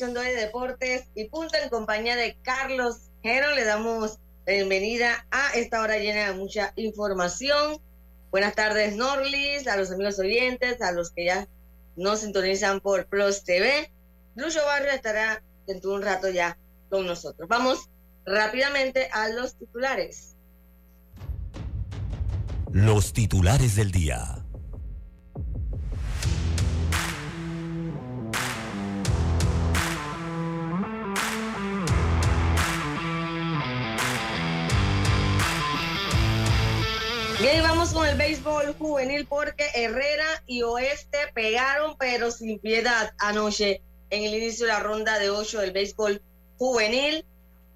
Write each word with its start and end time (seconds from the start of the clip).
De 0.00 0.34
Deportes 0.34 1.04
y 1.14 1.26
Punto 1.26 1.54
en 1.62 1.68
compañía 1.68 2.16
de 2.16 2.34
Carlos 2.42 3.10
Gero. 3.22 3.54
Le 3.54 3.62
damos 3.64 4.18
bienvenida 4.46 5.26
a 5.30 5.50
esta 5.50 5.82
hora 5.82 5.98
llena 5.98 6.28
de 6.28 6.32
mucha 6.32 6.72
información. 6.76 7.78
Buenas 8.30 8.54
tardes, 8.54 8.96
Norlis, 8.96 9.66
a 9.66 9.76
los 9.76 9.90
amigos 9.90 10.18
oyentes, 10.18 10.80
a 10.80 10.92
los 10.92 11.10
que 11.10 11.26
ya 11.26 11.46
nos 11.94 12.20
sintonizan 12.20 12.80
por 12.80 13.04
Plus 13.06 13.44
TV. 13.44 13.92
Lucho 14.34 14.64
Barrio 14.64 14.92
estará 14.92 15.42
dentro 15.66 15.90
de 15.90 15.96
un 15.96 16.02
rato 16.02 16.30
ya 16.30 16.56
con 16.88 17.04
nosotros. 17.04 17.46
Vamos 17.46 17.90
rápidamente 18.24 19.10
a 19.12 19.28
los 19.28 19.56
titulares. 19.56 20.36
Los 22.72 23.12
titulares 23.12 23.76
del 23.76 23.90
día. 23.90 24.41
Bien, 37.42 37.60
vamos 37.64 37.92
con 37.92 38.06
el 38.06 38.16
béisbol 38.16 38.72
juvenil 38.78 39.26
porque 39.26 39.66
Herrera 39.74 40.44
y 40.46 40.62
Oeste 40.62 41.18
pegaron, 41.34 41.96
pero 41.98 42.30
sin 42.30 42.60
piedad 42.60 43.14
anoche 43.18 43.82
en 44.10 44.22
el 44.22 44.34
inicio 44.34 44.66
de 44.66 44.72
la 44.72 44.78
ronda 44.78 45.18
de 45.18 45.28
ocho 45.28 45.58
del 45.58 45.72
béisbol 45.72 46.22
juvenil. 46.56 47.26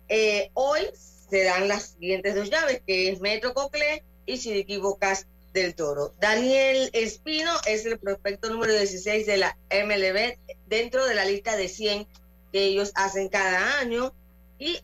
Eh, 0.09 0.53
hoy 0.55 0.83
se 0.95 1.43
dan 1.43 1.67
las 1.67 1.97
siguientes 1.99 2.37
dos 2.37 2.49
llaves, 2.49 2.81
que 2.87 3.09
es 3.09 3.21
Metro 3.21 3.55
Cocle 3.55 4.05
y 4.25 4.37
Siriqui 4.37 4.77
Bocas 4.77 5.27
del 5.53 5.75
Toro. 5.75 6.13
Daniel 6.21 6.89
Espino 6.93 7.51
es 7.67 7.85
el 7.87 7.99
prospecto 7.99 8.49
número 8.49 8.73
16 8.73 9.27
de 9.27 9.37
la 9.37 9.59
MLB 9.73 10.39
dentro 10.69 11.05
de 11.07 11.17
la 11.17 11.25
lista 11.25 11.57
de 11.57 11.69
100 11.69 12.07
que 12.53 12.63
ellos 12.67 12.93
hacen 12.95 13.29
cada 13.29 13.81
año. 13.81 14.15
Y, 14.61 14.79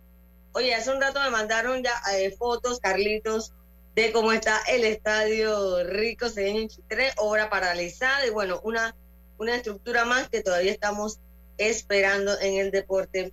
oye, 0.55 0.75
hace 0.75 0.91
un 0.91 1.01
rato 1.01 1.21
me 1.21 1.31
mandaron 1.31 1.85
ya 1.85 1.93
eh, 2.17 2.33
fotos, 2.33 2.81
Carlitos, 2.81 3.53
de 3.95 4.13
cómo 4.13 4.33
está 4.33 4.61
el 4.69 4.85
estadio 4.85 5.85
Rico 5.85 6.29
Cedeño 6.29 6.67
Chitré, 6.69 7.11
obra 7.17 7.51
paralizada 7.51 8.27
y 8.27 8.31
bueno, 8.31 8.61
una, 8.65 8.95
una 9.39 9.57
estructura 9.57 10.05
más 10.05 10.29
que 10.29 10.43
todavía 10.43 10.73
estamos 10.73 11.19
esperando 11.59 12.33
en 12.41 12.59
el 12.59 12.71
deporte 12.71 13.33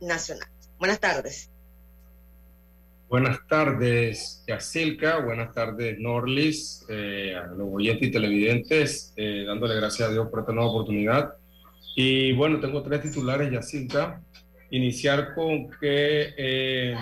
nacional. 0.00 0.48
Buenas 0.78 1.00
tardes. 1.00 1.50
Buenas 3.10 3.40
tardes, 3.48 4.44
Yacilca. 4.46 5.18
Buenas 5.18 5.52
tardes, 5.52 5.98
Norlis, 5.98 6.86
eh, 6.88 7.34
a 7.34 7.48
los 7.48 7.68
oyentes 7.72 8.08
y 8.08 8.12
televidentes, 8.12 9.12
eh, 9.16 9.42
dándole 9.44 9.74
gracias 9.74 10.08
a 10.08 10.12
Dios 10.12 10.28
por 10.28 10.40
esta 10.40 10.52
nueva 10.52 10.70
oportunidad. 10.70 11.34
Y 11.96 12.32
bueno, 12.32 12.60
tengo 12.60 12.82
tres 12.84 13.02
titulares, 13.02 13.50
Yacilca. 13.50 14.22
Iniciar 14.70 15.34
con 15.34 15.68
que 15.80 16.34
eh, 16.38 16.94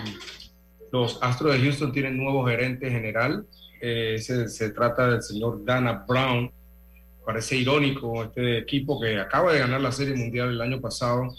los 0.91 1.19
Astros 1.21 1.53
de 1.53 1.61
Houston 1.61 1.91
tienen 1.91 2.17
nuevo 2.17 2.45
gerente 2.45 2.89
general. 2.89 3.45
Se, 3.81 4.49
se, 4.49 4.69
trata 4.71 5.09
del 5.09 5.21
señor 5.21 5.63
Dana 5.63 6.03
Brown. 6.07 6.51
Parece 7.25 7.55
irónico 7.55 8.23
este 8.23 8.57
equipo 8.57 8.99
que 8.99 9.17
acaba 9.17 9.53
de 9.53 9.59
ganar 9.59 9.79
la 9.79 9.91
Serie 9.91 10.15
Mundial 10.15 10.49
el 10.49 10.61
año 10.61 10.81
pasado 10.81 11.33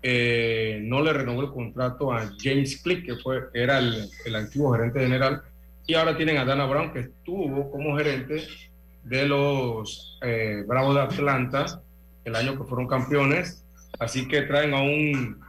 eh, 0.00 0.78
no 0.82 1.02
le 1.02 1.12
renovó 1.12 1.42
el 1.42 1.50
contrato 1.50 2.12
a 2.12 2.30
James 2.38 2.80
Click, 2.82 3.04
que 3.04 3.16
fue, 3.16 3.48
era 3.52 3.78
el, 3.78 4.08
antiguo 4.34 4.72
gerente 4.72 5.00
general, 5.00 5.42
y 5.86 5.94
ahora 5.94 6.16
tienen 6.16 6.36
a 6.36 6.44
Dana 6.44 6.66
Brown, 6.66 6.92
que 6.92 7.00
estuvo 7.00 7.70
como 7.70 7.96
gerente 7.96 8.46
de 9.02 9.26
los 9.26 10.18
eh, 10.22 10.62
Bravos 10.66 10.94
de 10.94 11.00
Atlanta 11.00 11.82
el 12.24 12.36
año 12.36 12.56
que 12.56 12.64
fueron 12.64 12.86
campeones, 12.86 13.64
así 13.98 14.28
que 14.28 14.42
traen 14.42 14.74
a 14.74 14.82
un, 14.82 15.40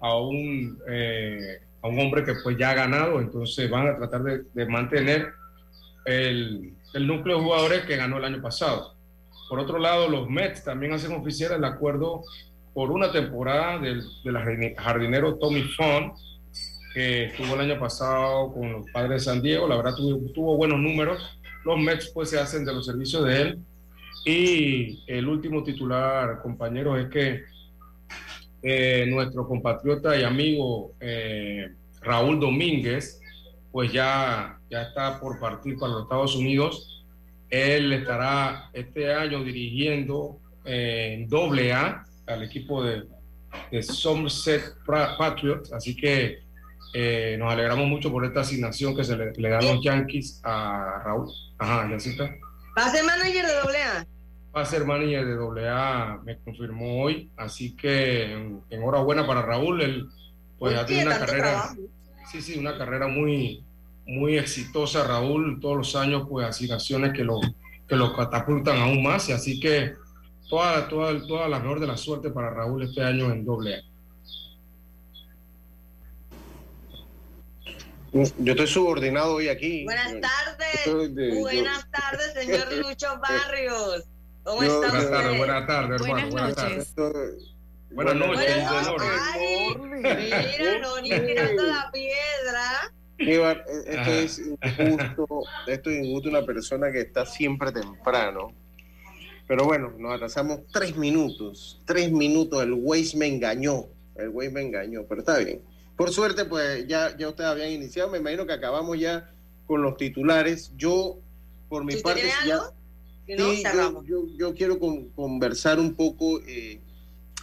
a 0.00 0.16
un, 0.16 0.78
eh, 0.88 1.60
a 1.82 1.88
un 1.88 1.98
hombre 1.98 2.24
que 2.24 2.34
pues 2.42 2.56
ya 2.56 2.70
ha 2.70 2.74
ganado, 2.74 3.20
entonces 3.20 3.68
van 3.68 3.88
a 3.88 3.96
tratar 3.96 4.22
de, 4.22 4.42
de 4.54 4.66
mantener 4.66 5.32
el, 6.04 6.74
el 6.94 7.06
núcleo 7.06 7.36
de 7.38 7.42
jugadores 7.42 7.84
que 7.84 7.96
ganó 7.96 8.18
el 8.18 8.24
año 8.24 8.42
pasado. 8.42 8.94
Por 9.48 9.58
otro 9.58 9.78
lado, 9.78 10.08
los 10.08 10.28
Mets 10.30 10.64
también 10.64 10.92
hacen 10.92 11.12
oficial 11.12 11.52
el 11.52 11.64
acuerdo 11.64 12.22
por 12.74 12.90
una 12.90 13.12
temporada 13.12 13.78
del, 13.78 14.02
del 14.24 14.74
jardinero 14.76 15.36
Tommy 15.36 15.62
Font, 15.62 16.14
que 16.94 17.24
estuvo 17.24 17.54
el 17.54 17.70
año 17.70 17.78
pasado 17.78 18.52
con 18.52 18.72
los 18.72 18.90
padres 18.90 19.10
de 19.10 19.30
San 19.30 19.42
Diego, 19.42 19.66
la 19.66 19.76
verdad 19.76 19.94
tuvo, 19.94 20.56
buenos 20.56 20.78
números. 20.78 21.38
Los 21.64 21.78
Mets 21.78 22.10
pues 22.12 22.30
se 22.30 22.40
hacen 22.40 22.64
de 22.64 22.72
los 22.72 22.86
servicios 22.86 23.24
de 23.24 23.42
él. 23.42 23.58
Y 24.24 25.02
el 25.06 25.26
último 25.26 25.62
titular, 25.64 26.40
compañero, 26.42 26.96
es 26.96 27.08
que 27.08 27.42
eh, 28.62 29.06
nuestro 29.08 29.46
compatriota 29.46 30.16
y 30.16 30.22
amigo 30.22 30.92
eh, 31.00 31.68
Raúl 32.00 32.38
Domínguez, 32.38 33.20
pues 33.72 33.92
ya, 33.92 34.58
ya 34.70 34.82
está 34.82 35.18
por 35.18 35.40
partir 35.40 35.76
para 35.78 35.92
los 35.92 36.02
Estados 36.04 36.36
Unidos. 36.36 37.04
Él 37.50 37.92
estará 37.92 38.70
este 38.72 39.12
año 39.12 39.42
dirigiendo 39.42 40.38
eh, 40.64 41.14
en 41.14 41.28
doble 41.28 41.72
A 41.72 42.04
al 42.26 42.44
equipo 42.44 42.84
de, 42.84 43.02
de 43.70 43.82
Somerset 43.82 44.76
Patriots, 44.86 45.72
así 45.72 45.96
que 45.96 46.40
nos 47.38 47.50
alegramos 47.50 47.88
mucho 47.88 48.12
por 48.12 48.24
esta 48.24 48.40
asignación 48.40 48.94
que 48.94 49.02
se 49.02 49.16
le, 49.16 49.48
dan 49.48 49.64
los 49.64 49.82
Yankees 49.82 50.40
a 50.44 51.02
Raúl. 51.04 51.26
Ajá, 51.58 51.88
ya 51.90 51.96
está. 51.96 52.24
¿Va 52.78 52.86
a 52.86 52.90
ser 52.90 53.02
manager 53.04 53.46
de 53.46 53.78
AA? 53.78 54.06
Va 54.54 54.62
a 54.62 54.66
ser 54.66 54.84
manager 54.84 55.24
de 55.26 55.68
AA, 55.68 56.20
me 56.24 56.38
confirmó 56.38 57.02
hoy, 57.02 57.30
así 57.38 57.74
que 57.74 58.60
enhorabuena 58.68 59.26
para 59.26 59.42
Raúl, 59.42 59.80
él 59.80 60.08
pues 60.58 60.76
ha 60.76 60.84
tenido 60.84 61.06
una 61.06 61.18
carrera, 61.18 61.74
sí, 62.30 62.42
sí, 62.42 62.58
una 62.58 62.76
carrera 62.76 63.08
muy, 63.08 63.64
muy 64.06 64.36
exitosa, 64.36 65.04
Raúl, 65.04 65.58
todos 65.58 65.76
los 65.78 65.96
años 65.96 66.26
pues 66.28 66.46
asignaciones 66.46 67.14
que 67.14 67.24
lo, 67.24 67.40
que 67.88 67.96
lo 67.96 68.14
catapultan 68.14 68.78
aún 68.78 69.02
más, 69.02 69.28
y 69.30 69.32
así 69.32 69.58
que 69.58 69.94
toda, 70.50 70.86
toda, 70.86 71.26
toda 71.26 71.48
la 71.48 71.58
mejor 71.58 71.80
de 71.80 71.86
la 71.86 71.96
suerte 71.96 72.30
para 72.30 72.50
Raúl 72.50 72.82
este 72.82 73.02
año 73.02 73.32
en 73.32 73.46
doble 73.46 73.76
A. 73.76 73.82
Yo 78.12 78.52
estoy 78.52 78.66
subordinado 78.66 79.36
hoy 79.36 79.48
aquí. 79.48 79.84
Buenas 79.84 80.12
tardes. 80.20 81.40
buenas 81.40 81.90
tardes, 81.90 82.34
señor 82.34 82.70
Lucho 82.86 83.18
Barrios. 83.18 84.04
¿Cómo 84.44 84.62
está 84.62 84.78
buenas? 84.78 85.10
Tardes, 85.10 85.38
buenas 85.38 85.66
tardes, 85.66 86.00
hermano. 86.00 86.30
Buenas, 86.30 86.56
noches. 86.56 86.94
Buenas 87.90 88.16
noches. 88.16 88.56
mira, 90.00 90.78
Noni 90.80 91.10
tirando 91.10 91.62
la 91.62 91.90
piedra. 91.92 92.92
esto 93.18 94.10
es 94.10 94.38
injusto, 94.38 95.42
esto 95.66 95.90
es 95.90 96.04
injusto 96.04 96.28
una 96.28 96.42
persona 96.42 96.90
que 96.90 97.00
está 97.00 97.24
siempre 97.26 97.70
temprano 97.72 98.54
pero 99.52 99.64
bueno, 99.64 99.92
nos 99.98 100.14
atrasamos 100.14 100.60
tres 100.72 100.96
minutos. 100.96 101.78
Tres 101.84 102.10
minutos. 102.10 102.62
El 102.62 102.72
Waze 102.72 103.18
me 103.18 103.26
engañó. 103.26 103.86
El 104.14 104.30
Waze 104.30 104.50
me 104.50 104.62
engañó, 104.62 105.04
pero 105.06 105.20
está 105.20 105.38
bien. 105.38 105.60
Por 105.94 106.10
suerte, 106.10 106.46
pues 106.46 106.86
ya, 106.86 107.14
ya 107.16 107.28
ustedes 107.28 107.50
habían 107.50 107.70
iniciado. 107.70 108.10
Me 108.10 108.16
imagino 108.16 108.46
que 108.46 108.54
acabamos 108.54 108.98
ya 108.98 109.30
con 109.66 109.82
los 109.82 109.98
titulares. 109.98 110.72
Yo, 110.76 111.18
por 111.68 111.84
mi 111.84 111.96
parte, 111.96 112.30
ya, 112.46 112.60
sí, 113.38 113.62
yo, 114.06 114.26
yo, 114.36 114.54
quiero 114.54 114.78
conversar 114.78 115.78
un 115.78 115.94
poco 115.94 116.40
eh, 116.46 116.80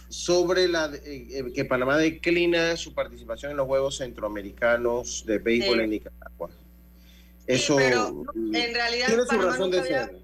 sobre 0.08 0.68
la 0.68 0.86
eh, 0.94 1.28
eh, 1.30 1.52
que 1.54 1.64
Panamá 1.64 1.96
declina 1.96 2.76
su 2.76 2.94
participación 2.94 3.52
en 3.52 3.56
los 3.56 3.66
Juegos 3.66 3.98
Centroamericanos 3.98 5.24
de 5.26 5.38
béisbol 5.38 5.80
en 5.80 5.90
Nicaragua. 5.90 6.50
Eso 7.46 7.76
pero 7.76 8.24
en 8.34 8.74
realidad 8.74 9.06
tiene 9.06 9.24
su 9.24 9.40
razón 9.40 9.70
de 9.70 9.82
ser. 9.82 10.20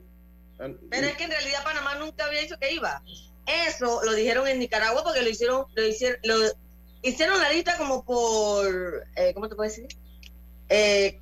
Pero 0.91 1.07
es 1.07 1.17
que 1.17 1.25
en 1.25 1.31
realidad 1.31 1.65
Panamá 1.65 1.97
nunca 1.97 2.27
había 2.27 2.41
dicho 2.41 2.59
que 2.59 2.73
iba. 2.73 3.03
Eso 3.47 4.01
lo 4.05 4.15
dijeron 4.15 4.49
en 4.49 4.59
Nicaragua 4.59 5.05
porque 5.05 5.23
lo 5.23 5.29
hicieron, 5.29 5.67
lo 5.75 5.87
hicieron, 5.87 6.19
lo 6.25 6.35
hicieron 7.03 7.41
la 7.41 7.53
lista 7.53 7.77
como 7.77 8.05
por, 8.05 9.07
eh, 9.15 9.33
¿cómo 9.35 9.49
te 9.49 9.55
puedo 9.55 9.69
decir? 9.69 9.87
Eh, 10.69 11.21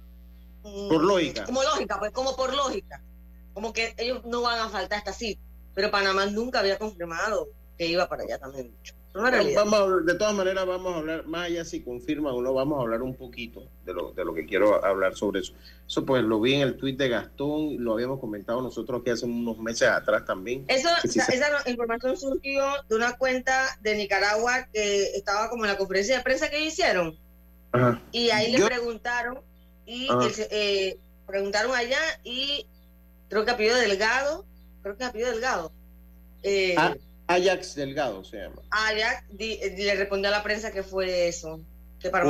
por 0.63 1.03
mm, 1.03 1.07
lógica. 1.07 1.45
Como 1.45 1.63
lógica, 1.63 1.99
pues 1.99 2.13
como 2.13 2.35
por 2.35 2.55
lógica. 2.55 3.03
Como 3.55 3.73
que 3.73 3.95
ellos 3.97 4.25
no 4.25 4.43
van 4.43 4.61
a 4.61 4.69
faltar 4.69 4.99
hasta 4.99 5.11
así. 5.13 5.39
Pero 5.75 5.91
Panamá 5.91 6.27
nunca 6.27 6.61
había 6.61 6.79
confirmado 6.79 7.49
que 7.79 7.87
iba 7.87 8.09
para 8.09 8.25
allá 8.25 8.39
también. 8.39 8.73
Vamos 9.15 10.05
de 10.07 10.15
todas 10.15 10.35
maneras, 10.35 10.67
vamos 10.67 10.93
a 10.93 10.99
hablar, 10.99 11.27
más 11.27 11.47
allá 11.47 11.65
si 11.65 11.83
confirma 11.83 12.33
o 12.33 12.43
no, 12.43 12.53
vamos 12.53 12.79
a 12.79 12.83
hablar 12.83 13.01
un 13.01 13.15
poquito 13.15 13.69
de 13.85 13.95
lo, 13.95 14.11
de 14.11 14.25
lo 14.25 14.35
que 14.35 14.45
quiero 14.45 14.85
hablar 14.85 15.15
sobre 15.15 15.41
eso. 15.41 15.53
Eso 15.87 16.05
pues 16.05 16.25
lo 16.25 16.41
vi 16.41 16.55
en 16.55 16.63
el 16.63 16.77
tuit 16.77 16.99
de 16.99 17.09
Gastón, 17.09 17.77
lo 17.79 17.93
habíamos 17.93 18.19
comentado 18.19 18.61
nosotros 18.61 19.05
que 19.05 19.13
hace 19.13 19.25
unos 19.25 19.57
meses 19.59 19.89
atrás 19.89 20.25
también. 20.25 20.65
Eso, 20.67 20.89
esa, 21.05 21.71
información 21.71 22.17
surgió 22.17 22.65
de 22.89 22.97
una 22.97 23.17
cuenta 23.17 23.79
de 23.83 23.95
Nicaragua 23.95 24.67
que 24.73 25.05
estaba 25.15 25.49
como 25.49 25.65
en 25.65 25.71
la 25.71 25.79
conferencia 25.79 26.17
de 26.17 26.25
prensa 26.25 26.51
que 26.51 26.65
hicieron. 26.65 27.17
Y 28.11 28.31
ahí 28.31 28.51
le 28.51 28.65
preguntaron, 28.65 29.41
y 29.87 30.09
eh, 30.51 30.99
preguntaron 31.25 31.73
allá, 31.73 32.01
y 32.25 32.67
creo 33.35 33.45
que 33.45 33.51
ha 33.51 33.57
pedido 33.57 33.77
Delgado, 33.77 34.45
creo 34.81 34.97
que 34.97 35.03
ha 35.03 35.11
pedido 35.11 35.33
Delgado. 35.33 35.73
Eh, 36.45 36.77
ah, 36.79 36.95
Ajax 37.27 37.75
Delgado 37.75 38.23
se 38.23 38.37
llama. 38.37 38.63
Ajax 38.71 39.25
le 39.37 39.95
respondió 39.97 40.29
a 40.29 40.31
la 40.31 40.43
prensa 40.45 40.71
que 40.71 40.85
fue 40.85 41.27
eso. 41.27 41.61
Que 41.99 42.11
para 42.11 42.27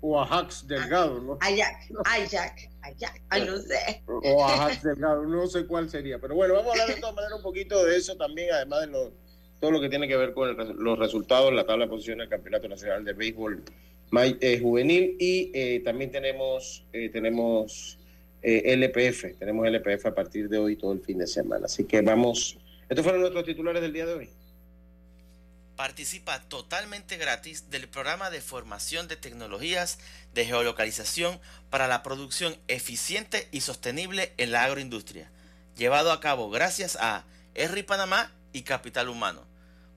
o 0.00 0.18
Ajax 0.20 0.66
Delgado, 0.66 1.20
¿no? 1.20 1.38
Ajax, 1.40 1.90
Ajax, 2.04 2.68
Ajax, 2.80 3.20
ay, 3.28 3.44
no 3.44 3.58
sé. 3.58 4.02
O 4.06 4.46
Ajax 4.46 4.82
Delgado, 4.82 5.24
no 5.24 5.46
sé 5.46 5.66
cuál 5.66 5.90
sería. 5.90 6.18
Pero 6.18 6.36
bueno, 6.36 6.54
vamos 6.54 6.68
a 6.68 6.72
hablar 6.72 6.94
de 6.94 7.00
todas 7.00 7.16
maneras 7.16 7.36
un 7.36 7.42
poquito 7.42 7.84
de 7.84 7.96
eso 7.96 8.16
también, 8.16 8.50
además 8.54 8.80
de 8.82 8.86
lo, 8.86 9.12
todo 9.60 9.72
lo 9.72 9.80
que 9.80 9.90
tiene 9.90 10.08
que 10.08 10.16
ver 10.16 10.32
con 10.32 10.56
los 10.82 10.98
resultados, 10.98 11.52
la 11.52 11.66
tabla 11.66 11.84
de 11.84 11.90
posiciones 11.90 12.22
del 12.22 12.30
Campeonato 12.30 12.68
Nacional 12.68 13.04
de 13.04 13.12
Béisbol 13.12 13.62
eh, 14.40 14.58
Juvenil 14.62 15.16
y 15.18 15.50
eh, 15.52 15.80
también 15.84 16.10
tenemos, 16.10 16.86
eh, 18.42 18.72
LPF, 18.74 19.38
tenemos 19.38 19.66
LPF 19.66 20.06
a 20.06 20.14
partir 20.14 20.48
de 20.48 20.58
hoy 20.58 20.76
todo 20.76 20.92
el 20.92 21.00
fin 21.00 21.18
de 21.18 21.26
semana. 21.26 21.66
Así 21.66 21.84
que 21.84 22.00
vamos 22.00 22.58
estos 22.88 23.04
fueron 23.04 23.20
nuestros 23.20 23.44
titulares 23.44 23.82
del 23.82 23.92
día 23.92 24.06
de 24.06 24.14
hoy. 24.14 24.30
Participa 25.76 26.40
totalmente 26.48 27.18
gratis 27.18 27.70
del 27.70 27.86
programa 27.86 28.30
de 28.30 28.40
formación 28.40 29.08
de 29.08 29.16
tecnologías 29.16 29.98
de 30.34 30.46
geolocalización 30.46 31.38
para 31.70 31.86
la 31.86 32.02
producción 32.02 32.56
eficiente 32.66 33.46
y 33.52 33.60
sostenible 33.60 34.32
en 34.38 34.52
la 34.52 34.64
agroindustria, 34.64 35.30
llevado 35.76 36.10
a 36.10 36.20
cabo 36.20 36.50
gracias 36.50 36.96
a 36.96 37.24
ERRI 37.54 37.82
Panamá 37.82 38.32
y 38.52 38.62
Capital 38.62 39.08
Humano. 39.08 39.46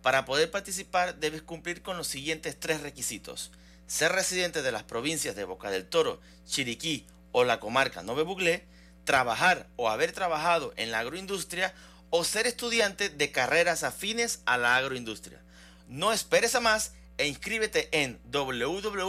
Para 0.02 0.26
poder 0.26 0.52
participar 0.52 1.16
debes 1.16 1.42
cumplir 1.42 1.82
con 1.82 1.98
los 1.98 2.08
siguientes 2.08 2.60
tres 2.60 2.82
requisitos. 2.82 3.52
Ser 3.88 4.12
residente 4.12 4.62
de 4.62 4.72
las 4.72 4.84
provincias 4.84 5.36
de 5.36 5.46
Boca 5.46 5.72
del 5.72 5.86
Toro, 5.86 6.20
Chiriquí 6.46 7.06
o 7.32 7.44
la 7.44 7.60
comarca 7.60 8.02
Nove 8.04 8.24
Buglé, 8.24 8.66
trabajar 9.04 9.68
o 9.76 9.90
haber 9.90 10.12
trabajado 10.12 10.74
en 10.78 10.92
la 10.92 11.00
agroindustria 11.00 11.74
o 12.10 12.24
ser 12.24 12.46
estudiante 12.48 13.10
de 13.10 13.32
carreras 13.32 13.84
afines 13.84 14.42
a 14.46 14.58
la 14.58 14.76
agroindustria. 14.76 15.42
No 15.88 16.14
esperes 16.14 16.56
a 16.56 16.60
más 16.60 16.94
e 17.18 17.28
inscríbete 17.28 17.90
en 17.92 18.20
www.esri.pa 18.32 19.00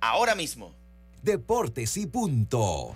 ahora 0.00 0.34
mismo. 0.34 0.74
Deportes 1.22 1.96
y 1.96 2.06
punto. 2.06 2.94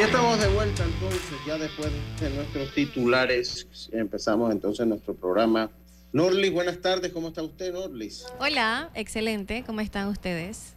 Ya 0.00 0.06
estamos 0.06 0.40
de 0.40 0.48
vuelta 0.48 0.82
entonces, 0.82 1.38
ya 1.46 1.58
después 1.58 1.90
de 2.20 2.30
nuestros 2.30 2.72
titulares, 2.74 3.68
empezamos 3.92 4.50
entonces 4.50 4.86
nuestro 4.86 5.14
programa. 5.14 5.70
Norlis, 6.14 6.50
buenas 6.50 6.80
tardes, 6.80 7.12
¿cómo 7.12 7.28
está 7.28 7.42
usted, 7.42 7.72
Norlis? 7.74 8.24
Hola, 8.38 8.90
excelente, 8.94 9.62
¿cómo 9.66 9.82
están 9.82 10.08
ustedes? 10.08 10.72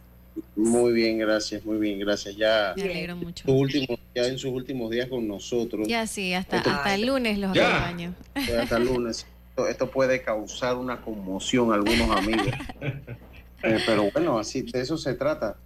Muy 0.54 0.92
bien, 0.92 1.16
gracias, 1.18 1.64
muy 1.64 1.78
bien, 1.78 1.98
gracias. 2.00 2.36
Ya, 2.36 2.74
Me 2.76 2.82
alegro 2.82 3.16
mucho. 3.16 3.44
su 3.46 3.52
último, 3.54 3.98
ya 4.14 4.26
en 4.26 4.38
sus 4.38 4.52
últimos 4.52 4.90
días 4.90 5.08
con 5.08 5.26
nosotros, 5.26 5.88
Ya 5.88 6.06
sí, 6.06 6.34
hasta, 6.34 6.58
Esto- 6.58 6.70
hasta 6.70 6.94
el 6.94 7.06
lunes 7.06 7.38
los 7.38 7.54
Ya. 7.54 7.68
acompaño. 7.70 8.14
ya 8.46 8.62
hasta 8.62 8.76
el 8.76 8.84
lunes. 8.84 9.26
Esto, 9.54 9.68
esto 9.68 9.90
puede 9.90 10.20
causar 10.20 10.76
una 10.76 11.00
conmoción 11.00 11.70
a 11.72 11.76
algunos 11.76 12.10
amigos. 12.16 12.46
Eh, 13.66 13.78
pero 13.86 14.10
bueno, 14.12 14.38
así 14.38 14.60
de 14.60 14.78
eso 14.82 14.98
se 14.98 15.14
trata. 15.14 15.56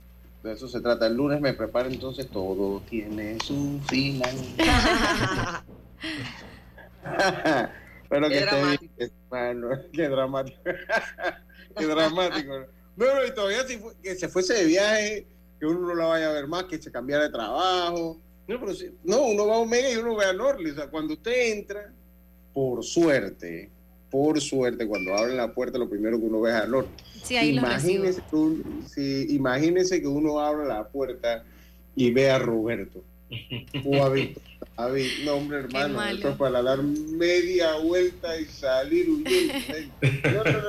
De 0.43 0.53
eso 0.53 0.69
se 0.69 0.81
trata. 0.81 1.07
El 1.07 1.15
lunes 1.15 1.41
me 1.41 1.53
preparo 1.55 1.89
entonces 1.89 2.29
todo 2.29 2.81
tiene 2.89 3.39
su 3.41 3.81
final. 3.89 4.35
Pero 8.09 8.29
que 8.29 8.47
dices, 8.81 9.13
mano, 9.31 9.69
qué 9.93 10.09
dramático. 10.09 10.59
qué 11.77 11.87
dramático. 11.87 12.53
No, 12.97 13.15
no, 13.15 13.25
y 13.27 13.35
todavía 13.35 13.67
si 13.67 13.77
fu- 13.79 13.93
que 14.03 14.15
se 14.15 14.29
fuese 14.29 14.55
de 14.55 14.65
viaje, 14.65 15.27
que 15.61 15.67
uno 15.67 15.81
no 15.89 15.95
la 15.95 16.07
vaya 16.07 16.31
a 16.31 16.33
ver 16.33 16.47
más, 16.47 16.65
que 16.65 16.81
se 16.81 16.91
cambiara 16.91 17.25
de 17.25 17.31
trabajo. 17.31 18.19
No, 18.47 18.61
pero 18.61 18.75
si- 18.75 18.95
no, 19.05 19.23
uno 19.27 19.47
va 19.47 19.57
a 19.57 19.59
Omega 19.59 19.91
y 19.91 19.97
uno 19.97 20.17
ve 20.17 20.25
a 20.25 20.33
Norli. 20.33 20.71
O 20.71 20.75
sea, 20.75 20.87
cuando 20.89 21.15
usted 21.15 21.53
entra, 21.53 21.93
por 22.55 22.83
suerte, 22.83 23.71
por 24.11 24.41
suerte, 24.41 24.87
cuando 24.87 25.15
abren 25.17 25.37
la 25.37 25.53
puerta, 25.53 25.79
lo 25.79 25.89
primero 25.89 26.19
que 26.19 26.25
uno 26.27 26.41
ve 26.41 26.51
es 26.51 26.57
a 26.57 26.67
Norli. 26.67 26.89
Sí, 27.23 27.37
ahí 27.37 27.57
imagínese, 27.59 28.23
un- 28.33 28.85
sí, 28.89 29.27
imagínese 29.31 30.01
que 30.01 30.07
uno 30.09 30.41
abre 30.41 30.67
la 30.67 30.87
puerta 30.89 31.45
y 31.95 32.11
ve 32.11 32.31
a 32.31 32.39
Roberto 32.39 33.03
o 33.85 34.03
a 34.03 34.09
Víctor. 34.09 34.43
A 34.77 34.87
Víctor. 34.89 35.25
No, 35.27 35.35
hombre, 35.35 35.59
hermano, 35.59 36.03
esto 36.05 36.29
es 36.31 36.37
para 36.37 36.63
dar 36.63 36.83
media 36.83 37.77
vuelta 37.77 38.41
y 38.41 38.45
salir 38.47 39.09
huyendo. 39.11 39.55
No, 40.25 40.45
no, 40.45 40.53
no, 40.53 40.69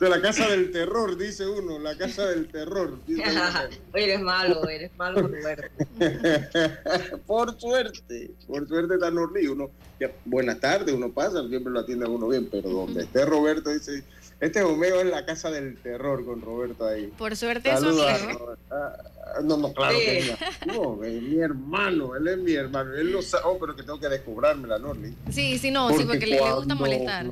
de 0.00 0.08
la 0.08 0.20
casa 0.22 0.48
del 0.48 0.72
terror, 0.72 1.16
dice 1.18 1.46
uno, 1.46 1.78
la 1.78 1.94
casa 1.96 2.26
del 2.28 2.48
terror. 2.48 2.98
dice 3.06 3.22
eres 3.94 4.20
malo, 4.20 4.66
eres 4.68 4.90
malo, 4.96 5.28
Roberto. 5.28 5.68
por 7.26 7.60
suerte, 7.60 8.30
por 8.46 8.66
suerte 8.66 8.94
está 8.94 9.10
Norli. 9.10 9.46
Uno, 9.46 9.70
ya, 10.00 10.10
buenas 10.24 10.58
tardes, 10.58 10.94
uno 10.94 11.12
pasa, 11.12 11.46
siempre 11.48 11.70
lo 11.72 11.80
atiende 11.80 12.06
a 12.06 12.08
uno 12.08 12.28
bien, 12.28 12.48
pero 12.50 12.70
donde 12.70 13.02
esté 13.02 13.26
Roberto, 13.26 13.70
dice, 13.70 14.02
este 14.40 14.62
Omega 14.62 15.00
es 15.02 15.06
la 15.06 15.26
casa 15.26 15.50
del 15.50 15.76
terror 15.76 16.24
con 16.24 16.40
Roberto 16.40 16.86
ahí. 16.86 17.12
Por 17.18 17.36
suerte 17.36 17.70
eso 17.70 17.80
Saludos 17.80 18.06
a 18.08 18.14
amigo. 18.14 18.38
Roberto. 18.38 18.64
Ah, 18.70 19.40
no, 19.44 19.56
no, 19.58 19.72
claro 19.74 19.98
que 19.98 20.22
Sí. 20.22 20.30
es 20.30 20.66
mi, 20.66 20.72
no, 20.74 21.04
es 21.04 21.22
mi 21.22 21.38
hermano, 21.40 22.16
él 22.16 22.26
es 22.26 22.38
mi 22.38 22.52
hermano, 22.54 22.94
él 22.94 23.12
lo 23.12 23.20
sabe, 23.20 23.44
oh, 23.46 23.58
pero 23.60 23.76
que 23.76 23.82
tengo 23.82 24.00
que 24.00 24.08
descubrármela, 24.08 24.78
Norli. 24.78 25.14
Sí, 25.30 25.58
sí, 25.58 25.70
no, 25.70 25.88
sí, 25.90 25.96
Porque 25.96 26.06
porque 26.06 26.26
le, 26.26 26.36
le 26.36 26.52
gusta 26.54 26.74
molestar. 26.74 27.26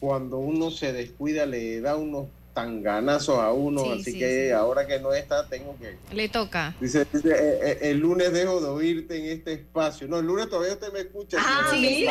Cuando 0.00 0.38
uno 0.38 0.70
se 0.70 0.92
descuida, 0.92 1.46
le 1.46 1.80
da 1.80 1.96
unos 1.96 2.26
tanganazos 2.54 3.38
a 3.38 3.52
uno, 3.52 3.84
Sí, 3.84 3.90
así 3.92 4.12
sí, 4.12 4.18
que 4.18 4.46
sí. 4.46 4.50
ahora 4.52 4.86
que 4.86 4.98
no 4.98 5.12
está, 5.12 5.46
tengo 5.48 5.76
que 5.78 5.96
Le 6.14 6.28
toca. 6.28 6.74
Dice, 6.80 7.06
dice, 7.12 7.30
eh, 7.30 7.58
eh, 7.62 7.78
el 7.82 7.98
lunes 7.98 8.32
dejo 8.32 8.60
de 8.60 8.68
oírte 8.68 9.16
en 9.16 9.26
este 9.26 9.52
espacio. 9.52 10.08
No, 10.08 10.18
el 10.18 10.26
lunes 10.26 10.48
todavía 10.48 10.72
usted 10.74 10.92
me 10.92 11.00
escucha. 11.00 11.38
Ah, 11.40 11.68
sí. 11.72 12.06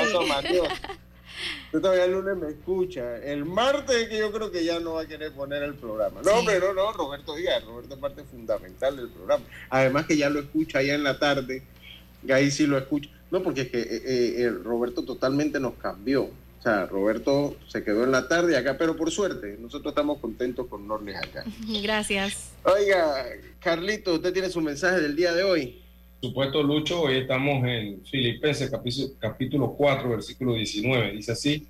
Usted 1.68 1.82
todavía 1.82 2.06
el 2.06 2.12
lunes 2.14 2.38
me 2.38 2.50
escucha. 2.50 3.18
El 3.18 3.46
martes 3.46 3.96
es 3.96 4.10
que 4.10 4.18
yo 4.20 4.32
creo 4.32 4.52
que 4.52 4.64
ya 4.64 4.80
no 4.80 4.94
va 4.94 5.02
a 5.02 5.06
querer 5.08 5.34
poner 5.34 5.64
el 5.64 5.76
programa. 5.76 6.22
No, 6.24 6.32
hombre, 6.40 6.60
no, 6.60 6.94
Roberto, 6.94 7.36
diga, 7.36 7.60
Roberto 7.60 7.94
es 7.96 8.00
parte 8.00 8.24
fundamental 8.24 8.96
del 8.96 9.10
programa. 9.10 9.44
Además 9.70 10.06
que 10.06 10.18
ya 10.18 10.30
lo 10.30 10.40
escucha 10.40 10.80
allá 10.80 10.96
en 10.96 11.04
la 11.04 11.20
tarde, 11.20 11.62
y 12.26 12.32
ahí 12.32 12.50
sí 12.52 12.66
lo 12.66 12.78
escucha. 12.78 13.10
No, 13.30 13.44
porque 13.44 13.62
es 13.62 13.70
que 13.70 13.82
eh, 13.82 14.42
eh, 14.44 14.50
Roberto 14.64 15.04
totalmente 15.04 15.60
nos 15.60 15.74
cambió. 15.76 16.30
Sea, 16.68 16.86
Roberto 16.86 17.56
se 17.70 17.82
quedó 17.82 18.04
en 18.04 18.12
la 18.12 18.28
tarde 18.28 18.58
acá, 18.58 18.78
pero 18.78 18.98
por 18.98 19.10
suerte, 19.10 19.56
nosotros 19.58 19.92
estamos 19.92 20.20
contentos 20.20 20.68
con 20.68 20.86
Norles 20.86 21.16
acá. 21.16 21.46
Gracias. 21.82 22.52
Oiga, 22.66 23.24
Carlito, 23.62 24.16
usted 24.16 24.34
tiene 24.34 24.50
su 24.50 24.60
mensaje 24.60 25.00
del 25.00 25.16
día 25.16 25.34
de 25.34 25.44
hoy. 25.44 25.82
Supuesto, 26.22 26.62
Lucho, 26.62 27.04
hoy 27.04 27.20
estamos 27.20 27.66
en 27.66 28.04
Filipenses 28.06 28.70
capítulo, 28.70 29.14
capítulo 29.18 29.74
4, 29.78 30.10
versículo 30.10 30.56
19. 30.56 31.14
Dice 31.14 31.32
así, 31.32 31.68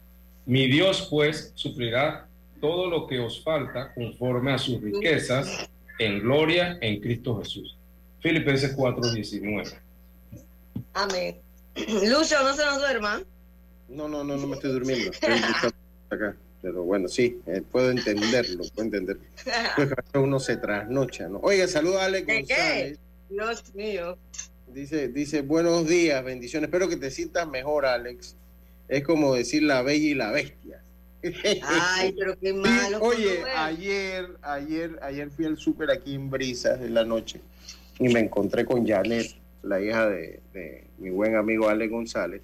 mi 0.47 0.65
Dios 0.65 1.07
pues 1.11 1.51
suplirá 1.53 2.27
todo 2.59 2.89
lo 2.89 3.05
que 3.05 3.19
os 3.19 3.43
falta 3.43 3.93
conforme 3.93 4.51
a 4.51 4.57
sus 4.57 4.81
riquezas 4.81 5.69
en 5.99 6.21
gloria 6.21 6.79
en 6.81 6.99
Cristo 7.01 7.37
Jesús. 7.37 7.77
Filipenses 8.19 8.73
4, 8.75 9.11
19. 9.13 9.63
Amén. 10.95 11.37
Lucho, 11.75 12.41
no 12.41 12.55
se 12.55 12.65
nos 12.65 12.79
duerma. 12.79 13.21
No, 13.89 14.07
no, 14.07 14.23
no, 14.23 14.35
no 14.37 14.47
me 14.47 14.55
estoy 14.55 14.71
durmiendo. 14.71 15.11
Estoy 15.11 15.33
acá. 16.09 16.35
Pero 16.61 16.83
bueno, 16.83 17.07
sí, 17.07 17.39
eh, 17.45 17.61
puedo 17.71 17.91
entenderlo, 17.91 18.63
puedo 18.73 18.85
entenderlo. 18.85 19.21
Pues 19.75 19.89
uno 20.15 20.39
se 20.39 20.57
trasnocha, 20.57 21.29
¿no? 21.29 21.39
Oiga, 21.39 21.67
saluda 21.67 22.01
a 22.01 22.05
Alex 22.05 22.25
¿De 22.27 22.33
qué? 22.43 22.55
González. 22.55 22.99
Dios 23.29 23.75
mío. 23.75 24.17
Dice, 24.73 25.07
dice, 25.09 25.41
buenos 25.41 25.87
días, 25.87 26.23
bendiciones. 26.23 26.67
Espero 26.67 26.89
que 26.89 26.97
te 26.97 27.11
sientas 27.11 27.47
mejor, 27.47 27.85
Alex. 27.85 28.35
Es 28.87 29.03
como 29.03 29.35
decir 29.35 29.63
la 29.63 29.81
bella 29.83 30.07
y 30.07 30.13
la 30.15 30.31
bestia. 30.31 30.81
Ay, 31.63 32.13
pero 32.17 32.37
qué 32.39 32.51
Sí, 32.51 32.53
malo. 32.53 32.99
oye, 33.01 33.43
ayer, 33.55 34.27
ayer, 34.41 34.99
ayer 35.01 35.29
fui 35.29 35.45
al 35.45 35.57
súper 35.57 35.91
aquí 35.91 36.15
en 36.15 36.29
Brisas 36.29 36.79
en 36.81 36.93
la 36.93 37.03
noche 37.05 37.41
y 37.99 38.09
me 38.09 38.19
encontré 38.19 38.65
con 38.65 38.85
Janet, 38.85 39.27
la 39.63 39.81
hija 39.81 40.07
de, 40.07 40.39
de 40.53 40.85
mi 40.99 41.09
buen 41.09 41.35
amigo 41.35 41.67
Ale 41.69 41.87
González 41.87 42.41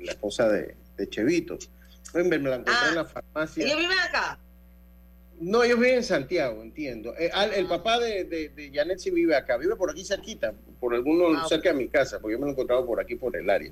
y, 0.00 0.06
la 0.06 0.12
esposa 0.12 0.48
de, 0.48 0.74
de 0.96 1.08
Chevito. 1.08 1.58
Me 2.14 2.24
la 2.38 2.56
encontré 2.56 2.74
Ah. 2.76 2.86
en 2.88 2.94
la 2.96 3.04
farmacia. 3.04 3.64
¿Ellos 3.64 3.78
viven 3.78 3.98
acá? 3.98 4.38
No, 5.40 5.62
ellos 5.62 5.78
viven 5.78 5.96
en 5.96 6.04
Santiago, 6.04 6.60
entiendo. 6.62 7.14
Eh, 7.16 7.30
el 7.56 7.66
papá 7.66 7.98
de, 7.98 8.24
de, 8.24 8.48
de 8.50 8.70
Janet 8.74 8.98
sí 8.98 9.10
vive 9.10 9.34
acá, 9.34 9.56
vive 9.56 9.74
por 9.76 9.90
aquí 9.90 10.04
cerquita, 10.04 10.52
por 10.80 10.94
alguno 10.94 11.38
Ah, 11.38 11.46
cerca 11.48 11.70
de 11.72 11.76
mi 11.78 11.88
casa, 11.88 12.18
porque 12.20 12.32
yo 12.34 12.38
me 12.38 12.44
lo 12.44 12.48
he 12.50 12.52
encontrado 12.52 12.84
por 12.84 13.00
aquí, 13.00 13.14
por 13.14 13.34
el 13.36 13.48
área. 13.48 13.70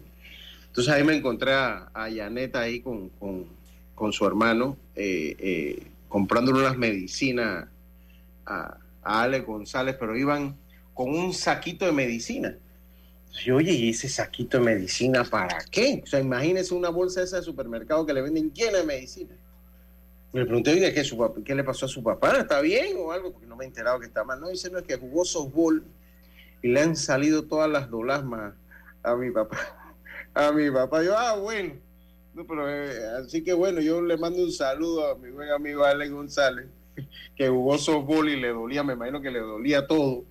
Entonces 0.67 0.93
ahí 0.93 1.03
me 1.05 1.15
encontré 1.17 1.53
a, 1.53 1.91
a 1.93 2.09
Janet 2.11 2.55
ahí 2.57 2.81
con, 2.81 3.09
con, 3.11 3.47
con 3.95 4.13
su 4.13 4.27
hermano, 4.27 4.77
eh, 4.95 5.35
eh, 5.39 5.83
comprándole 6.09 6.61
unas 6.61 6.79
medicinas 6.79 7.67
a, 8.47 8.79
a 9.03 9.23
Ale 9.23 9.41
González, 9.41 9.97
pero 9.99 10.17
iban 10.17 10.57
con 10.95 11.11
un 11.11 11.35
saquito 11.35 11.85
de 11.85 11.93
medicina. 11.93 12.57
Entonces 13.29 13.45
yo, 13.45 13.57
oye, 13.57 13.73
¿y 13.73 13.91
ese 13.91 14.09
saquito 14.09 14.59
de 14.59 14.65
medicina 14.65 15.23
para 15.23 15.59
qué? 15.71 16.01
O 16.03 16.07
sea, 16.07 16.19
imagínese 16.19 16.75
una 16.75 16.89
bolsa 16.89 17.23
esa 17.23 17.37
de 17.37 17.43
supermercado 17.43 18.07
que 18.07 18.15
le 18.15 18.23
venden 18.23 18.53
llena 18.53 18.79
de 18.79 18.85
medicina. 18.85 19.35
Le 20.33 20.45
pregunté, 20.45 20.73
oiga, 20.73 20.93
¿qué, 20.93 21.05
su 21.05 21.43
¿qué 21.45 21.55
le 21.55 21.63
pasó 21.63 21.87
a 21.87 21.89
su 21.89 22.03
papá? 22.03 22.39
¿Está 22.39 22.61
bien 22.61 22.97
o 22.99 23.13
algo? 23.13 23.33
Porque 23.33 23.47
no 23.47 23.55
me 23.55 23.65
he 23.65 23.69
enterado 23.69 24.01
que 24.01 24.07
está 24.07 24.25
mal. 24.25 24.41
No, 24.41 24.49
dice, 24.49 24.71
no, 24.71 24.79
es 24.79 24.85
que 24.85 24.97
jugó 24.97 25.25
softball 25.25 25.85
y 26.63 26.69
le 26.69 26.81
han 26.81 26.97
salido 26.97 27.45
todas 27.45 27.71
las 27.71 27.91
dolasmas 27.91 28.55
a 29.03 29.15
mi 29.15 29.31
papá. 29.31 29.59
A 30.35 30.53
mi 30.53 30.71
papá. 30.71 31.03
Yo, 31.03 31.17
ah, 31.17 31.37
bueno. 31.37 31.75
No, 32.35 32.47
pero, 32.47 32.69
eh, 32.71 33.07
así 33.21 33.43
que 33.43 33.53
bueno, 33.53 33.81
yo 33.81 34.01
le 34.01 34.17
mando 34.17 34.43
un 34.43 34.53
saludo 34.53 35.11
a 35.11 35.19
mi 35.19 35.31
buen 35.31 35.51
amigo 35.51 35.85
Alex 35.85 36.13
González, 36.13 36.67
que 37.35 37.49
jugó 37.49 37.77
softball 37.79 38.29
y 38.29 38.41
le 38.41 38.49
dolía, 38.49 38.85
me 38.85 38.93
imagino 38.93 39.21
que 39.21 39.31
le 39.31 39.41
dolía 39.41 39.87
todo. 39.87 40.25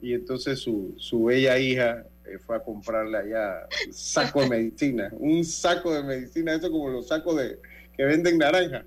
Y 0.00 0.14
entonces 0.14 0.60
su, 0.60 0.94
su 0.98 1.24
bella 1.24 1.58
hija 1.58 2.04
eh, 2.30 2.38
fue 2.38 2.56
a 2.56 2.60
comprarle 2.60 3.18
allá 3.18 3.66
saco 3.90 4.42
de 4.42 4.48
medicina, 4.48 5.08
un 5.12 5.44
saco 5.44 5.92
de 5.94 6.02
medicina, 6.02 6.54
eso 6.54 6.70
como 6.70 6.88
los 6.90 7.08
sacos 7.08 7.36
de 7.36 7.58
que 7.96 8.04
venden 8.04 8.38
naranja. 8.38 8.84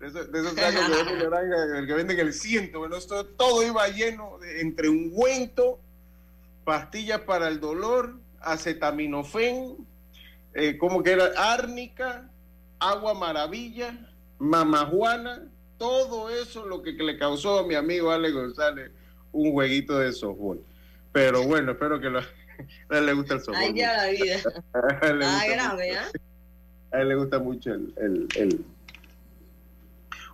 De 0.00 0.10
sacos 0.10 0.54
que 0.54 0.96
venden 0.96 1.18
naranja, 1.18 1.78
el 1.78 1.86
que 1.86 1.94
venden 1.94 2.18
el 2.20 2.32
ciento, 2.32 2.80
bueno, 2.80 2.96
esto 2.96 3.24
todo 3.26 3.66
iba 3.66 3.86
lleno 3.88 4.38
de, 4.38 4.60
entre 4.60 4.88
ungüento, 4.88 5.78
pastillas 6.64 7.20
para 7.20 7.48
el 7.48 7.60
dolor, 7.60 8.18
acetaminofén, 8.40 9.76
eh, 10.54 10.76
como 10.78 11.02
que 11.02 11.12
era 11.12 11.26
árnica, 11.36 12.28
agua 12.78 13.14
maravilla, 13.14 14.08
mamajuana, 14.38 15.48
todo 15.78 16.30
eso 16.30 16.66
lo 16.66 16.82
que, 16.82 16.96
que 16.96 17.02
le 17.02 17.18
causó 17.18 17.60
a 17.60 17.66
mi 17.66 17.74
amigo 17.74 18.10
Ale 18.10 18.30
González 18.32 18.90
un 19.32 19.52
jueguito 19.52 19.98
de 19.98 20.12
softball. 20.12 20.60
Pero 21.12 21.42
bueno, 21.44 21.72
espero 21.72 22.00
que 22.00 22.10
lo- 22.10 22.20
a 22.88 22.98
él 22.98 23.06
le 23.06 23.12
gusta 23.12 23.34
el 23.34 23.40
softball. 23.40 23.62
Ay, 23.62 23.74
ya 23.74 23.96
la 23.96 24.06
vida. 24.10 24.36
A 24.74 25.06
él 25.06 25.18
le 25.18 25.24
Ah, 25.26 25.30
gusta 25.32 25.52
grave, 25.54 25.88
mucho- 25.88 26.00
¿ah? 26.00 26.96
a 26.96 27.00
él 27.00 27.08
le 27.08 27.14
gusta 27.14 27.38
mucho 27.38 27.72
el, 27.74 27.94
el, 27.96 28.28
el- 28.36 28.64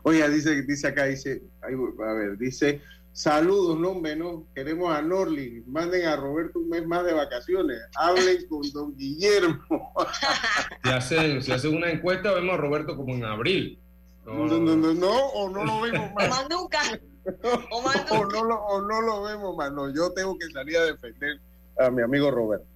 Oiga, 0.03 0.29
dice, 0.29 0.63
dice 0.63 0.87
acá, 0.89 1.05
dice, 1.05 1.43
ay, 1.63 1.75
a 1.75 2.13
ver, 2.13 2.39
dice, 2.39 2.81
Saludos, 3.13 3.77
no, 3.81 3.89
hombre, 3.91 4.15
no. 4.15 4.47
Queremos 4.55 4.95
a 4.97 5.03
Norli. 5.03 5.65
Manden 5.67 6.07
a 6.07 6.15
Roberto 6.15 6.61
un 6.61 6.69
mes 6.69 6.87
más 6.87 7.05
de 7.05 7.13
vacaciones. 7.15 7.81
Hablen 7.97 8.47
con 8.47 8.63
don 8.71 8.97
Guillermo. 8.97 9.59
si, 10.85 10.89
hacen, 10.91 11.43
si 11.43 11.51
hacen 11.51 11.75
una 11.75 11.91
encuesta, 11.91 12.31
vemos 12.33 12.55
a 12.55 12.59
Roberto 12.59 12.97
como 12.97 13.13
en 13.17 13.25
abril. 13.25 13.81
No, 14.25 14.47
no, 14.47 14.59
no, 14.61 14.77
no, 14.77 14.95
no 14.95 15.11
o 15.31 15.51
no 15.51 15.65
lo 15.65 15.81
vemos 15.81 16.13
más. 16.15 16.27
O 16.27 16.31
más 16.31 16.47
nunca. 16.49 16.79
O, 17.73 17.83
más 17.83 18.09
o, 18.13 18.25
no 18.27 18.45
lo, 18.45 18.55
o 18.61 18.83
no 18.83 19.01
lo 19.01 19.23
vemos 19.25 19.57
más. 19.57 19.73
No, 19.73 19.93
yo 19.93 20.13
tengo 20.13 20.39
que 20.39 20.47
salir 20.51 20.77
a 20.77 20.85
defender 20.85 21.41
a 21.79 21.91
mi 21.91 22.03
amigo 22.03 22.31
Roberto. 22.31 22.67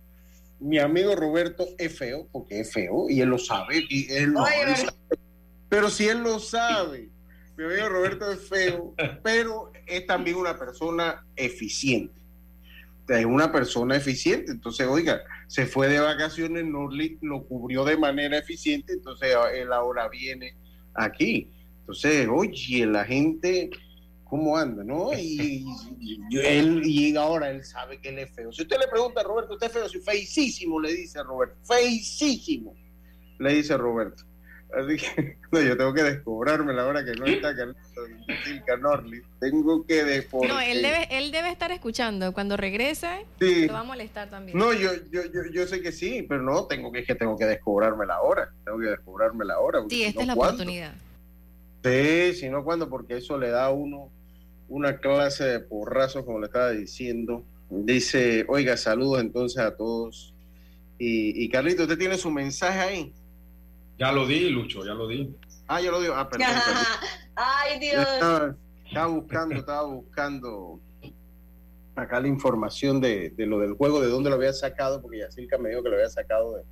Mi 0.60 0.78
amigo 0.78 1.16
Roberto 1.16 1.66
es 1.76 1.98
feo, 1.98 2.28
porque 2.30 2.60
es 2.60 2.72
feo, 2.72 3.06
y 3.08 3.20
él 3.20 3.30
lo 3.30 3.38
sabe. 3.38 3.84
Y 3.88 4.12
él 4.12 4.30
lo, 4.30 4.42
Oye, 4.42 4.76
sabe. 4.76 5.18
Pero 5.68 5.90
si 5.90 6.08
él 6.08 6.22
lo 6.22 6.38
sabe, 6.38 7.08
mi 7.56 7.64
amigo 7.64 7.88
Roberto 7.88 8.30
es 8.30 8.48
feo, 8.48 8.94
pero 9.22 9.72
es 9.86 10.06
también 10.06 10.36
una 10.36 10.58
persona 10.58 11.26
eficiente. 11.36 12.14
Es 13.08 13.24
una 13.24 13.50
persona 13.50 13.96
eficiente. 13.96 14.52
Entonces, 14.52 14.86
oiga, 14.86 15.22
se 15.48 15.66
fue 15.66 15.88
de 15.88 15.98
vacaciones, 15.98 16.64
Norli 16.64 17.18
lo 17.20 17.44
cubrió 17.44 17.84
de 17.84 17.96
manera 17.96 18.38
eficiente, 18.38 18.94
entonces 18.94 19.34
él 19.54 19.72
ahora 19.72 20.08
viene 20.08 20.56
aquí. 20.94 21.50
Entonces, 21.80 22.28
oye, 22.30 22.86
la 22.86 23.04
gente, 23.04 23.70
¿cómo 24.32 24.56
anda? 24.56 24.82
¿No? 24.82 25.10
Y, 25.18 25.66
y- 26.00 26.38
él, 26.38 26.80
y 26.86 27.14
ahora 27.16 27.50
él 27.50 27.62
sabe 27.64 28.00
que 28.00 28.08
él 28.08 28.18
es 28.18 28.34
feo. 28.34 28.50
Si 28.50 28.62
usted 28.62 28.78
le 28.78 28.88
pregunta 28.88 29.20
a 29.20 29.24
Roberto, 29.24 29.52
¿usted 29.52 29.66
es 29.66 29.72
feo? 29.74 29.88
Sí, 29.90 30.00
feicísimo, 30.00 30.80
le 30.80 30.90
dice 30.94 31.18
a 31.18 31.22
Roberto. 31.22 31.54
Feicísimo, 31.64 32.74
le 33.38 33.52
dice 33.52 33.74
a 33.74 33.76
Roberto. 33.76 34.22
Así 34.74 34.96
que 34.96 35.36
no, 35.52 35.60
yo 35.60 35.76
tengo 35.76 35.92
que 35.92 36.02
descobrarme 36.02 36.72
la 36.72 36.86
hora 36.86 37.04
que 37.04 37.12
no 37.12 37.26
está 37.26 37.54
Carlito 37.54 37.78
y 38.26 38.32
Silka 38.48 38.78
Norli. 38.78 39.20
Tengo 39.38 39.84
que 39.84 40.02
descobrar. 40.02 40.50
No, 40.50 40.60
él 40.60 40.80
debe, 40.80 41.08
él 41.10 41.30
debe 41.30 41.50
estar 41.50 41.70
escuchando. 41.70 42.32
Cuando 42.32 42.56
regrese, 42.56 43.26
Sí. 43.38 43.66
lo 43.66 43.74
va 43.74 43.80
a 43.80 43.84
molestar 43.84 44.30
también. 44.30 44.56
No, 44.56 44.72
yo, 44.72 44.92
yo, 45.10 45.24
yo, 45.30 45.40
yo 45.52 45.66
sé 45.66 45.82
que 45.82 45.92
sí, 45.92 46.24
pero 46.26 46.40
no, 46.40 46.64
tengo 46.64 46.90
que, 46.90 47.00
es 47.00 47.06
que 47.06 47.14
tengo 47.14 47.36
que 47.36 47.44
descobrarme 47.44 48.06
la 48.06 48.22
hora. 48.22 48.48
Tengo 48.64 48.78
que 48.78 48.86
descobrarme 48.86 49.44
la 49.44 49.58
hora. 49.58 49.80
sí, 49.90 49.96
si 49.96 50.04
esta 50.04 50.20
no, 50.20 50.22
es 50.22 50.28
la 50.28 50.34
¿cuándo? 50.36 50.54
oportunidad. 50.62 50.94
Sí, 51.84 52.32
si 52.40 52.48
no, 52.48 52.64
¿cuándo? 52.64 52.88
Porque 52.88 53.18
eso 53.18 53.36
le 53.36 53.50
da 53.50 53.66
a 53.66 53.70
uno 53.72 54.10
una 54.72 54.98
clase 54.98 55.44
de 55.44 55.60
porrazos, 55.60 56.24
como 56.24 56.40
le 56.40 56.46
estaba 56.46 56.70
diciendo. 56.70 57.44
Dice, 57.70 58.44
oiga, 58.48 58.76
saludos 58.76 59.20
entonces 59.20 59.58
a 59.58 59.76
todos. 59.76 60.34
Y, 60.98 61.42
y 61.44 61.48
Carlito, 61.48 61.82
¿usted 61.82 61.98
tiene 61.98 62.16
su 62.16 62.30
mensaje 62.30 62.78
ahí? 62.78 63.12
Ya 63.98 64.12
lo 64.12 64.26
di, 64.26 64.48
Lucho, 64.50 64.84
ya 64.84 64.94
lo 64.94 65.06
di. 65.06 65.34
Ah, 65.68 65.80
yo 65.80 65.90
lo 65.90 66.00
digo. 66.00 66.14
Ah, 66.16 66.28
perdón. 66.28 66.48
Ay, 67.34 67.78
Dios. 67.80 68.00
Estaba, 68.00 68.56
estaba 68.86 69.06
buscando, 69.08 69.54
estaba 69.56 69.84
buscando 69.86 70.80
acá 71.94 72.20
la 72.20 72.28
información 72.28 73.00
de, 73.00 73.30
de 73.30 73.46
lo 73.46 73.58
del 73.58 73.74
juego, 73.74 74.00
de 74.00 74.08
dónde 74.08 74.30
lo 74.30 74.36
había 74.36 74.52
sacado, 74.52 75.02
porque 75.02 75.18
Yacirca 75.18 75.58
me 75.58 75.68
dijo 75.70 75.82
que 75.82 75.90
lo 75.90 75.96
había 75.96 76.08
sacado 76.08 76.56
de 76.56 76.62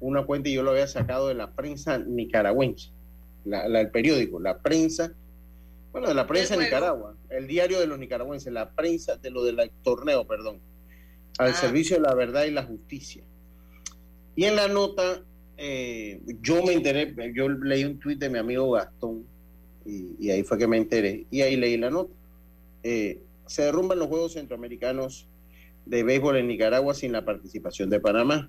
una 0.00 0.24
cuenta 0.24 0.48
y 0.48 0.54
yo 0.54 0.62
lo 0.62 0.70
había 0.70 0.86
sacado 0.86 1.28
de 1.28 1.34
la 1.34 1.50
prensa 1.52 1.98
nicaragüense, 1.98 2.90
la, 3.44 3.68
la- 3.68 3.80
el 3.80 3.90
periódico, 3.90 4.38
la 4.40 4.58
prensa, 4.58 5.12
bueno, 5.92 6.08
de 6.08 6.14
la 6.14 6.26
prensa 6.26 6.56
de. 6.56 6.64
Nicaragua, 6.64 7.16
el 7.30 7.46
diario 7.46 7.78
de 7.78 7.86
los 7.86 7.98
nicaragüenses, 7.98 8.52
la 8.52 8.70
prensa 8.70 9.16
de 9.16 9.30
lo 9.30 9.44
del 9.44 9.70
torneo, 9.82 10.26
perdón, 10.26 10.60
al 11.38 11.50
Ah. 11.50 11.54
servicio 11.54 11.96
de 11.96 12.02
la 12.02 12.14
verdad 12.14 12.44
y 12.44 12.50
la 12.50 12.62
justicia. 12.64 13.22
Y 14.34 14.44
en 14.44 14.56
la 14.56 14.68
nota, 14.68 15.22
eh, 15.58 16.20
yo 16.40 16.62
me 16.64 16.72
enteré, 16.72 17.14
yo 17.34 17.48
leí 17.48 17.84
un 17.84 17.98
tuit 17.98 18.18
de 18.18 18.30
mi 18.30 18.38
amigo 18.38 18.70
Gastón, 18.72 19.24
y, 19.84 20.16
y 20.18 20.30
ahí 20.30 20.42
fue 20.42 20.56
que 20.58 20.66
me 20.66 20.76
enteré, 20.78 21.26
y 21.30 21.42
ahí 21.42 21.56
leí 21.56 21.76
la 21.76 21.90
nota. 21.90 22.14
Eh, 22.82 23.20
se 23.46 23.62
derrumban 23.62 23.98
los 23.98 24.08
Juegos 24.08 24.32
Centroamericanos 24.32 25.28
de 25.84 26.02
Béisbol 26.04 26.36
en 26.38 26.48
Nicaragua 26.48 26.94
sin 26.94 27.12
la 27.12 27.24
participación 27.24 27.90
de 27.90 28.00
Panamá. 28.00 28.48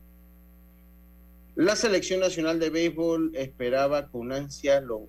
La 1.56 1.76
selección 1.76 2.20
nacional 2.20 2.60
de 2.60 2.70
béisbol 2.72 3.32
esperaba 3.36 4.08
con 4.08 4.32
ansia 4.32 4.82
lo- 4.82 5.08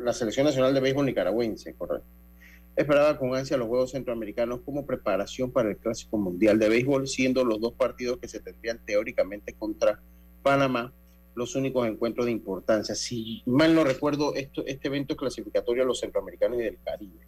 la 0.00 0.12
selección 0.12 0.46
nacional 0.46 0.74
de 0.74 0.80
béisbol 0.80 1.06
nicaragüense, 1.06 1.74
correcto. 1.74 2.06
Esperaba 2.74 3.18
con 3.18 3.34
ansia 3.34 3.56
los 3.58 3.68
Juegos 3.68 3.90
Centroamericanos 3.90 4.60
como 4.64 4.86
preparación 4.86 5.50
para 5.50 5.68
el 5.70 5.76
Clásico 5.76 6.16
Mundial 6.16 6.58
de 6.58 6.70
Béisbol, 6.70 7.06
siendo 7.06 7.44
los 7.44 7.60
dos 7.60 7.74
partidos 7.74 8.18
que 8.18 8.28
se 8.28 8.40
tendrían 8.40 8.80
teóricamente 8.86 9.52
contra 9.52 10.00
Panamá 10.42 10.92
los 11.34 11.54
únicos 11.54 11.86
encuentros 11.86 12.26
de 12.26 12.32
importancia. 12.32 12.94
Si 12.94 13.42
mal 13.46 13.74
no 13.74 13.84
recuerdo, 13.84 14.34
esto, 14.34 14.64
este 14.66 14.88
evento 14.88 15.12
es 15.14 15.18
clasificatorio 15.18 15.82
a 15.82 15.86
los 15.86 16.00
centroamericanos 16.00 16.58
y 16.60 16.62
del 16.62 16.78
Caribe. 16.84 17.20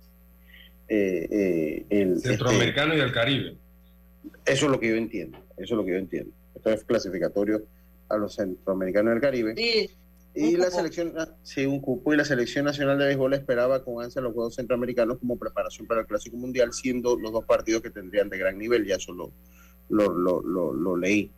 Eh, 0.89 1.29
eh, 1.31 1.87
el- 1.91 2.21
Centroamericano 2.21 2.95
y 2.95 2.99
del 2.99 3.13
Caribe. 3.13 3.57
este, 4.25 4.53
eso 4.53 4.67
es 4.67 4.73
lo 4.73 4.81
que 4.81 4.89
yo 4.89 4.97
entiendo. 4.97 5.39
Eso 5.57 5.75
es 5.75 5.79
lo 5.79 5.85
que 5.85 5.93
yo 5.93 5.99
entiendo. 5.99 6.31
Esto 6.55 6.71
es 6.71 6.85
clasificatorio 6.85 7.63
a 8.09 8.17
los 8.17 8.35
centroamericanos 8.35 9.11
y 9.11 9.13
del 9.15 9.21
Caribe. 9.23 9.55
Sí, 9.57 9.91
Y 10.37 10.57
la 10.57 10.71
selección, 10.71 11.13
ah, 11.17 11.29
sí, 11.43 11.65
un 11.65 11.81
cupo 11.81 12.13
y 12.13 12.17
la 12.17 12.25
selección 12.25 12.65
nacional 12.65 12.99
de 12.99 13.07
béisbol 13.07 13.35
esperaba 13.35 13.85
con 13.85 14.03
ansia 14.03 14.21
los 14.21 14.35
Juegos 14.35 14.57
Centroamericanos 14.57 15.19
como 15.19 15.39
preparación 15.39 15.87
para 15.87 16.01
el 16.01 16.07
Clásico 16.07 16.37
Mundial, 16.37 16.73
siendo 16.73 17.17
los 17.19 17.31
dos 17.33 17.45
partidos 17.45 17.83
que 17.83 17.91
tendrían 17.91 18.29
de 18.29 18.39
gran 18.39 18.59
nivel, 18.59 18.85
ya 18.85 18.97
eso 18.97 19.13
lo, 19.13 19.33
lo, 19.89 20.13
lo- 20.13 20.43
lo- 20.43 20.73
lo 20.75 20.97
leí. 20.97 21.31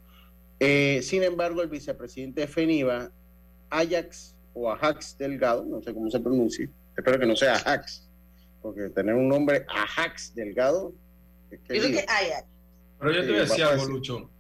Eh, 0.61 1.01
sin 1.03 1.23
embargo, 1.23 1.61
el 1.63 1.69
vicepresidente 1.69 2.41
de 2.43 2.47
FENIVA, 2.47 3.11
Ajax 3.69 4.35
o 4.55 4.71
Ajax 4.71 5.19
Delgado, 5.19 5.67
no 5.67 5.83
sé 5.83 5.93
cómo 5.93 6.11
se 6.11 6.19
pronuncia, 6.21 6.67
espero 6.97 7.19
que 7.19 7.27
no 7.27 7.37
sea 7.37 7.57
Ajax, 7.57 8.09
porque 8.63 8.89
tener 8.89 9.15
un 9.15 9.29
nombre 9.29 9.67
Ajax 9.69 10.35
Delgado, 10.35 10.95
es 11.51 11.61
que. 11.61 11.75
Pero 12.99 13.13
yo 13.13 13.21
te 13.21 13.27
voy 13.27 13.37
a 13.37 13.41
decir 13.43 13.65
algo. 13.65 13.85
Lucho. 13.87 14.31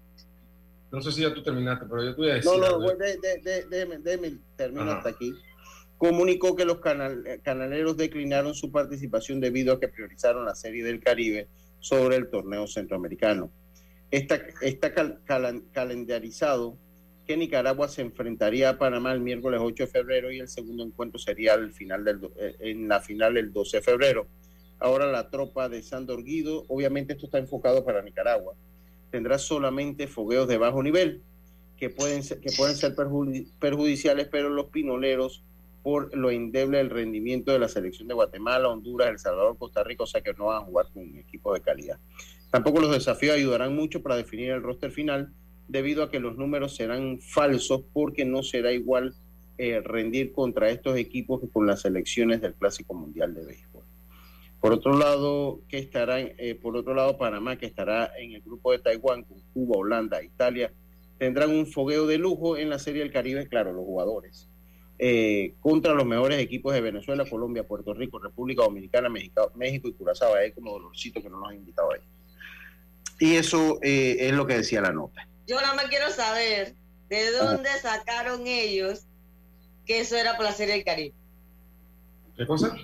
No 0.96 1.02
sé 1.02 1.12
si 1.12 1.20
ya 1.20 1.34
tú 1.34 1.42
terminaste, 1.42 1.84
pero 1.90 2.02
yo 2.02 2.14
te 2.14 2.16
voy 2.22 2.30
a 2.30 2.34
decir. 2.36 2.50
No, 2.50 2.56
no, 2.56 2.66
algo. 2.68 2.80
güey, 2.84 2.96
de- 2.96 3.18
de- 3.18 3.38
de- 3.42 3.64
déjeme, 3.68 3.98
déjeme, 3.98 4.38
termino 4.56 4.80
Ajá. 4.84 4.96
hasta 4.96 5.10
aquí. 5.10 5.30
Comunicó 5.98 6.56
que 6.56 6.64
los 6.64 6.78
canal- 6.80 7.22
eh, 7.26 7.38
canaleros 7.44 7.98
declinaron 7.98 8.54
su 8.54 8.72
participación 8.72 9.38
debido 9.38 9.74
a 9.74 9.78
que 9.80 9.88
priorizaron 9.88 10.46
la 10.46 10.54
Serie 10.54 10.82
del 10.82 11.00
Caribe 11.00 11.48
sobre 11.80 12.16
el 12.16 12.30
torneo 12.30 12.66
centroamericano. 12.66 13.52
Está, 14.10 14.40
está 14.62 14.94
cal- 14.94 15.20
calendarizado 15.72 16.78
que 17.26 17.36
Nicaragua 17.36 17.88
se 17.88 18.00
enfrentaría 18.00 18.70
a 18.70 18.78
Panamá 18.78 19.12
el 19.12 19.20
miércoles 19.20 19.60
8 19.62 19.82
de 19.84 19.88
febrero 19.88 20.32
y 20.32 20.38
el 20.38 20.48
segundo 20.48 20.82
encuentro 20.82 21.18
sería 21.18 21.52
al 21.52 21.72
final 21.74 22.04
del, 22.04 22.20
eh, 22.36 22.56
en 22.60 22.88
la 22.88 23.00
final 23.02 23.36
el 23.36 23.52
12 23.52 23.76
de 23.78 23.82
febrero. 23.82 24.28
Ahora 24.78 25.12
la 25.12 25.28
tropa 25.28 25.68
de 25.68 25.82
Sandor 25.82 26.24
Guido, 26.24 26.64
obviamente 26.68 27.12
esto 27.12 27.26
está 27.26 27.36
enfocado 27.36 27.84
para 27.84 28.00
Nicaragua, 28.00 28.54
tendrá 29.10 29.38
solamente 29.38 30.06
fogueos 30.06 30.48
de 30.48 30.58
bajo 30.58 30.82
nivel 30.82 31.22
que 31.76 31.90
pueden 31.90 32.22
ser, 32.22 32.40
que 32.40 32.50
pueden 32.56 32.74
ser 32.74 32.94
perjudi- 32.94 33.48
perjudiciales, 33.58 34.28
pero 34.30 34.48
los 34.48 34.66
pinoleros 34.66 35.42
por 35.82 36.16
lo 36.16 36.30
endeble 36.30 36.78
del 36.78 36.90
rendimiento 36.90 37.52
de 37.52 37.60
la 37.60 37.68
selección 37.68 38.08
de 38.08 38.14
Guatemala, 38.14 38.68
Honduras, 38.68 39.08
El 39.08 39.18
Salvador, 39.18 39.56
Costa 39.56 39.84
Rica, 39.84 40.02
o 40.02 40.06
sea 40.06 40.20
que 40.20 40.34
no 40.34 40.46
van 40.46 40.62
a 40.62 40.64
jugar 40.64 40.86
con 40.92 41.04
equipos 41.16 41.54
de 41.54 41.60
calidad. 41.60 41.98
Tampoco 42.50 42.80
los 42.80 42.90
desafíos 42.90 43.36
ayudarán 43.36 43.76
mucho 43.76 44.02
para 44.02 44.16
definir 44.16 44.50
el 44.50 44.62
roster 44.62 44.90
final, 44.90 45.32
debido 45.68 46.02
a 46.02 46.10
que 46.10 46.18
los 46.18 46.36
números 46.36 46.74
serán 46.74 47.20
falsos 47.20 47.82
porque 47.92 48.24
no 48.24 48.42
será 48.42 48.72
igual 48.72 49.14
eh, 49.58 49.80
rendir 49.80 50.32
contra 50.32 50.70
estos 50.70 50.96
equipos 50.96 51.40
que 51.40 51.48
con 51.48 51.66
las 51.66 51.82
selecciones 51.82 52.40
del 52.40 52.54
Clásico 52.54 52.94
Mundial 52.94 53.34
de 53.34 53.44
Béisbol. 53.44 53.75
Por 54.60 54.72
otro 54.72 54.96
lado, 54.96 55.60
que 55.68 55.78
estará, 55.78 56.20
eh, 56.20 56.58
por 56.60 56.76
otro 56.76 56.94
lado, 56.94 57.18
Panamá, 57.18 57.56
que 57.56 57.66
estará 57.66 58.10
en 58.18 58.32
el 58.32 58.42
grupo 58.42 58.72
de 58.72 58.78
Taiwán 58.78 59.22
con 59.22 59.40
Cuba, 59.52 59.76
Holanda, 59.78 60.22
Italia, 60.22 60.72
tendrán 61.18 61.50
un 61.50 61.66
fogueo 61.66 62.06
de 62.06 62.18
lujo 62.18 62.56
en 62.56 62.70
la 62.70 62.78
Serie 62.78 63.02
del 63.02 63.12
Caribe, 63.12 63.48
claro, 63.48 63.72
los 63.72 63.84
jugadores, 63.84 64.48
eh, 64.98 65.54
contra 65.60 65.92
los 65.92 66.06
mejores 66.06 66.40
equipos 66.40 66.72
de 66.72 66.80
Venezuela, 66.80 67.28
Colombia, 67.28 67.64
Puerto 67.64 67.92
Rico, 67.92 68.18
República 68.18 68.62
Dominicana, 68.62 69.08
México, 69.08 69.52
México 69.54 69.88
y 69.88 69.92
Curazao. 69.92 70.34
Ahí 70.34 70.52
como 70.52 70.72
dolorcito 70.72 71.22
que 71.22 71.28
no 71.28 71.38
nos 71.38 71.50
han 71.50 71.56
invitado 71.56 71.92
ahí. 71.92 72.00
Y 73.18 73.36
eso 73.36 73.78
eh, 73.82 74.16
es 74.20 74.32
lo 74.32 74.46
que 74.46 74.54
decía 74.54 74.80
la 74.80 74.92
nota. 74.92 75.28
Yo 75.46 75.60
nada 75.60 75.74
más 75.74 75.86
quiero 75.86 76.10
saber 76.10 76.74
de 77.08 77.30
dónde 77.32 77.68
sacaron 77.80 78.46
ellos 78.46 79.04
que 79.86 80.00
eso 80.00 80.16
era 80.16 80.36
por 80.36 80.44
la 80.44 80.52
Serie 80.52 80.74
del 80.74 80.84
Caribe. 80.84 81.14
¿Qué 82.36 82.46
cosa? 82.46 82.76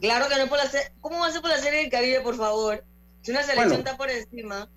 Claro 0.00 0.28
que 0.28 0.36
no 0.36 0.42
es 0.44 0.48
por 0.48 0.58
la 0.58 0.66
serie. 0.68 0.92
¿Cómo 1.00 1.18
va 1.20 1.26
a 1.26 1.32
ser 1.32 1.40
por 1.40 1.50
la 1.50 1.58
Serie 1.58 1.80
del 1.80 1.90
Caribe, 1.90 2.20
por 2.20 2.36
favor? 2.36 2.84
Si 3.22 3.30
una 3.30 3.42
selección 3.42 3.68
Bueno. 3.68 3.84
está 3.84 3.96
por 3.96 4.10
encima. 4.10 4.70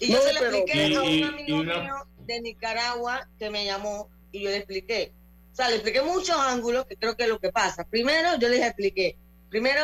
Y 0.00 0.08
No, 0.12 0.14
yo 0.18 0.22
se 0.22 0.32
lo 0.32 0.40
pero- 0.40 0.56
expliqué 0.56 0.80
a 0.80 0.86
Y- 0.88 0.96
un 0.96 1.24
amigo 1.24 1.58
mío 1.64 1.94
de 2.20 2.40
Nicaragua 2.40 3.28
que 3.38 3.50
me 3.50 3.64
llamó 3.64 4.08
y 4.32 4.42
yo 4.42 4.50
le 4.50 4.56
expliqué. 4.58 5.12
O 5.52 5.54
sea, 5.54 5.68
le 5.68 5.74
expliqué 5.76 6.02
muchos 6.02 6.36
ángulos 6.38 6.86
que 6.86 6.96
creo 6.96 7.16
que 7.16 7.24
es 7.24 7.28
lo 7.28 7.40
que 7.40 7.50
pasa. 7.50 7.84
Primero, 7.84 8.36
yo 8.38 8.48
les 8.48 8.62
expliqué. 8.64 9.18
Primero, 9.50 9.82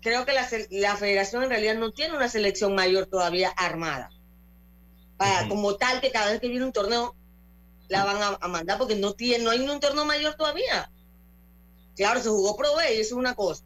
creo 0.00 0.24
que 0.26 0.32
la, 0.32 0.48
la 0.70 0.96
federación 0.96 1.44
en 1.44 1.50
realidad 1.50 1.76
no 1.76 1.92
tiene 1.92 2.16
una 2.16 2.28
selección 2.28 2.74
mayor 2.74 3.06
todavía 3.06 3.50
armada. 3.50 4.10
Para. 5.16 5.48
Como 5.48 5.76
tal, 5.76 6.00
que 6.00 6.10
cada 6.10 6.32
vez 6.32 6.40
que 6.40 6.48
viene 6.48 6.64
un 6.64 6.72
torneo 6.72 7.14
la 7.88 8.04
van 8.04 8.20
a, 8.22 8.38
a 8.40 8.48
mandar 8.48 8.78
porque 8.78 8.96
no 8.96 9.12
tiene, 9.12 9.44
no 9.44 9.50
hay 9.50 9.60
ni 9.60 9.68
un 9.68 9.78
torneo 9.80 10.04
mayor 10.04 10.34
todavía. 10.34 10.90
Claro, 11.94 12.20
se 12.20 12.30
jugó 12.30 12.56
Pro 12.56 12.74
B 12.76 12.96
y 12.96 13.00
eso 13.00 13.08
es 13.10 13.12
una 13.12 13.34
cosa. 13.34 13.62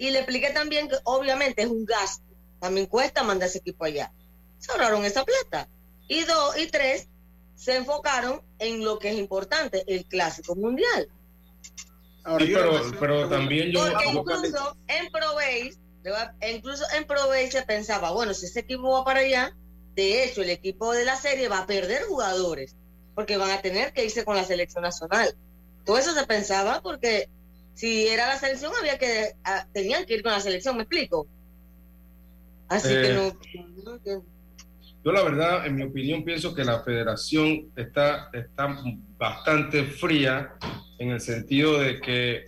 Y 0.00 0.12
le 0.12 0.20
expliqué 0.20 0.48
también 0.48 0.88
que 0.88 0.96
obviamente 1.04 1.60
es 1.60 1.68
un 1.68 1.84
gasto. 1.84 2.24
También 2.58 2.86
cuesta 2.86 3.22
mandar 3.22 3.50
ese 3.50 3.58
equipo 3.58 3.84
allá. 3.84 4.10
Se 4.58 4.72
ahorraron 4.72 5.04
esa 5.04 5.26
plata. 5.26 5.68
Y 6.08 6.24
dos, 6.24 6.56
y 6.56 6.68
tres, 6.68 7.06
se 7.54 7.76
enfocaron 7.76 8.40
en 8.58 8.82
lo 8.82 8.98
que 8.98 9.10
es 9.10 9.18
importante, 9.18 9.84
el 9.86 10.06
clásico 10.06 10.56
mundial. 10.56 11.10
Ahora, 12.24 12.46
pero, 12.46 12.92
pero 12.98 13.28
también 13.28 13.72
yo... 13.72 13.80
Porque 13.80 14.08
incluso 14.08 14.76
en 14.88 15.12
Proveis, 15.12 15.78
incluso 16.50 16.84
en 16.96 17.04
Proveis 17.04 17.52
se 17.52 17.62
pensaba, 17.62 18.10
bueno, 18.12 18.32
si 18.32 18.46
ese 18.46 18.60
equipo 18.60 18.90
va 18.90 19.04
para 19.04 19.20
allá, 19.20 19.54
de 19.96 20.24
hecho 20.24 20.40
el 20.40 20.48
equipo 20.48 20.94
de 20.94 21.04
la 21.04 21.16
serie 21.16 21.48
va 21.48 21.58
a 21.58 21.66
perder 21.66 22.04
jugadores, 22.04 22.74
porque 23.14 23.36
van 23.36 23.50
a 23.50 23.60
tener 23.60 23.92
que 23.92 24.06
irse 24.06 24.24
con 24.24 24.36
la 24.36 24.44
selección 24.44 24.82
nacional. 24.82 25.36
Todo 25.84 25.98
eso 25.98 26.14
se 26.14 26.24
pensaba 26.24 26.80
porque 26.80 27.28
si 27.80 28.06
era 28.08 28.26
la 28.26 28.36
selección 28.38 28.72
había 28.78 28.98
que, 28.98 29.32
ah, 29.44 29.66
tenían 29.72 30.04
que 30.04 30.14
ir 30.14 30.22
con 30.22 30.32
la 30.32 30.40
selección, 30.40 30.76
¿me 30.76 30.82
explico? 30.82 31.26
Así 32.68 32.88
que 32.88 33.10
Eh, 33.12 33.14
no... 33.14 33.98
Yo 35.02 35.12
la 35.12 35.22
verdad, 35.22 35.66
en 35.66 35.76
mi 35.76 35.82
opinión, 35.84 36.22
pienso 36.24 36.54
que 36.54 36.62
la 36.62 36.82
federación 36.82 37.70
está, 37.74 38.28
está 38.34 38.76
bastante 39.16 39.84
fría 39.84 40.52
en 40.98 41.08
el 41.12 41.20
sentido 41.22 41.78
de 41.80 42.00
que, 42.02 42.44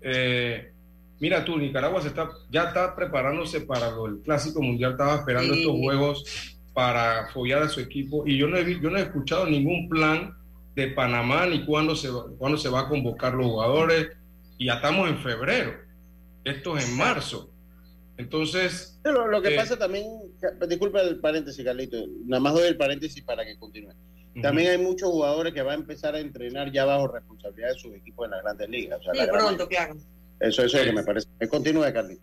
eh, 0.00 0.72
mira 1.20 1.44
tú, 1.44 1.56
Nicaragua 1.58 2.02
se 2.02 2.08
está, 2.08 2.28
ya 2.50 2.64
está 2.64 2.96
preparándose 2.96 3.60
para 3.60 3.86
el 3.90 4.20
Clásico 4.24 4.60
Mundial, 4.60 4.92
estaba 4.92 5.14
esperando 5.14 5.54
Sí. 5.54 5.60
estos 5.60 5.76
juegos 5.76 6.24
para 6.74 7.28
follar 7.28 7.62
a 7.62 7.68
su 7.68 7.78
equipo 7.78 8.26
y 8.26 8.36
yo 8.36 8.48
no 8.48 8.56
he, 8.56 8.80
yo 8.80 8.90
no 8.90 8.98
he 8.98 9.02
escuchado 9.02 9.46
ningún 9.46 9.88
plan 9.88 10.34
de 10.74 10.88
Panamá 10.88 11.46
ni 11.46 11.64
cuándo 11.64 11.94
se, 11.94 12.08
cuándo 12.36 12.58
se 12.58 12.68
va 12.68 12.80
a 12.80 12.88
convocar 12.88 13.34
los 13.34 13.46
jugadores 13.46 14.08
y 14.58 14.66
ya 14.66 14.74
estamos 14.74 15.08
en 15.08 15.18
febrero, 15.18 15.72
esto 16.44 16.76
es 16.76 16.88
en 16.88 16.96
marzo. 16.96 17.50
Entonces, 18.16 19.00
Lo, 19.04 19.26
lo 19.26 19.40
que 19.42 19.54
Eh, 19.54 19.56
pasa 19.56 19.78
también, 19.78 20.04
disculpa 20.68 21.00
el 21.00 21.18
paréntesis, 21.18 21.64
Carlito, 21.64 21.96
nada 22.26 22.40
más 22.40 22.54
doy 22.54 22.68
el 22.68 22.76
paréntesis 22.76 23.22
para 23.24 23.44
que 23.44 23.56
continúe. 23.58 23.92
También 24.40 24.70
hay 24.70 24.78
muchos 24.78 25.10
jugadores 25.10 25.52
que 25.52 25.60
van 25.60 25.72
a 25.72 25.80
empezar 25.80 26.14
a 26.14 26.20
entrenar 26.20 26.72
ya 26.72 26.84
bajo 26.86 27.06
responsabilidad 27.08 27.68
de 27.68 27.74
sus 27.78 27.94
equipos 27.94 28.24
en 28.26 28.30
las 28.30 28.42
grandes 28.42 28.68
ligas. 28.70 29.00
O 29.00 29.02
sea, 29.02 29.12
Sí, 29.12 29.18
la 29.26 29.32
pronto, 29.32 29.68
claro. 29.68 29.94
Eso, 30.40 30.62
eso 30.62 30.78
es 30.78 30.86
lo 30.86 30.90
que 30.90 30.96
me 30.96 31.02
parece. 31.04 31.28
Eh, 31.38 31.48
Continúe, 31.48 31.92
Carlito. 31.92 32.22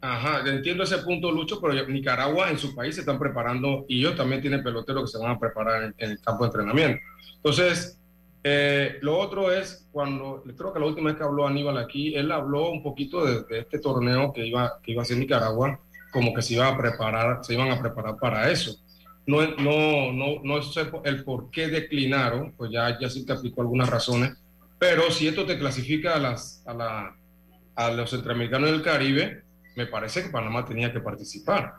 Ajá, 0.00 0.42
entiendo 0.50 0.82
ese 0.82 0.98
punto, 0.98 1.30
Lucho, 1.30 1.60
pero 1.60 1.86
Nicaragua 1.88 2.50
en 2.50 2.58
su 2.58 2.74
país 2.74 2.94
se 2.96 3.02
están 3.02 3.18
preparando 3.18 3.86
y 3.88 4.00
ellos 4.00 4.16
también 4.16 4.40
tienen 4.42 4.62
peloteros 4.62 5.04
que 5.10 5.16
se 5.16 5.22
van 5.22 5.32
a 5.36 5.38
preparar 5.38 5.84
en, 5.84 5.94
en 5.98 6.10
el 6.10 6.20
campo 6.20 6.44
de 6.44 6.48
entrenamiento. 6.48 7.00
Entonces, 7.36 7.98
eh, 8.44 8.98
lo 9.00 9.18
otro 9.18 9.50
es 9.50 9.88
cuando, 9.90 10.42
creo 10.56 10.72
que 10.72 10.78
la 10.78 10.86
última 10.86 11.08
vez 11.08 11.16
que 11.18 11.24
habló 11.24 11.46
Aníbal 11.46 11.78
aquí, 11.78 12.14
él 12.14 12.30
habló 12.30 12.70
un 12.70 12.82
poquito 12.82 13.24
de, 13.24 13.42
de 13.44 13.60
este 13.60 13.78
torneo 13.78 14.32
que 14.32 14.46
iba, 14.46 14.80
que 14.82 14.92
iba 14.92 15.02
a 15.02 15.04
ser 15.06 15.16
Nicaragua, 15.16 15.80
como 16.12 16.32
que 16.32 16.42
se 16.42 16.54
iba 16.54 16.68
a 16.68 16.76
preparar, 16.78 17.42
se 17.42 17.54
iban 17.54 17.70
a 17.70 17.80
preparar 17.80 18.16
para 18.18 18.50
eso. 18.50 18.78
No, 19.26 19.40
no, 19.56 20.12
no, 20.12 20.42
no 20.42 20.62
sé 20.62 20.82
el 21.04 21.24
por 21.24 21.50
qué 21.50 21.68
declinaron, 21.68 22.52
pues 22.52 22.70
ya, 22.70 22.98
ya 23.00 23.08
sí 23.08 23.24
te 23.24 23.32
aplicó 23.32 23.62
algunas 23.62 23.88
razones, 23.88 24.36
pero 24.78 25.10
si 25.10 25.26
esto 25.26 25.46
te 25.46 25.58
clasifica 25.58 26.14
a, 26.14 26.18
las, 26.18 26.62
a, 26.66 26.74
la, 26.74 27.16
a 27.74 27.90
los 27.92 28.10
centroamericanos 28.10 28.70
del 28.70 28.82
Caribe, 28.82 29.42
me 29.76 29.86
parece 29.86 30.22
que 30.22 30.28
Panamá 30.28 30.64
tenía 30.64 30.92
que 30.92 31.00
participar. 31.00 31.72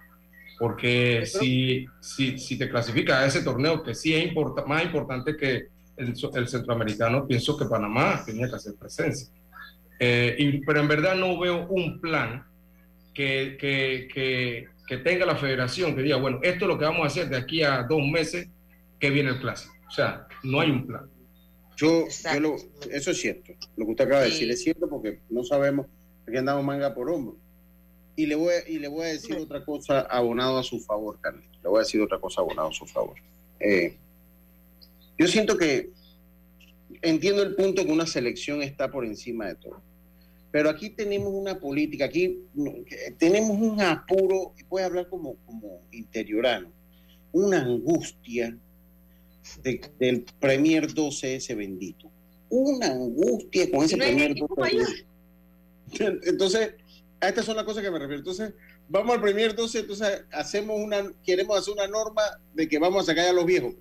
Porque 0.57 1.25
si, 1.25 1.85
si, 1.99 2.39
si 2.39 2.57
te 2.57 2.69
clasifica 2.69 3.19
a 3.19 3.25
ese 3.25 3.43
torneo, 3.43 3.83
que 3.83 3.93
sí 3.93 4.15
es 4.15 4.25
importa- 4.25 4.65
más 4.65 4.83
importante 4.83 5.35
que 5.35 5.67
el, 5.97 6.47
centroamericano, 6.47 7.25
pienso 7.27 7.57
que 7.57 7.65
Panamá 7.65 8.23
tenía 8.25 8.47
que 8.49 8.55
hacer 8.55 8.75
presencia. 8.75 9.27
Eh, 9.99 10.35
y- 10.37 10.59
pero 10.65 10.81
en 10.81 10.87
verdad 10.87 11.15
no 11.15 11.39
veo 11.39 11.67
un 11.67 11.99
plan 12.01 12.45
que, 13.13 13.55
que, 13.59 14.07
que, 14.13 14.67
que 14.87 14.97
tenga 14.97 15.25
la 15.25 15.35
federación 15.37 15.95
que 15.95 16.01
diga, 16.03 16.17
bueno, 16.17 16.39
esto 16.43 16.65
es 16.65 16.67
lo 16.69 16.77
que 16.77 16.85
vamos 16.85 17.03
a 17.03 17.07
hacer 17.07 17.29
de 17.29 17.37
aquí 17.37 17.63
a 17.63 17.83
dos 17.83 18.01
meses 18.05 18.49
que 18.99 19.09
viene 19.09 19.29
el 19.29 19.39
clásico. 19.39 19.73
O 19.87 19.91
sea, 19.91 20.27
no 20.43 20.59
hay 20.59 20.69
un 20.71 20.85
plan. 20.85 21.09
Yo, 21.77 22.05
yo 22.33 22.39
lo- 22.39 22.55
eso 22.91 23.11
es 23.11 23.17
cierto. 23.21 23.53
Lo 23.77 23.85
que 23.85 23.91
usted 23.91 24.05
acaba 24.05 24.21
de 24.21 24.27
Sí. 24.27 24.33
decir 24.33 24.51
es 24.51 24.63
cierto 24.63 24.89
porque 24.89 25.19
no 25.29 25.43
sabemos 25.43 25.87
que 26.25 26.37
andamos 26.37 26.63
manga 26.63 26.93
por 26.93 27.09
hombro. 27.09 27.37
Y 28.17 28.25
le 28.27 28.35
voy, 28.35 28.53
a- 28.53 28.69
y 28.69 28.79
le 28.79 28.87
voy 28.87 29.03
a 29.05 29.07
decir 29.09 29.35
otra 29.37 29.63
cosa 29.63 30.01
abonado 30.01 30.57
a 30.57 30.63
su 30.63 30.79
favor, 30.79 31.19
Carlito. 31.21 31.57
Le 31.63 31.69
voy 31.69 31.77
a 31.77 31.83
decir 31.83 32.01
otra 32.01 32.19
cosa 32.19 32.41
abonado 32.41 32.69
a 32.69 32.73
su 32.73 32.85
favor. 32.85 33.15
Eh, 33.59 33.97
yo 35.17 35.27
siento 35.27 35.57
que 35.57 35.91
entiendo 37.01 37.41
el 37.43 37.55
punto 37.55 37.85
que 37.85 37.91
una 37.91 38.05
selección 38.07 38.61
está 38.61 38.89
por 38.91 39.05
encima 39.05 39.47
de 39.47 39.55
todo. 39.55 39.81
Pero 40.51 40.69
aquí 40.69 40.89
tenemos 40.89 41.33
una 41.33 41.59
política, 41.59 42.05
aquí 42.05 42.39
tenemos 43.17 43.57
un 43.59 43.81
apuro, 43.81 44.53
y 44.57 44.63
voy 44.63 44.81
a 44.81 44.85
hablar 44.85 45.09
como, 45.09 45.35
como 45.45 45.81
interiorano, 45.91 46.71
una 47.33 47.61
angustia 47.61 48.57
de- 49.61 49.81
del 49.99 50.23
Premier 50.39 50.93
12 50.93 51.35
ese 51.35 51.55
bendito. 51.55 52.09
Una 52.49 52.87
angustia 52.87 53.69
con 53.69 53.83
ese 53.83 53.97
No 53.97 54.05
Premier 54.05 54.31
equipo 54.31 54.55
12. 54.55 54.71
allá. 54.77 54.85
Entonces, 56.25 56.73
a 57.19 57.27
estas 57.29 57.45
son 57.45 57.55
las 57.55 57.65
cosas 57.65 57.83
que 57.83 57.91
me 57.91 57.99
refiero. 57.99 58.19
Entonces, 58.19 58.53
vamos 58.87 59.15
al 59.15 59.21
Premier 59.21 59.55
12, 59.55 59.79
entonces 59.79 60.23
hacemos 60.31 60.79
una, 60.79 61.11
queremos 61.23 61.57
hacer 61.57 61.73
una 61.73 61.87
norma 61.87 62.21
de 62.53 62.67
que 62.67 62.79
vamos 62.79 63.03
a 63.03 63.05
sacar 63.07 63.27
a 63.27 63.33
los 63.33 63.45
viejos. 63.45 63.73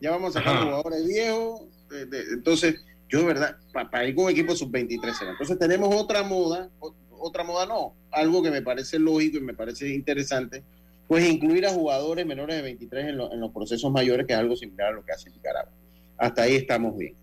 Ya 0.00 0.10
vamos 0.10 0.34
a 0.34 0.40
sacar 0.40 0.54
Ajá. 0.56 0.64
jugadores 0.64 1.06
viejos. 1.06 1.62
de- 1.90 2.06
de- 2.06 2.22
entonces, 2.34 2.76
yo 3.08 3.18
de 3.18 3.24
verdad, 3.24 3.56
para 3.72 4.06
ir 4.06 4.14
con 4.14 4.30
equipo 4.30 4.54
sub-23. 4.54 5.28
Entonces, 5.28 5.58
tenemos 5.58 5.92
otra 5.92 6.22
moda, 6.22 6.70
o- 6.78 6.94
otra 7.18 7.42
moda 7.42 7.66
no, 7.66 7.96
algo 8.12 8.42
que 8.44 8.50
me 8.52 8.62
parece 8.62 8.96
lógico 9.00 9.38
y 9.38 9.40
me 9.40 9.54
parece 9.54 9.88
interesante, 9.92 10.62
pues 11.08 11.28
incluir 11.28 11.66
a 11.66 11.70
jugadores 11.72 12.24
menores 12.24 12.54
de 12.54 12.62
23 12.62 13.06
en, 13.08 13.16
lo- 13.16 13.32
en 13.32 13.40
los 13.40 13.50
procesos 13.52 13.90
mayores, 13.90 14.24
que 14.24 14.34
es 14.34 14.38
algo 14.38 14.54
similar 14.54 14.92
a 14.92 14.96
lo 14.96 15.04
que 15.04 15.10
hace 15.10 15.30
Nicaragua. 15.30 15.72
Hasta 16.16 16.42
ahí 16.42 16.54
estamos 16.54 16.96
bien. 16.96 17.16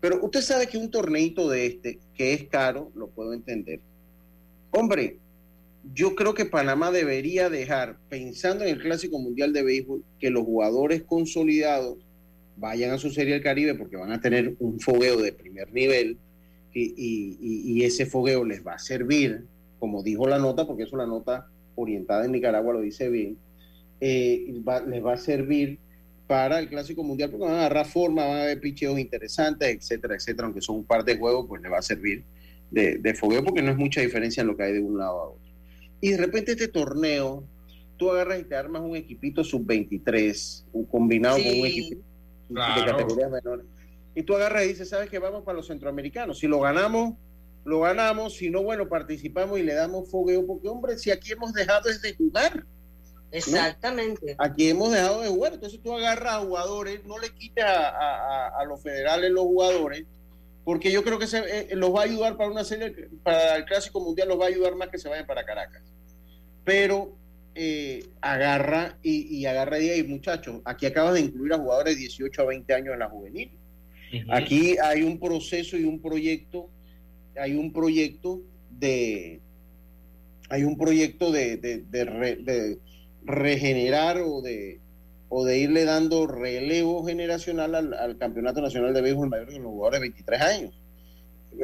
Pero 0.00 0.18
usted 0.24 0.40
sabe 0.40 0.66
que 0.66 0.78
un 0.78 0.90
torneito 0.90 1.48
de 1.48 1.66
este, 1.66 2.00
que 2.16 2.32
es 2.32 2.48
caro, 2.48 2.90
lo 2.96 3.06
puedo 3.08 3.32
entender. 3.34 3.78
Hombre, 4.72 5.18
yo 5.94 6.16
creo 6.16 6.34
que 6.34 6.44
Panamá 6.44 6.90
debería 6.90 7.48
dejar, 7.48 7.98
pensando 8.08 8.64
en 8.64 8.70
el 8.70 8.82
Clásico 8.82 9.20
Mundial 9.20 9.52
de 9.52 9.62
Béisbol, 9.62 10.02
que 10.18 10.30
los 10.30 10.42
jugadores 10.42 11.04
consolidados 11.04 11.98
vayan 12.58 12.90
a 12.92 12.98
su 12.98 13.10
Serie 13.10 13.34
del 13.34 13.42
Caribe 13.42 13.74
porque 13.74 13.96
van 13.96 14.12
a 14.12 14.20
tener 14.20 14.54
un 14.58 14.80
fogueo 14.80 15.16
de 15.20 15.32
primer 15.32 15.72
nivel 15.72 16.18
y, 16.74 16.82
y- 16.96 17.38
y- 17.40 17.84
ese 17.84 18.04
fogueo 18.06 18.44
les 18.44 18.66
va 18.66 18.74
a 18.74 18.78
servir, 18.78 19.44
como 19.78 20.02
dijo 20.02 20.26
la 20.28 20.38
nota, 20.38 20.66
porque 20.66 20.82
eso 20.84 20.96
la 20.96 21.06
nota 21.06 21.46
orientada 21.76 22.24
en 22.24 22.32
Nicaragua 22.32 22.74
lo 22.74 22.80
dice 22.80 23.08
bien, 23.08 23.36
eh, 24.00 24.52
va- 24.66 24.80
les 24.82 25.04
va 25.04 25.14
a 25.14 25.16
servir 25.16 25.78
para 26.26 26.58
el 26.58 26.68
Clásico 26.68 27.02
Mundial 27.02 27.30
porque 27.30 27.46
van 27.46 27.54
a 27.54 27.58
agarrar 27.60 27.86
forma, 27.86 28.26
van 28.26 28.38
a 28.38 28.42
haber 28.42 28.60
picheos 28.60 28.98
interesantes, 28.98 29.68
etcétera, 29.68 30.14
etcétera, 30.16 30.46
aunque 30.46 30.60
son 30.60 30.76
un 30.76 30.84
par 30.84 31.04
de 31.04 31.16
juegos, 31.16 31.46
pues 31.48 31.62
les 31.62 31.72
va 31.72 31.78
a 31.78 31.82
servir 31.82 32.24
de, 32.70 32.98
de 32.98 33.14
fogueo 33.14 33.42
porque 33.42 33.62
no 33.62 33.70
es 33.70 33.76
mucha 33.78 34.00
diferencia 34.02 34.42
en 34.42 34.48
lo 34.48 34.56
que 34.56 34.64
hay 34.64 34.72
de 34.74 34.80
un 34.82 34.98
lado 34.98 35.20
a 35.20 35.28
otro. 35.30 35.48
Y 36.00 36.10
de 36.10 36.16
repente 36.18 36.52
este 36.52 36.68
torneo, 36.68 37.44
tú 37.96 38.10
agarras 38.10 38.40
y 38.40 38.44
te 38.44 38.54
armas 38.56 38.82
un 38.82 38.94
equipito 38.94 39.42
sub-23, 39.42 40.64
un 40.72 40.84
combinado 40.84 41.36
con 41.38 41.46
un 41.46 41.52
Sí. 41.66 41.98
Equipo 42.48 42.64
de 42.64 42.74
Claro. 42.84 42.96
categorías 42.98 43.30
menores. 43.30 43.66
Y 44.14 44.22
tú 44.22 44.34
agarras 44.34 44.64
y 44.64 44.68
dices, 44.68 44.88
¿sabes 44.88 45.08
qué? 45.10 45.18
Vamos 45.18 45.44
para 45.44 45.56
los 45.56 45.66
centroamericanos. 45.68 46.38
Si 46.38 46.46
lo 46.48 46.60
ganamos, 46.60 47.14
lo 47.64 47.80
ganamos. 47.80 48.34
Si 48.34 48.50
no, 48.50 48.62
bueno, 48.62 48.88
participamos 48.88 49.58
y 49.58 49.62
le 49.62 49.74
damos 49.74 50.10
fogueo. 50.10 50.46
Porque, 50.46 50.68
hombre, 50.68 50.98
si 50.98 51.10
aquí 51.10 51.32
hemos 51.32 51.52
dejado 51.52 51.88
es 51.88 52.02
de 52.02 52.14
jugar. 52.16 52.64
Exactamente. 53.30 54.34
Aquí 54.38 54.70
hemos 54.70 54.90
dejado 54.90 55.20
de 55.20 55.28
jugar. 55.28 55.52
Entonces 55.54 55.80
tú 55.82 55.92
agarras 55.96 56.34
a 56.34 56.38
jugadores, 56.40 57.04
no 57.04 57.18
le 57.18 57.30
quites 57.30 57.62
a, 57.64 57.88
a- 57.90 58.46
a- 58.48 58.60
a 58.60 58.64
los 58.64 58.82
federales 58.82 59.30
los 59.30 59.44
jugadores, 59.44 60.04
porque 60.64 60.90
yo 60.90 61.04
creo 61.04 61.18
que 61.18 61.26
se, 61.26 61.38
eh, 61.38 61.76
los 61.76 61.94
va 61.94 62.00
a 62.00 62.04
ayudar 62.04 62.36
para 62.36 62.50
una 62.50 62.64
serie, 62.64 63.10
para 63.22 63.56
el 63.56 63.64
Clásico 63.66 64.00
Mundial, 64.00 64.28
los 64.28 64.40
va 64.40 64.46
a 64.46 64.48
ayudar 64.48 64.74
más 64.76 64.88
que 64.88 64.98
se 64.98 65.08
vayan 65.08 65.26
para 65.26 65.44
Caracas. 65.44 65.82
Pero 66.64 67.17
eh, 67.60 68.04
agarra 68.20 68.96
y, 69.02 69.36
y 69.36 69.46
agarra 69.46 69.78
y 69.78 69.82
diga, 69.82 69.94
"Ey, 69.94 70.04
muchachos, 70.04 70.60
aquí 70.64 70.86
acabas 70.86 71.14
de 71.14 71.20
incluir 71.20 71.52
a 71.52 71.58
jugadores 71.58 71.94
de 71.96 72.00
18 72.00 72.42
a 72.42 72.44
20 72.46 72.72
años 72.74 72.92
en 72.94 73.00
la 73.00 73.08
juvenil. 73.08 73.50
Aquí 74.30 74.76
hay 74.82 75.02
un 75.02 75.18
proceso 75.18 75.76
y 75.76 75.84
un 75.84 76.00
proyecto, 76.00 76.70
hay 77.36 77.54
un 77.56 77.72
proyecto 77.72 78.40
de, 78.70 79.40
hay 80.48 80.62
un 80.64 80.78
proyecto 80.78 81.32
de, 81.32 81.56
de- 81.58 81.82
de 81.90 82.04
re- 82.04 82.36
de 82.36 82.78
regenerar 83.24 84.18
o 84.24 84.40
de, 84.40 84.80
o 85.28 85.44
de 85.44 85.58
irle 85.58 85.84
dando 85.84 86.26
relevo 86.26 87.04
generacional 87.04 87.74
al, 87.74 87.92
al 87.94 88.16
Campeonato 88.16 88.60
Nacional 88.62 88.94
de 88.94 89.02
Béisbol 89.02 89.28
Mayor 89.28 89.52
con 89.52 89.62
los 89.62 89.72
jugadores 89.72 90.00
de 90.00 90.06
23 90.08 90.40
años. 90.40 90.74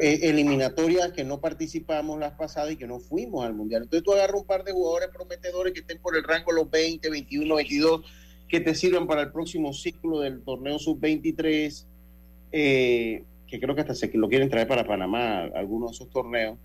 Eh, 0.01 0.29
eliminatorias 0.29 1.13
que 1.13 1.23
no 1.23 1.39
participamos 1.39 2.19
las 2.19 2.33
pasadas 2.33 2.73
y 2.73 2.75
que 2.75 2.85
no 2.85 2.99
fuimos 2.99 3.45
al 3.45 3.53
Mundial. 3.53 3.83
Entonces 3.83 4.03
tú 4.03 4.11
agarras 4.11 4.41
un 4.41 4.45
par 4.45 4.65
de 4.65 4.73
jugadores 4.73 5.07
prometedores 5.07 5.71
que 5.71 5.79
estén 5.79 5.99
por 5.99 6.17
el 6.17 6.23
rango 6.23 6.51
los 6.51 6.69
20, 6.69 7.09
21, 7.09 7.55
22, 7.55 8.01
que 8.49 8.59
te 8.59 8.75
sirvan 8.75 9.07
para 9.07 9.21
el 9.21 9.31
próximo 9.31 9.71
ciclo 9.71 10.19
del 10.19 10.41
torneo 10.41 10.79
sub-23, 10.79 11.85
eh, 12.51 13.23
que 13.47 13.59
creo 13.59 13.73
que 13.73 13.81
hasta 13.81 13.95
se 13.95 14.11
lo 14.15 14.27
quieren 14.27 14.49
traer 14.49 14.67
para 14.67 14.85
Panamá, 14.85 15.43
algunos 15.55 15.91
de 15.91 15.95
esos 15.95 16.09
torneos, 16.09 16.57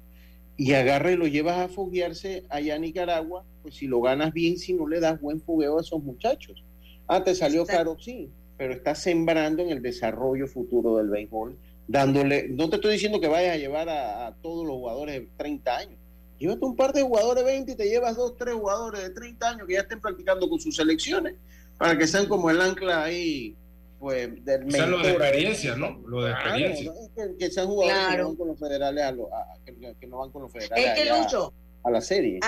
y 0.56 0.72
agarra 0.72 1.12
y 1.12 1.16
lo 1.16 1.28
llevas 1.28 1.58
a 1.58 1.68
foguearse 1.68 2.44
allá 2.48 2.74
a 2.74 2.78
Nicaragua, 2.78 3.44
pues 3.62 3.76
si 3.76 3.86
lo 3.86 4.00
ganas 4.00 4.32
bien, 4.32 4.58
si 4.58 4.72
no 4.72 4.88
le 4.88 4.98
das 4.98 5.20
buen 5.20 5.40
fogueo 5.40 5.78
a 5.78 5.82
esos 5.82 6.02
muchachos. 6.02 6.64
Ah, 7.06 7.22
te 7.22 7.36
salió 7.36 7.64
caro, 7.64 7.96
sí, 8.00 8.28
pero 8.58 8.72
estás 8.72 8.98
sembrando 8.98 9.62
en 9.62 9.70
el 9.70 9.82
desarrollo 9.82 10.48
futuro 10.48 10.96
del 10.96 11.08
béisbol, 11.08 11.56
dándole, 11.90 12.46
no 12.48 12.70
te 12.70 12.76
estoy 12.76 12.92
diciendo 12.92 13.20
que 13.20 13.26
vayas 13.26 13.54
a 13.54 13.58
llevar 13.58 13.88
a, 13.88 14.28
a 14.28 14.34
todos 14.36 14.64
los 14.64 14.76
jugadores 14.76 15.16
de 15.20 15.28
30 15.36 15.76
años, 15.76 15.98
llévate 16.38 16.64
un 16.64 16.76
par 16.76 16.92
de 16.92 17.02
jugadores 17.02 17.44
de 17.44 17.50
20 17.50 17.72
y 17.72 17.76
te 17.76 17.88
llevas 17.88 18.14
dos, 18.16 18.36
tres 18.38 18.54
jugadores 18.54 19.02
de 19.02 19.10
30 19.10 19.48
años 19.50 19.66
que 19.66 19.74
ya 19.74 19.80
estén 19.80 20.00
practicando 20.00 20.48
con 20.48 20.60
sus 20.60 20.76
selecciones, 20.76 21.34
para 21.76 21.98
que 21.98 22.06
sean 22.06 22.26
como 22.26 22.48
el 22.48 22.60
ancla 22.60 23.02
ahí 23.02 23.56
pues 23.98 24.30
del 24.44 24.66
o 24.66 24.70
sea, 24.70 24.86
lo 24.86 24.98
de 25.02 25.10
experiencia, 25.10 25.76
¿no? 25.76 26.00
Lo 26.06 26.22
de 26.22 26.30
Claro, 26.30 26.48
experiencia. 26.58 26.92
¿no? 26.92 27.14
Que, 27.14 27.36
que 27.36 27.50
sean 27.50 27.66
jugadores 27.66 28.06
que 28.08 28.16
no 28.18 28.28
van 28.28 28.36
con 28.36 28.48
los 28.48 28.58
federales 28.58 29.04
a, 29.04 29.12
lo- 29.12 29.34
a- 29.34 29.46
que, 29.66 29.94
que 30.00 30.06
no 30.06 30.18
van 30.18 30.30
con 30.30 30.42
los 30.42 30.52
federales 30.52 30.86
Es 30.86 30.94
que 30.94 31.00
allá 31.10 31.22
Lucho, 31.22 31.52
a 31.82 31.90
la 31.90 32.00
serie. 32.00 32.40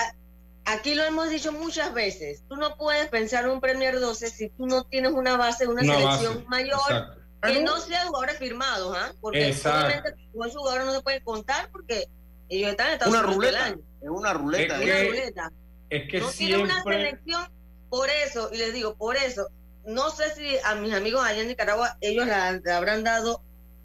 Aquí 0.65 0.95
lo 0.95 1.03
hemos 1.03 1.29
dicho 1.29 1.53
muchas 1.53 1.93
veces, 1.93 2.45
tú 2.49 2.55
no 2.57 2.77
puedes 2.77 3.09
pensar 3.09 3.49
un 3.49 3.61
Premier 3.61 3.99
12 3.99 4.31
si 4.31 4.49
tú 4.51 4.67
no 4.67 4.85
tienes 4.85 5.11
una 5.13 5.37
base, 5.37 5.67
una, 5.67 5.83
Una 5.83 5.95
selección 5.97 6.35
base, 6.37 6.47
mayor 6.49 6.79
exacto. 6.89 7.22
Que 7.43 7.63
no 7.63 7.81
sean 7.81 8.07
jugadores 8.09 8.39
firmados, 8.39 8.97
¿ah? 8.97 9.13
Porque 9.21 9.49
Exacto. 9.49 9.87
obviamente 9.87 10.29
con 10.33 10.49
esos 10.49 10.61
jugadores 10.61 10.87
no 10.87 10.93
se 10.93 11.01
pueden 11.03 11.25
contar 11.25 11.71
porque 11.71 12.09
ellos 12.49 12.71
están 12.71 12.87
en 12.89 12.93
Estados 12.95 13.15
una 13.15 13.23
Unidos 13.27 13.37
ruleta, 13.45 13.65
año. 13.65 13.79
es 14.03 14.09
una 14.11 14.33
ruleta. 14.33 14.77
Es 14.77 14.83
Una 14.85 14.95
que- 14.95 15.09
ruleta. 15.09 15.53
Es 15.91 16.11
que 16.11 16.21
no 16.21 16.31
tiene 16.31 16.63
una 16.63 16.83
selección 16.83 17.47
por 17.91 18.09
eso, 18.09 18.49
y 18.53 18.57
les 18.57 18.73
digo, 18.73 18.95
por 18.97 19.17
eso, 19.17 19.49
no 19.85 20.11
sé 20.11 20.35
si 20.35 20.57
a 20.65 20.75
mis 20.77 20.95
amigos 20.95 21.25
allá 21.25 21.43
en 21.43 21.49
Nicaragua 21.49 21.99
ellos 22.01 22.27
la- 22.27 22.53
le 22.53 22.73
habrán 22.73 23.05
dado 23.05 23.43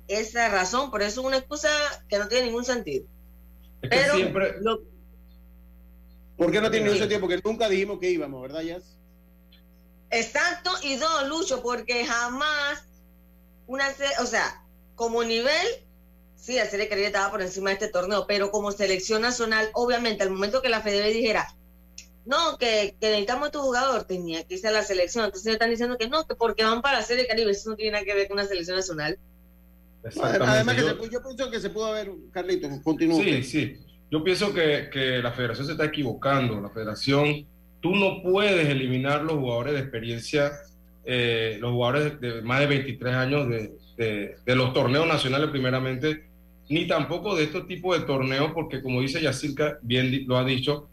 esa 0.08 0.48
razón, 0.50 0.90
pero 0.92 1.04
eso 1.04 1.20
es 1.22 1.28
una 1.28 1.38
excusa 1.38 1.70
que 2.08 2.18
no 2.18 2.28
tiene 2.30 2.46
ningún 2.46 2.64
sentido. 2.64 3.06
Es 3.82 3.90
que 3.90 3.98
Pero 3.98 4.16
siempre. 4.16 4.56
lo- 4.62 4.82
¿Por 6.38 6.52
qué 6.52 6.62
no 6.62 6.70
tiene 6.72 6.90
Sí. 6.92 6.98
ese 6.98 7.08
tiempo? 7.08 7.28
Porque 7.28 7.42
nunca 7.44 7.68
dijimos 7.68 8.00
que 8.00 8.10
íbamos, 8.12 8.42
¿verdad, 8.42 8.62
Jazz? 8.62 8.96
Exacto, 10.10 10.72
y 10.84 10.96
dos, 10.96 11.28
Lucho, 11.28 11.62
porque 11.62 12.06
jamás 12.06 12.87
una, 13.68 13.86
o 14.22 14.26
sea, 14.26 14.64
como 14.96 15.24
nivel, 15.24 15.68
sí, 16.36 16.56
la 16.56 16.66
serie 16.66 16.88
Caribe 16.88 17.08
estaba 17.08 17.30
por 17.32 17.42
encima 17.42 17.70
de 17.70 17.76
este 17.76 17.88
torneo, 17.90 18.26
pero 18.28 18.50
como 18.52 18.72
selección 18.72 19.22
nacional, 19.22 19.70
obviamente, 19.74 20.24
al 20.24 20.32
momento 20.32 20.62
que 20.62 20.70
la 20.70 20.82
FDB 20.82 21.14
dijera, 21.14 21.48
no, 22.26 22.58
que, 22.58 22.96
que 23.00 23.08
necesitamos 23.10 23.52
tu 23.52 23.60
jugador, 23.60 24.04
tenía 24.06 24.44
que 24.44 24.56
irse 24.56 24.68
a 24.68 24.72
la 24.72 24.84
selección, 24.84 25.26
entonces 25.26 25.54
están 25.54 25.70
diciendo 25.70 25.98
que 25.98 26.10
no, 26.10 26.26
que 26.26 26.36
porque 26.36 26.64
van 26.64 26.82
para 26.82 27.00
la 27.00 27.04
serie 27.06 27.28
Caribe, 27.28 27.52
eso 27.52 27.70
no 27.70 27.76
tiene 27.76 27.92
nada 27.94 28.04
que 28.06 28.14
ver 28.14 28.28
con 28.28 28.38
una 28.40 28.48
selección 28.48 28.76
nacional. 28.78 29.18
Además, 30.20 30.76
que 30.76 30.82
Yo- 30.82 30.88
se 31.04 31.10
yo 31.10 31.22
pienso 31.24 31.52
que 31.52 31.60
se 31.60 31.70
pudo 31.70 31.88
haber, 31.88 32.12
Carlitos, 32.32 32.72
continúa. 32.84 33.22
Sí, 33.24 33.44
sí. 33.44 33.78
Yo 34.10 34.24
pienso 34.24 34.54
que, 34.54 34.90
que 34.92 35.18
la 35.20 35.34
federación 35.34 35.66
se 35.66 35.74
está 35.74 35.86
equivocando. 35.86 36.62
La 36.62 36.70
federación, 36.70 37.46
tú 37.82 37.94
no 37.96 38.22
puedes 38.24 38.68
eliminar 38.70 39.24
los 39.24 39.34
jugadores 39.38 39.74
de 39.74 39.80
experiencia, 39.82 40.52
eh, 41.10 41.58
los 41.62 41.72
jugadores 41.72 42.20
de 42.20 42.42
más 42.42 42.60
de 42.60 42.68
23 42.68 43.16
años 43.16 43.48
de, 43.48 44.36
los 44.46 44.74
torneos 44.74 45.08
nacionales 45.08 45.50
primeramente, 45.50 46.26
ni 46.70 46.86
tampoco 46.86 47.34
de 47.34 47.46
estos 47.46 47.66
tipos 47.66 47.98
de 47.98 48.06
torneos, 48.06 48.52
porque 48.52 48.82
como 48.82 49.00
dice 49.00 49.22
Yacirca, 49.22 49.80
bien 49.82 50.28
lo 50.28 50.38
ha 50.38 50.44
dicho, 50.44 50.90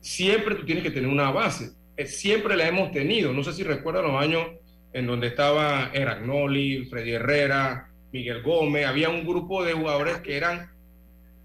siempre 0.00 0.54
tú 0.54 0.64
tienes 0.64 0.84
que 0.84 0.92
tener 0.92 1.10
una 1.10 1.32
base. 1.32 1.72
Eh, 1.96 2.06
Siempre 2.06 2.56
la 2.56 2.68
hemos 2.68 2.92
tenido. 2.92 3.32
No 3.32 3.42
sé 3.42 3.52
si 3.54 3.64
recuerdan 3.64 4.04
los 4.04 4.22
años 4.22 4.46
en 4.92 5.06
donde 5.08 5.26
estaba 5.26 5.90
Eragnoli, 5.92 6.84
Freddy 6.84 7.14
Herrera, 7.14 7.88
Miguel 8.12 8.42
Gómez, 8.42 8.86
había 8.86 9.08
un 9.08 9.26
grupo 9.26 9.64
de 9.64 9.72
jugadores 9.72 10.18
que 10.18 10.36
eran 10.36 10.70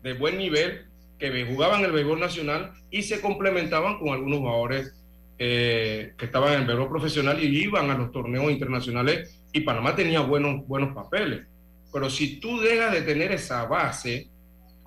de 0.04 0.14
buen 0.14 0.38
nivel, 0.38 0.86
que 1.18 1.44
jugaban 1.46 1.84
el 1.84 1.92
béisbol 1.92 2.20
nacional 2.20 2.72
y 2.92 3.02
se 3.02 3.20
complementaban 3.20 3.98
con 3.98 4.10
algunos 4.10 4.40
jugadores 4.40 5.01
eh, 5.44 6.14
que 6.20 6.26
estaban 6.26 6.54
en 6.54 6.60
el 6.60 6.68
béisbol 6.68 6.90
profesional 6.90 7.44
y 7.44 7.64
iban 7.64 7.90
a 7.90 7.98
los 7.98 8.12
torneos 8.12 8.52
internacionales 8.52 9.42
y 9.52 9.62
Panamá 9.62 9.96
tenía 9.96 10.22
buenos, 10.22 10.68
buenos 10.68 10.94
papeles. 10.94 11.48
Pero 11.92 12.12
si 12.12 12.40
tú 12.40 12.60
dejas 12.60 12.94
de 12.94 13.02
tener 13.02 13.32
esa 13.32 13.66
base, 13.66 14.30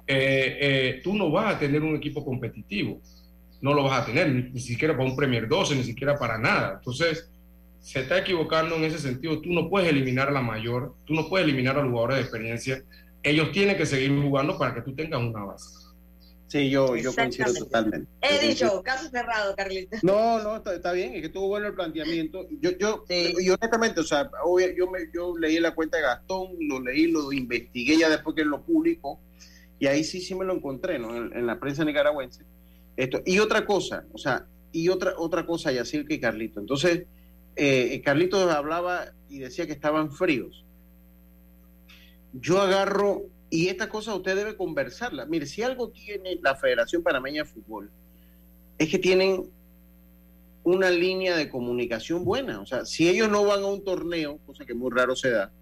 eh, 0.06 0.58
eh, 0.60 1.00
tú 1.02 1.12
no 1.12 1.28
vas 1.32 1.56
a 1.56 1.58
tener 1.58 1.82
un 1.82 1.96
equipo 1.96 2.24
competitivo. 2.24 3.00
No 3.60 3.74
lo 3.74 3.82
vas 3.82 4.02
a 4.02 4.06
tener, 4.06 4.30
ni, 4.30 4.42
ni 4.52 4.60
siquiera 4.60 4.96
para 4.96 5.08
un 5.10 5.16
Premier 5.16 5.48
12, 5.48 5.74
ni 5.74 5.82
siquiera 5.82 6.16
para 6.16 6.38
nada. 6.38 6.74
Entonces, 6.76 7.28
se 7.80 8.02
está 8.02 8.18
equivocando 8.18 8.76
en 8.76 8.84
ese 8.84 9.00
sentido. 9.00 9.40
Tú 9.40 9.52
no 9.52 9.68
puedes 9.68 9.90
eliminar 9.90 10.28
a 10.28 10.30
la 10.30 10.40
mayor, 10.40 10.94
tú 11.04 11.14
no 11.14 11.28
puedes 11.28 11.48
eliminar 11.48 11.76
a 11.76 11.82
los 11.82 11.90
jugadores 11.90 12.18
de 12.18 12.22
experiencia. 12.22 12.84
Ellos 13.24 13.50
tienen 13.50 13.76
que 13.76 13.86
seguir 13.86 14.16
jugando 14.22 14.56
para 14.56 14.72
que 14.72 14.82
tú 14.82 14.94
tengas 14.94 15.20
una 15.20 15.46
base. 15.46 15.83
Sí, 16.54 16.70
yo, 16.70 16.94
yo 16.94 17.12
coincido 17.12 17.52
totalmente. 17.52 18.08
He 18.20 18.28
Yo 18.34 18.38
coincido. 18.40 18.70
dicho, 18.70 18.82
caso 18.84 19.10
cerrado, 19.10 19.56
Carlita. 19.56 19.98
No, 20.04 20.40
no, 20.40 20.54
está, 20.58 20.72
está 20.76 20.92
bien, 20.92 21.14
es 21.14 21.20
que 21.22 21.26
estuvo 21.26 21.48
bueno 21.48 21.66
el 21.66 21.74
planteamiento. 21.74 22.46
Yo, 22.60 22.70
yo, 22.78 23.04
Sí. 23.08 23.34
y 23.40 23.50
honestamente, 23.50 23.98
o 23.98 24.04
sea, 24.04 24.30
obvio, 24.44 24.68
yo, 24.76 24.88
me, 24.88 25.00
yo 25.12 25.36
leí 25.36 25.58
la 25.58 25.74
cuenta 25.74 25.96
de 25.96 26.04
Gastón, 26.04 26.52
lo 26.60 26.78
leí, 26.80 27.08
lo 27.08 27.32
investigué 27.32 27.98
ya 27.98 28.08
después 28.08 28.36
que 28.36 28.44
lo 28.44 28.62
publicó, 28.62 29.18
y 29.80 29.88
ahí 29.88 30.04
sí, 30.04 30.20
sí 30.20 30.36
me 30.36 30.44
lo 30.44 30.54
encontré, 30.54 30.96
¿no? 31.00 31.16
En, 31.16 31.36
en 31.36 31.44
la 31.44 31.58
prensa 31.58 31.84
nicaragüense. 31.84 32.44
Esto, 32.96 33.20
y 33.26 33.40
otra 33.40 33.66
cosa, 33.66 34.04
o 34.12 34.18
sea, 34.18 34.46
y 34.70 34.88
otra, 34.90 35.14
otra 35.18 35.44
cosa, 35.46 35.72
Yacir 35.72 36.06
que 36.06 36.20
Carlito. 36.20 36.60
Entonces, 36.60 37.06
eh, 37.56 38.00
Carlitos 38.04 38.48
hablaba 38.54 39.06
y 39.28 39.40
decía 39.40 39.66
que 39.66 39.72
estaban 39.72 40.12
fríos. 40.12 40.64
Yo 42.32 42.60
agarro, 42.60 43.22
y 43.54 43.68
esta 43.68 43.88
cosa 43.88 44.16
usted 44.16 44.34
debe 44.34 44.56
conversarla. 44.56 45.26
Mire, 45.26 45.46
si 45.46 45.62
algo 45.62 45.90
tiene 45.90 46.40
la 46.42 46.56
Federación 46.56 47.04
Panameña 47.04 47.44
de 47.44 47.48
Fútbol, 47.48 47.88
es 48.78 48.88
que 48.88 48.98
tienen 48.98 49.48
una 50.64 50.90
línea 50.90 51.36
de 51.36 51.48
comunicación 51.48 52.24
buena. 52.24 52.60
O 52.60 52.66
sea, 52.66 52.84
si 52.84 53.08
ellos 53.08 53.30
no 53.30 53.44
van 53.44 53.62
a 53.62 53.66
un 53.66 53.84
torneo, 53.84 54.38
cosa 54.44 54.64
que 54.64 54.74
muy 54.74 54.90
raro 54.90 55.14
se 55.14 55.30
da, 55.30 55.52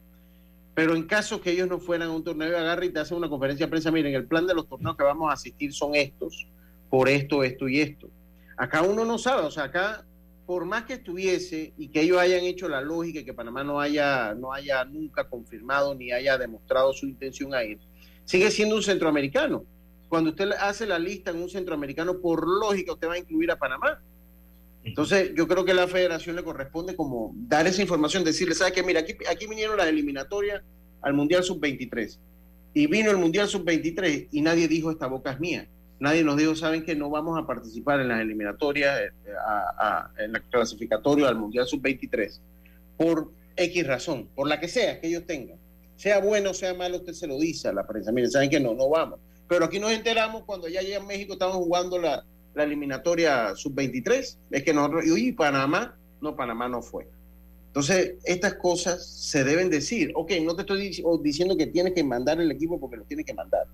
pero 0.75 0.95
en 0.95 1.03
caso 1.03 1.43
que 1.43 1.51
ellos 1.51 1.69
no 1.69 1.81
fueran 1.81 2.09
a 2.09 2.13
un 2.13 2.25
torneo, 2.25 2.57
agarra 2.57 2.87
y 2.87 2.89
te 2.89 3.01
hace 3.01 3.15
una 3.15 3.29
conferencia 3.29 3.67
de 3.67 3.71
prensa, 3.71 3.91
miren, 3.91 4.15
el 4.15 4.25
plan 4.25 4.47
de 4.47 4.55
los 4.55 4.67
torneos 4.67 4.97
que 4.97 5.05
vamos 5.05 5.29
a 5.29 5.35
asistir 5.35 5.75
son 5.75 5.95
estos, 5.95 6.49
por 6.89 7.11
esto, 7.11 7.45
esto 7.45 7.69
y 7.69 7.81
esto. 7.81 8.09
Acá 8.57 8.81
uno 8.81 9.05
no 9.05 9.19
sabe, 9.19 9.43
o 9.43 9.51
sea, 9.51 9.65
acá, 9.65 10.07
por 10.53 10.67
más 10.67 10.85
que 10.85 10.93
estuviese 10.93 11.73
y 11.79 11.89
que 11.89 12.03
ellos 12.03 12.19
hayan 12.19 12.45
hecho 12.45 12.69
la 12.69 12.83
lógica 12.83 13.21
y 13.21 13.25
que 13.25 13.33
Panamá 13.33 13.65
no 13.65 13.81
haya, 13.81 14.35
no 14.35 14.53
haya 14.53 14.85
nunca 14.85 15.27
confirmado 15.27 15.95
ni 15.95 16.13
haya 16.13 16.37
demostrado 16.37 16.93
su 16.93 17.07
intención 17.07 17.55
a 17.55 17.65
ir, 17.65 17.79
sigue 18.27 18.51
siendo 18.51 18.77
un 18.77 18.83
centroamericano. 18.83 19.65
Cuando 20.11 20.29
usted 20.29 20.51
hace 20.61 20.87
la 20.87 20.99
lista 20.99 21.31
en 21.31 21.41
un 21.41 21.49
centroamericano, 21.49 22.21
por 22.21 22.47
lógica 22.47 22.93
usted 22.93 23.09
va 23.09 23.15
a 23.15 23.19
incluir 23.19 23.51
a 23.51 23.57
Panamá. 23.57 24.03
Entonces, 24.85 25.33
yo 25.35 25.49
creo 25.49 25.65
que 25.65 25.73
a 25.73 25.75
la 25.75 25.89
federación 25.89 26.37
le 26.37 26.45
corresponde 26.45 26.95
como 26.95 27.33
dar 27.35 27.67
esa 27.67 27.81
información, 27.81 28.23
decirle, 28.23 28.55
¿sabes 28.55 28.75
qué? 28.75 28.83
Mira, 28.83 29.01
aquí, 29.01 29.15
aquí 29.31 29.47
vinieron 29.47 29.79
las 29.79 29.87
eliminatorias 29.87 30.63
al 31.01 31.15
Mundial 31.15 31.45
Sub-23 31.45 32.19
y 32.75 32.87
vino 32.89 33.11
el 33.11 33.17
Mundial 33.17 33.49
Sub-23 33.49 34.29
y 34.31 34.43
nadie 34.43 34.69
dijo 34.69 34.91
esta 34.91 35.07
boca 35.07 35.33
es 35.33 35.41
mía. 35.41 35.67
Nadie 36.03 36.25
nos 36.25 36.37
dijo, 36.37 36.57
¿saben 36.57 36.85
que 36.85 36.97
no 36.97 37.11
vamos 37.11 37.39
a 37.41 37.47
participar 37.47 38.01
en 38.01 38.09
las 38.09 38.21
eliminatorias, 38.21 39.01
eh, 39.01 39.13
a- 39.47 40.11
a- 40.17 40.23
en 40.25 40.33
la 40.33 40.41
clasificatoria 40.41 41.29
al 41.29 41.37
Mundial 41.37 41.65
Sub-23? 41.67 42.41
Por 42.97 43.31
X 43.55 43.87
razón, 43.87 44.29
por 44.35 44.49
la 44.49 44.59
que 44.59 44.67
sea 44.67 45.01
que 45.01 45.07
ellos 45.07 45.25
tengan. 45.27 45.59
Sea 45.97 46.19
bueno 46.19 46.55
sea 46.55 46.75
malo, 46.75 46.97
usted 46.97 47.13
se 47.13 47.29
lo 47.29 47.39
dice 47.39 47.69
a 47.69 47.73
la 47.73 47.87
prensa. 47.87 48.11
Miren, 48.11 48.31
¿saben 48.33 48.51
que 48.51 48.59
no? 48.59 48.75
No 48.75 48.89
vamos. 48.89 49.21
Pero 49.49 49.65
aquí 49.67 49.79
nos 49.79 49.93
enteramos 49.93 50.43
cuando 50.45 50.67
ya 50.67 50.81
allá 50.81 50.97
en 50.97 51.07
México 51.07 51.35
estaban 51.35 51.55
jugando 51.55 51.99
la, 51.99 52.25
la 52.55 52.65
eliminatoria 52.65 53.55
sub-23, 53.55 54.37
es 54.51 54.63
que 54.65 54.75
nosotros, 54.75 55.05
y 55.07 55.31
Panamá, 55.31 55.97
no, 56.21 56.35
Panamá 56.35 56.69
no 56.69 56.83
fue. 56.83 57.07
Entonces, 57.69 58.15
estas 58.25 58.55
cosas 58.55 59.07
se 59.07 59.45
deben 59.45 59.71
decir. 59.71 60.11
Ok, 60.17 60.33
no 60.43 60.57
te 60.57 60.63
estoy 60.63 60.93
diciendo 61.23 61.57
que 61.57 61.69
tienes 61.69 61.93
que 61.95 62.03
mandar 62.03 62.41
el 62.41 62.51
equipo 62.51 62.81
porque 62.81 62.97
lo 62.97 63.05
tienes 63.05 63.25
que 63.25 63.35
mandar. 63.35 63.67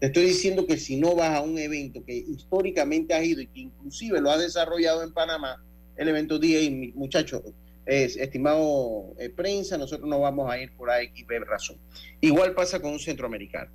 Te 0.00 0.06
estoy 0.06 0.26
diciendo 0.26 0.66
que 0.66 0.76
si 0.76 0.96
no 0.96 1.16
vas 1.16 1.36
a 1.36 1.40
un 1.40 1.58
evento 1.58 2.04
que 2.04 2.14
históricamente 2.14 3.14
has 3.14 3.24
ido 3.24 3.40
y 3.40 3.46
que 3.48 3.60
inclusive 3.60 4.20
lo 4.20 4.30
has 4.30 4.38
desarrollado 4.38 5.02
en 5.02 5.12
Panamá, 5.12 5.64
el 5.96 6.08
evento 6.08 6.38
DA, 6.38 6.70
muchachos, 6.94 7.42
es, 7.84 8.16
estimado 8.16 9.14
eh, 9.18 9.30
prensa, 9.30 9.76
nosotros 9.76 10.08
no 10.08 10.20
vamos 10.20 10.48
a 10.50 10.60
ir 10.60 10.72
por 10.76 10.90
A, 10.90 11.02
X, 11.02 11.26
B 11.26 11.40
razón. 11.40 11.78
Igual 12.20 12.54
pasa 12.54 12.80
con 12.80 12.92
un 12.92 13.00
centroamericano 13.00 13.72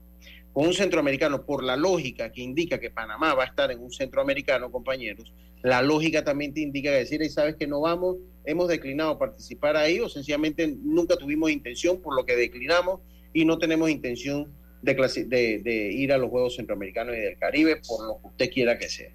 con 0.54 0.68
un 0.68 0.74
centroamericano, 0.74 1.46
por 1.46 1.64
la 1.64 1.76
lógica 1.76 2.32
que 2.32 2.42
indica 2.42 2.80
que 2.80 2.92
Panamá 2.92 3.34
va 3.34 3.44
a 3.44 3.48
estar 3.48 3.72
en 3.72 3.80
un 3.80 3.92
centroamericano, 3.92 4.72
compañeros, 4.72 5.34
la 5.64 5.82
lógica 5.82 6.24
también 6.24 6.54
te 6.54 6.62
indica 6.62 6.92
que 6.92 6.98
decir, 6.98 7.24
"Ey, 7.24 7.30
sabes 7.30 7.56
que 7.56 7.66
no 7.66 7.82
vamos, 7.82 8.18
hemos 8.46 8.68
declinado 8.68 9.18
participar 9.18 9.76
ahí 9.76 10.00
o 10.00 10.08
sencillamente 10.08 10.68
nunca 10.68 11.18
tuvimos 11.18 11.50
intención, 11.50 12.00
por 12.00 12.16
lo 12.16 12.24
que 12.26 12.36
declinamos 12.36 13.02
y 13.34 13.46
no 13.46 13.58
tenemos 13.58 13.90
intención 13.90 14.54
de, 14.84 15.90
ir 15.94 16.14
a 16.14 16.18
los 16.18 16.30
Juegos 16.30 16.56
Centroamericanos 16.56 17.16
y 17.16 17.20
del 17.20 17.38
Caribe, 17.38 17.82
por 17.88 18.06
lo 18.06 18.22
que 18.22 18.28
usted 18.28 18.50
quiera 18.52 18.78
que 18.78 18.90
sea. 18.90 19.12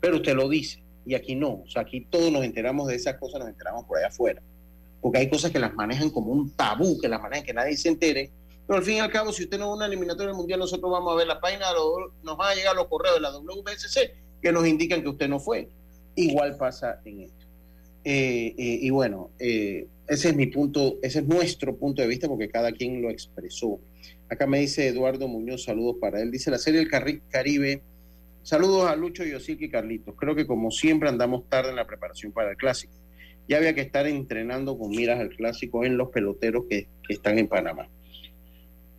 Pero 0.00 0.16
usted 0.16 0.34
lo 0.34 0.48
dice, 0.48 0.82
y 1.04 1.14
aquí 1.14 1.34
no, 1.34 1.62
o 1.64 1.68
sea, 1.68 1.82
aquí 1.82 2.06
todos 2.08 2.30
nos 2.32 2.44
enteramos 2.44 2.88
de 2.88 2.94
esas 2.94 3.16
cosas, 3.16 3.40
nos 3.40 3.48
enteramos 3.48 3.84
por 3.84 3.98
allá 3.98 4.08
afuera, 4.08 4.40
porque 5.00 5.18
hay 5.18 5.28
cosas 5.28 5.50
que 5.50 5.58
las 5.58 5.74
manejan 5.74 6.10
como 6.10 6.32
un 6.32 6.50
tabú, 6.50 6.98
que 6.98 7.08
las 7.08 7.20
manejan 7.20 7.44
que 7.44 7.54
nadie 7.54 7.76
se 7.76 7.88
entere, 7.88 8.30
Pero 8.66 8.78
al 8.78 8.84
fin 8.84 8.96
y 8.96 9.00
al 9.00 9.10
cabo, 9.10 9.32
si 9.32 9.44
usted 9.44 9.58
no 9.58 9.64
a 9.64 9.74
una 9.74 9.86
eliminatoria 9.86 10.32
mundial, 10.32 10.60
nosotros 10.60 10.90
vamos 10.90 11.12
a 11.12 11.16
ver 11.16 11.26
la 11.26 11.40
página, 11.40 11.66
nos 12.22 12.36
van 12.36 12.52
a 12.52 12.54
llegar 12.54 12.76
los 12.76 12.86
correos 12.86 13.16
de 13.16 13.20
la 13.20 13.36
WBSC 13.36 13.98
que 14.40 14.52
nos 14.52 14.66
indican 14.66 15.02
que 15.02 15.08
usted 15.08 15.28
no 15.28 15.40
fue. 15.40 15.68
Igual 16.14 16.56
pasa 16.56 17.00
en 17.04 17.22
esto. 17.22 17.46
Eh, 18.04 18.54
eh, 18.56 18.78
y 18.82 18.90
bueno, 18.90 19.30
eh, 19.38 19.86
ese 20.08 20.30
es 20.30 20.36
mi 20.36 20.46
punto, 20.46 20.98
ese 21.02 21.20
es 21.20 21.26
nuestro 21.26 21.76
punto 21.76 22.00
de 22.02 22.08
vista 22.08 22.28
porque 22.28 22.48
cada 22.48 22.72
quien 22.72 23.02
lo 23.02 23.10
expresó. 23.10 23.78
Acá 24.30 24.46
me 24.46 24.60
dice 24.60 24.86
Eduardo 24.86 25.26
Muñoz, 25.26 25.64
saludos 25.64 25.96
para 26.00 26.22
él. 26.22 26.30
Dice 26.30 26.52
la 26.52 26.58
serie 26.58 26.80
El 26.80 26.88
Caribe. 26.88 27.82
Saludos 28.42 28.88
a 28.88 28.94
Lucho, 28.94 29.24
Yosique 29.24 29.64
y 29.64 29.70
Carlitos. 29.70 30.14
Creo 30.16 30.36
que 30.36 30.46
como 30.46 30.70
siempre 30.70 31.08
andamos 31.08 31.48
tarde 31.48 31.70
en 31.70 31.76
la 31.76 31.86
preparación 31.86 32.30
para 32.30 32.52
el 32.52 32.56
clásico. 32.56 32.94
Ya 33.48 33.56
había 33.56 33.74
que 33.74 33.80
estar 33.80 34.06
entrenando 34.06 34.78
con 34.78 34.90
miras 34.90 35.18
al 35.18 35.30
clásico 35.30 35.84
en 35.84 35.96
los 35.96 36.10
peloteros 36.10 36.64
que, 36.70 36.86
están 37.08 37.40
en 37.40 37.48
Panamá. 37.48 37.88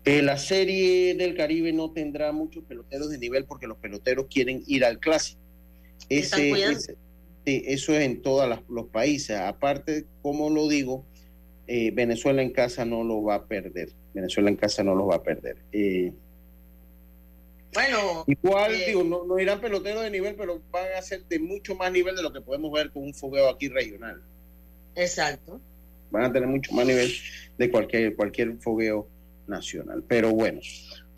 la 0.04 0.38
serie 0.38 1.16
del 1.16 1.34
Caribe 1.34 1.72
no 1.72 1.92
tendrá 1.92 2.34
muchos 2.34 2.66
peloteros 2.66 3.10
de 3.10 3.18
nivel 3.18 3.46
porque 3.46 3.68
los 3.68 3.78
peloteros 3.78 4.28
quieren 4.30 4.64
ir 4.68 4.84
al 4.84 5.00
clásico. 5.00 5.40
Ese, 6.10 6.52
eso 7.46 7.96
es 7.96 8.02
en 8.02 8.22
todos 8.22 8.60
los 8.68 8.88
países. 8.88 9.38
Aparte, 9.38 10.06
como 10.22 10.50
lo 10.50 10.68
digo, 10.68 11.06
eh, 11.68 11.92
Venezuela 11.92 12.42
en 12.42 12.52
casa 12.52 12.84
no 12.84 13.06
lo 13.06 13.24
va 13.24 13.36
a 13.36 13.48
perder. 13.48 13.94
Venezuela 14.14 14.50
en 14.50 14.56
casa 14.56 14.84
no 14.84 14.96
lo 14.96 15.08
va 15.08 15.16
a 15.16 15.24
perder. 15.24 15.58
Eh, 15.72 16.12
bueno. 17.74 18.26
Igual, 18.28 18.74
eh, 18.74 18.86
digo, 18.88 19.04
no, 19.04 19.40
irán 19.40 19.62
peloteros 19.62 20.04
de 20.04 20.12
nivel, 20.12 20.36
pero 20.36 20.62
van 20.72 20.88
a 20.98 21.02
ser 21.02 21.24
de 21.26 21.40
mucho 21.40 21.76
más 21.76 21.92
nivel 21.92 22.16
de 22.16 22.24
lo 22.24 22.34
que 22.34 22.42
podemos 22.42 22.72
ver 22.72 22.92
con 22.92 23.04
un 23.04 23.14
fogueo 23.14 23.50
aquí 23.50 23.70
regional. 23.70 24.22
Exacto. 24.96 25.62
Van 26.12 26.26
a 26.26 26.34
tener 26.34 26.50
mucho 26.50 26.74
más 26.74 26.86
nivel 26.86 27.12
de 27.58 27.72
cualquier, 27.72 28.16
cualquier 28.16 28.58
fogueo 28.58 29.08
nacional. 29.48 30.04
Pero 30.08 30.32
bueno, 30.32 30.60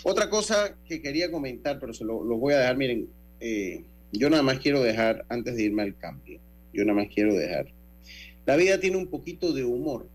otra 0.03 0.29
cosa 0.29 0.75
que 0.87 1.01
quería 1.01 1.31
comentar, 1.31 1.79
pero 1.79 1.93
se 1.93 2.03
lo, 2.03 2.19
voy 2.19 2.53
a 2.53 2.59
dejar, 2.59 2.77
miren, 2.77 3.07
eh, 3.39 3.83
yo 4.11 4.29
nada 4.29 4.43
más 4.43 4.59
quiero 4.59 4.81
dejar, 4.81 5.25
antes 5.29 5.55
de 5.55 5.63
irme 5.63 5.81
al 5.81 5.97
cambio, 5.97 6.39
yo 6.73 6.83
nada 6.85 7.01
más 7.01 7.07
quiero 7.13 7.33
dejar. 7.33 7.67
La 8.45 8.55
vida 8.57 8.79
tiene 8.79 8.97
un 8.97 9.07
poquito 9.07 9.53
de 9.53 9.63
humor. 9.63 10.07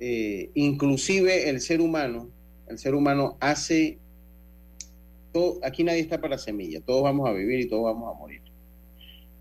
Eh, 0.00 0.50
inclusive 0.54 1.50
el 1.50 1.60
ser 1.60 1.80
humano, 1.80 2.30
el 2.68 2.78
ser 2.78 2.94
humano 2.94 3.36
hace, 3.38 3.98
todo, 5.32 5.60
aquí 5.62 5.84
nadie 5.84 6.00
está 6.00 6.20
para 6.20 6.38
semilla, 6.38 6.80
todos 6.80 7.02
vamos 7.02 7.28
a 7.28 7.32
vivir 7.32 7.60
y 7.60 7.68
todos 7.68 7.84
vamos 7.84 8.14
a 8.14 8.18
morir. 8.18 8.40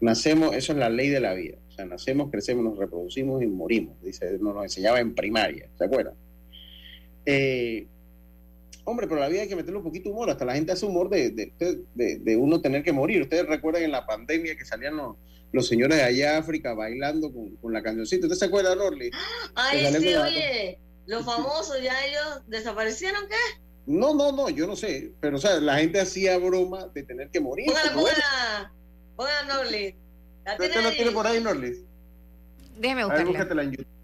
Nacemos, 0.01 0.55
eso 0.55 0.73
es 0.73 0.79
la 0.79 0.89
ley 0.89 1.09
de 1.09 1.19
la 1.19 1.33
vida. 1.33 1.57
O 1.67 1.71
sea, 1.71 1.85
nacemos, 1.85 2.29
crecemos, 2.29 2.63
nos 2.63 2.77
reproducimos 2.77 3.41
y 3.41 3.47
morimos. 3.47 4.01
Dice, 4.01 4.37
nos 4.39 4.53
lo 4.53 4.63
enseñaba 4.63 4.99
en 4.99 5.15
primaria, 5.15 5.69
¿se 5.77 5.83
acuerdan? 5.83 6.13
Eh, 7.25 7.85
Hombre, 8.83 9.07
pero 9.07 9.19
la 9.19 9.27
vida 9.27 9.41
hay 9.41 9.47
que 9.47 9.55
meterle 9.55 9.77
un 9.77 9.83
poquito 9.83 10.09
de 10.09 10.15
humor. 10.15 10.29
Hasta 10.29 10.45
la 10.45 10.55
gente 10.55 10.71
hace 10.71 10.85
humor 10.85 11.09
de, 11.09 11.31
de, 11.31 12.37
uno 12.37 12.61
tener 12.61 12.83
que 12.83 12.91
morir. 12.91 13.21
Ustedes 13.21 13.45
recuerdan 13.45 13.83
en 13.83 13.91
la 13.91 14.05
pandemia 14.05 14.55
que 14.57 14.65
salían 14.65 14.97
los, 15.51 15.67
señores 15.67 15.97
de 15.97 16.03
allá 16.03 16.37
África 16.37 16.73
bailando 16.73 17.31
con, 17.31 17.73
la 17.73 17.83
cancioncita. 17.83 18.27
¿Usted 18.27 18.37
se 18.37 18.45
acuerda, 18.45 18.75
Norli? 18.75 19.11
Ay, 19.55 19.85
sí, 19.99 20.15
oye. 20.15 20.79
Los 21.05 21.25
famosos 21.25 21.81
ya 21.81 22.05
ellos 22.05 22.41
desaparecieron, 22.47 23.27
¿qué? 23.27 23.61
No, 23.85 24.13
no, 24.13 24.31
no, 24.31 24.49
yo 24.49 24.67
no 24.67 24.75
sé. 24.75 25.11
Pero, 25.19 25.37
o 25.37 25.39
sea, 25.39 25.59
la 25.59 25.77
gente 25.77 25.99
hacía 25.99 26.37
broma 26.37 26.87
de 26.93 27.03
tener 27.03 27.29
que 27.29 27.39
morir. 27.39 27.65
Póngala, 27.65 27.93
póngala, 27.93 28.73
póngala, 29.15 29.43
Norli. 29.43 29.95
¿Usted 30.45 30.83
no 30.83 30.91
tiene 30.91 31.11
por 31.11 31.25
ahí, 31.25 31.41
Norli? 31.41 31.85
Déjeme 32.77 33.05
buscarla. 33.05 33.63
en 33.63 33.71
YouTube 33.71 33.98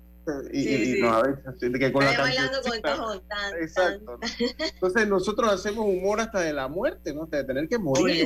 y, 0.52 1.02
no, 1.02 1.14
a 1.14 1.24
veces, 1.24 1.80
que 1.80 1.92
con 1.92 2.04
la 2.04 2.12
Exacto. 3.60 4.20
Entonces 4.74 5.08
nosotros 5.08 5.52
hacemos 5.52 5.86
humor 5.86 6.20
hasta 6.20 6.42
de 6.42 6.54
la 6.54 6.68
muerte, 6.68 7.14
¿no? 7.14 7.24
Hasta 7.24 7.38
de 7.38 7.44
tener 7.44 7.68
que 7.68 7.78
morir. 7.78 8.26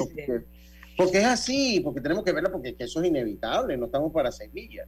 porque, 0.97 1.19
es 1.19 1.25
así, 1.25 1.79
porque 1.81 2.01
tenemos 2.01 2.23
que 2.23 2.31
verla, 2.31 2.51
porque 2.51 2.75
eso 2.77 3.01
es 3.01 3.07
inevitable, 3.07 3.77
no 3.77 3.85
estamos 3.85 4.11
para 4.11 4.31
semillas. 4.31 4.87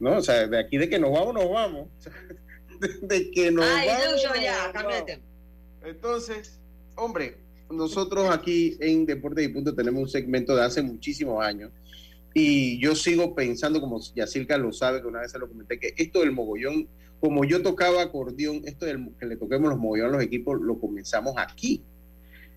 ¿No? 0.00 0.18
O 0.18 0.22
sea, 0.22 0.46
de 0.46 0.58
aquí 0.58 0.78
de 0.78 0.88
que 0.88 0.98
nos 0.98 1.12
vamos, 1.12 1.34
nos 1.34 1.50
vamos. 1.50 1.88
De, 3.00 3.30
que 3.30 3.52
nos 3.52 3.64
vamos. 3.64 4.22
ya, 4.42 4.72
Entonces, 5.84 6.58
hombre, 6.96 7.36
nosotros 7.70 8.28
aquí 8.28 8.76
en 8.80 9.06
Deportes 9.06 9.44
y 9.44 9.48
Punto 9.48 9.72
tenemos 9.72 10.02
un 10.02 10.08
segmento 10.08 10.56
de 10.56 10.64
hace 10.64 10.82
muchísimos 10.82 11.44
años 11.44 11.70
y 12.34 12.80
yo 12.80 12.94
sigo 12.94 13.34
pensando, 13.34 13.80
como 13.80 14.00
Yacirca 14.14 14.56
lo 14.56 14.72
sabe, 14.72 15.00
que 15.00 15.06
una 15.06 15.20
vez 15.20 15.32
se 15.32 15.38
lo 15.38 15.48
comenté, 15.48 15.78
que 15.78 15.94
esto 15.96 16.20
del 16.20 16.32
mogollón, 16.32 16.88
como 17.20 17.44
yo 17.44 17.62
tocaba 17.62 18.02
acordeón, 18.02 18.62
esto 18.64 18.86
del 18.86 19.10
que 19.18 19.26
le 19.26 19.36
toquemos 19.36 19.68
los 19.68 19.78
mogollones 19.78 20.14
a 20.14 20.16
los 20.16 20.24
equipos, 20.24 20.60
lo 20.60 20.78
comenzamos 20.78 21.34
aquí, 21.36 21.82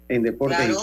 en 0.07 0.23
Deportes. 0.23 0.75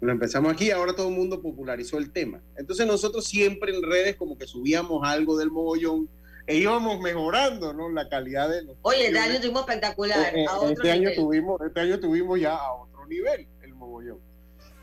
Lo 0.00 0.12
empezamos 0.12 0.50
aquí, 0.50 0.70
ahora 0.70 0.94
todo 0.94 1.08
el 1.08 1.14
mundo 1.14 1.42
popularizó 1.42 1.98
el 1.98 2.10
tema. 2.10 2.40
Entonces 2.56 2.86
nosotros 2.86 3.26
siempre 3.26 3.76
en 3.76 3.82
redes 3.82 4.16
como 4.16 4.38
que 4.38 4.46
subíamos 4.46 5.06
algo 5.06 5.36
del 5.36 5.50
mogollón 5.50 6.08
e 6.46 6.56
íbamos 6.56 7.00
mejorando, 7.00 7.74
¿no? 7.74 7.90
La 7.90 8.08
calidad 8.08 8.48
de 8.48 8.62
los... 8.62 8.76
Oye, 8.80 9.08
este 9.08 9.18
año 9.18 9.40
tuvimos 9.40 9.60
espectacular. 9.60 10.34
Eh, 10.34 10.44
eh, 10.44 10.72
este, 10.72 10.90
año 10.90 11.10
tuvimos, 11.14 11.60
este 11.60 11.80
año 11.80 12.00
tuvimos 12.00 12.40
ya 12.40 12.54
a 12.54 12.72
otro 12.72 13.06
nivel 13.06 13.46
el 13.60 13.74
mogollón. 13.74 14.18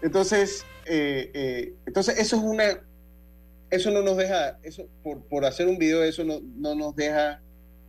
Entonces, 0.04 0.64
eh, 0.86 1.74
entonces 1.88 2.20
eso 2.20 2.36
es 2.36 2.44
una 2.44 2.80
eso 3.70 3.92
no 3.92 4.02
nos 4.02 4.18
deja, 4.18 4.58
eso 4.64 4.88
por, 5.04 5.22
por 5.24 5.46
hacer 5.46 5.68
un 5.68 5.78
video, 5.78 6.04
eso 6.04 6.24
no, 6.24 6.40
no, 6.56 6.76
nos 6.76 6.96
deja 6.96 7.42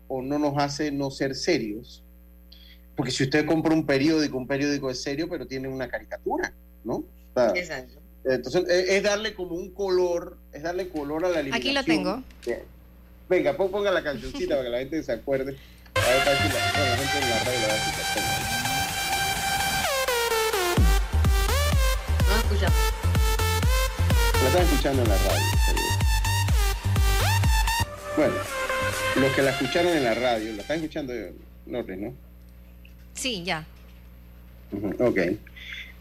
o 0.08 0.22
no 0.22 0.38
nos 0.38 0.56
hace 0.58 0.90
no 0.90 1.10
ser 1.10 1.34
serios. 1.34 2.02
Porque 2.96 3.12
si 3.12 3.24
usted 3.24 3.46
compra 3.46 3.74
un 3.74 3.86
periódico, 3.86 4.36
un 4.36 4.46
periódico 4.46 4.90
es 4.90 5.00
serio, 5.00 5.28
pero 5.28 5.46
tiene 5.46 5.68
una 5.68 5.88
caricatura, 5.88 6.52
¿no? 6.84 7.04
Exacto. 7.54 8.00
Entonces, 8.24 8.64
es, 8.68 9.02
darle 9.02 9.34
como 9.34 9.54
un 9.54 9.70
color, 9.70 10.36
es 10.52 10.62
darle 10.62 10.88
color 10.88 11.24
a 11.24 11.28
la 11.28 11.40
eliminación. 11.40 11.76
Aquí 11.76 11.90
lo 11.90 11.94
tengo. 11.94 12.22
Venga, 13.28 13.56
ponga 13.56 13.90
la 13.92 14.02
cancioncita 14.02 14.56
para 14.56 14.64
que 14.64 14.70
la 14.70 14.78
gente 14.78 15.02
se 15.02 15.12
acuerde. 15.12 15.56
A 15.94 16.00
ver, 16.00 16.24
para 16.24 16.38
que 16.38 16.48
la, 16.48 16.54
la 16.54 16.96
gente 16.96 17.18
en 17.18 17.30
la 17.30 17.38
radio 17.44 17.68
la 17.68 17.74
No 22.28 22.36
escuchamos. 22.36 22.97
La 24.48 24.54
están 24.54 24.66
escuchando 24.66 25.02
en 25.02 25.08
la 25.10 25.18
radio. 25.18 25.42
Bueno, 28.16 28.34
los 29.20 29.36
que 29.36 29.42
la 29.42 29.50
escucharon 29.50 29.92
en 29.92 30.04
la 30.04 30.14
radio, 30.14 30.52
la 30.54 30.62
están 30.62 30.76
escuchando 30.76 31.12
Norte, 31.66 31.96
¿no? 31.98 32.14
Sí, 33.12 33.44
ya. 33.44 33.66
ok. 35.00 35.18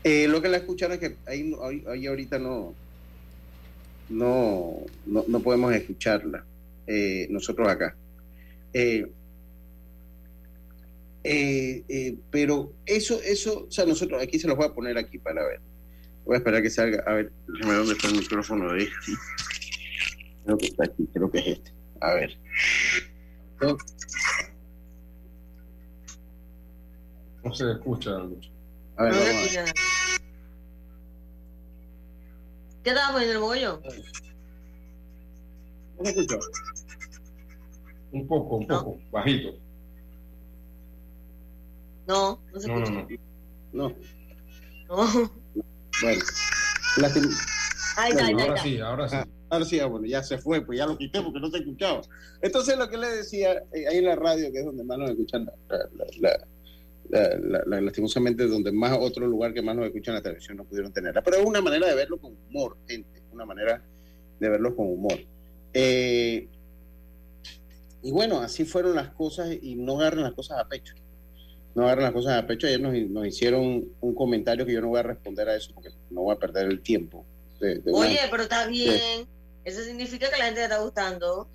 Eh, 0.02 0.30
lo 0.30 0.42
que 0.42 0.48
la 0.48 0.58
escucharon 0.58 0.94
es 0.94 1.00
que 1.02 1.18
ahí, 1.26 1.54
ahí, 1.90 2.08
ahorita 2.08 2.40
no, 2.40 2.74
no, 4.08 4.78
no, 5.06 5.40
podemos 5.42 5.76
escucharla, 5.76 6.46
eh, 6.88 7.28
nosotros 7.30 7.68
acá. 7.68 7.98
Eh, 8.72 9.12
pero 12.32 12.72
eso, 12.86 13.22
eso, 13.22 13.66
o 13.68 13.72
sea, 13.72 13.86
nosotros 13.86 14.24
aquí 14.24 14.40
se 14.40 14.48
los 14.48 14.56
voy 14.56 14.68
a 14.68 14.74
poner 14.74 14.98
aquí 14.98 15.18
para 15.18 15.46
ver. 15.46 15.60
Voy 16.28 16.36
a 16.36 16.38
esperar 16.40 16.62
que 16.62 16.70
salga. 16.70 17.02
A 17.08 17.14
ver, 17.14 17.32
déjame 17.48 17.74
dónde 17.74 17.94
está 17.94 18.10
el 18.10 18.18
micrófono 18.18 18.70
ahí. 18.70 18.90
Creo 20.44 20.58
que 20.58 20.66
está 20.66 20.84
aquí, 20.84 21.08
creo 21.14 21.32
que 21.32 21.40
es 21.40 21.48
este. 21.48 21.72
A 22.02 22.14
ver. 22.16 22.38
No 27.44 27.54
se 27.54 27.72
escucha 27.72 28.20
mucho. 28.20 28.52
A 28.98 29.04
ver, 29.06 29.14
no 29.14 29.22
¿Qué 32.84 32.90
estaba 32.90 33.24
en 33.24 33.30
el 33.30 33.38
bollo? 33.38 33.82
¿No 35.98 36.06
se 36.06 36.10
escucha? 36.10 36.40
Un 38.12 38.28
poco, 38.28 38.58
un 38.58 38.68
poco, 38.68 39.00
bajito. 39.12 39.58
No, 42.06 42.42
no 42.52 42.60
se 42.60 42.68
escucha. 42.68 42.92
No, 42.92 43.08
no, 43.72 43.90
no. 43.90 43.96
No. 44.90 45.47
Bueno. 46.02 46.22
Ahí 47.98 48.12
está, 48.12 48.28
ahora 48.28 48.58
sí, 48.58 48.80
ahora 48.80 49.10
sí. 49.10 49.16
Ah, 49.16 49.28
Ahora 49.50 49.66
sí, 49.66 49.80
bueno, 49.80 50.06
ya 50.06 50.22
se 50.24 50.38
fue, 50.38 50.66
pues 50.66 50.78
ya 50.78 50.86
lo 50.86 50.98
quité 50.98 51.22
porque 51.22 51.40
no 51.40 51.50
se 51.50 51.60
escuchaba. 51.60 52.02
Entonces 52.42 52.78
lo 52.78 52.90
que 52.90 52.98
le 52.98 53.08
decía, 53.08 53.64
eh, 53.74 53.88
ahí 53.88 53.98
en 53.98 54.06
la 54.06 54.16
radio, 54.16 54.52
que 54.52 54.60
es 54.60 54.66
donde 54.66 54.84
más 54.84 54.98
nos 54.98 55.12
escuchan, 55.12 55.50
lastimosamente 57.10 58.46
donde 58.46 58.72
más 58.74 58.98
otro 59.00 59.26
lugar 59.26 59.54
que 59.54 59.62
más 59.62 59.76
nos 59.76 59.86
escuchan 59.86 60.16
la 60.16 60.22
televisión 60.22 60.58
no 60.58 60.66
pudieron 60.66 60.92
tenerla. 60.92 61.24
Pero 61.24 61.38
es 61.38 61.46
una 61.46 61.62
manera 61.62 61.88
de 61.88 61.96
verlo 61.96 62.18
con 62.18 62.36
humor, 62.50 62.78
gente, 62.88 63.22
una 63.32 63.46
manera 63.46 63.82
de 64.40 64.50
verlo 64.50 64.76
con 64.76 64.88
humor. 64.88 65.18
Eh, 65.74 66.48
y 68.04 68.12
bueno, 68.12 68.42
así 68.42 68.66
fueron 68.66 68.96
las 68.96 69.10
cosas 69.10 69.50
y 69.62 69.76
no 69.76 70.00
agarren 70.00 70.24
las 70.24 70.34
cosas 70.34 70.60
a 70.60 70.68
pecho. 70.68 70.94
No 71.78 71.84
agarren 71.84 72.06
las 72.06 72.12
cosas 72.12 72.44
a 72.44 72.48
pecho. 72.48 72.66
Ayer 72.66 72.82
nos, 72.82 72.92
nos 73.12 73.28
hicieron 73.28 73.88
un 74.02 74.16
comentario 74.16 74.66
que 74.66 74.74
yo 74.74 74.82
no 74.82 74.88
voy 74.88 75.00
a 75.00 75.04
responder 75.04 75.48
a 75.48 75.56
eso 75.56 75.72
porque 75.76 75.90
no 76.10 76.24
voy 76.24 76.36
a 76.36 76.40
perder 76.40 76.66
el 76.66 76.82
tiempo. 76.82 77.24
Oye, 77.94 78.20
pero 78.32 78.44
está 78.44 78.66
bien. 78.66 79.28
Eso 79.64 79.84
significa 79.84 80.28
que 80.32 80.40
la 80.40 80.46
gente 80.46 80.62
le 80.62 80.64
está 80.66 80.80
gustando. 80.80 81.48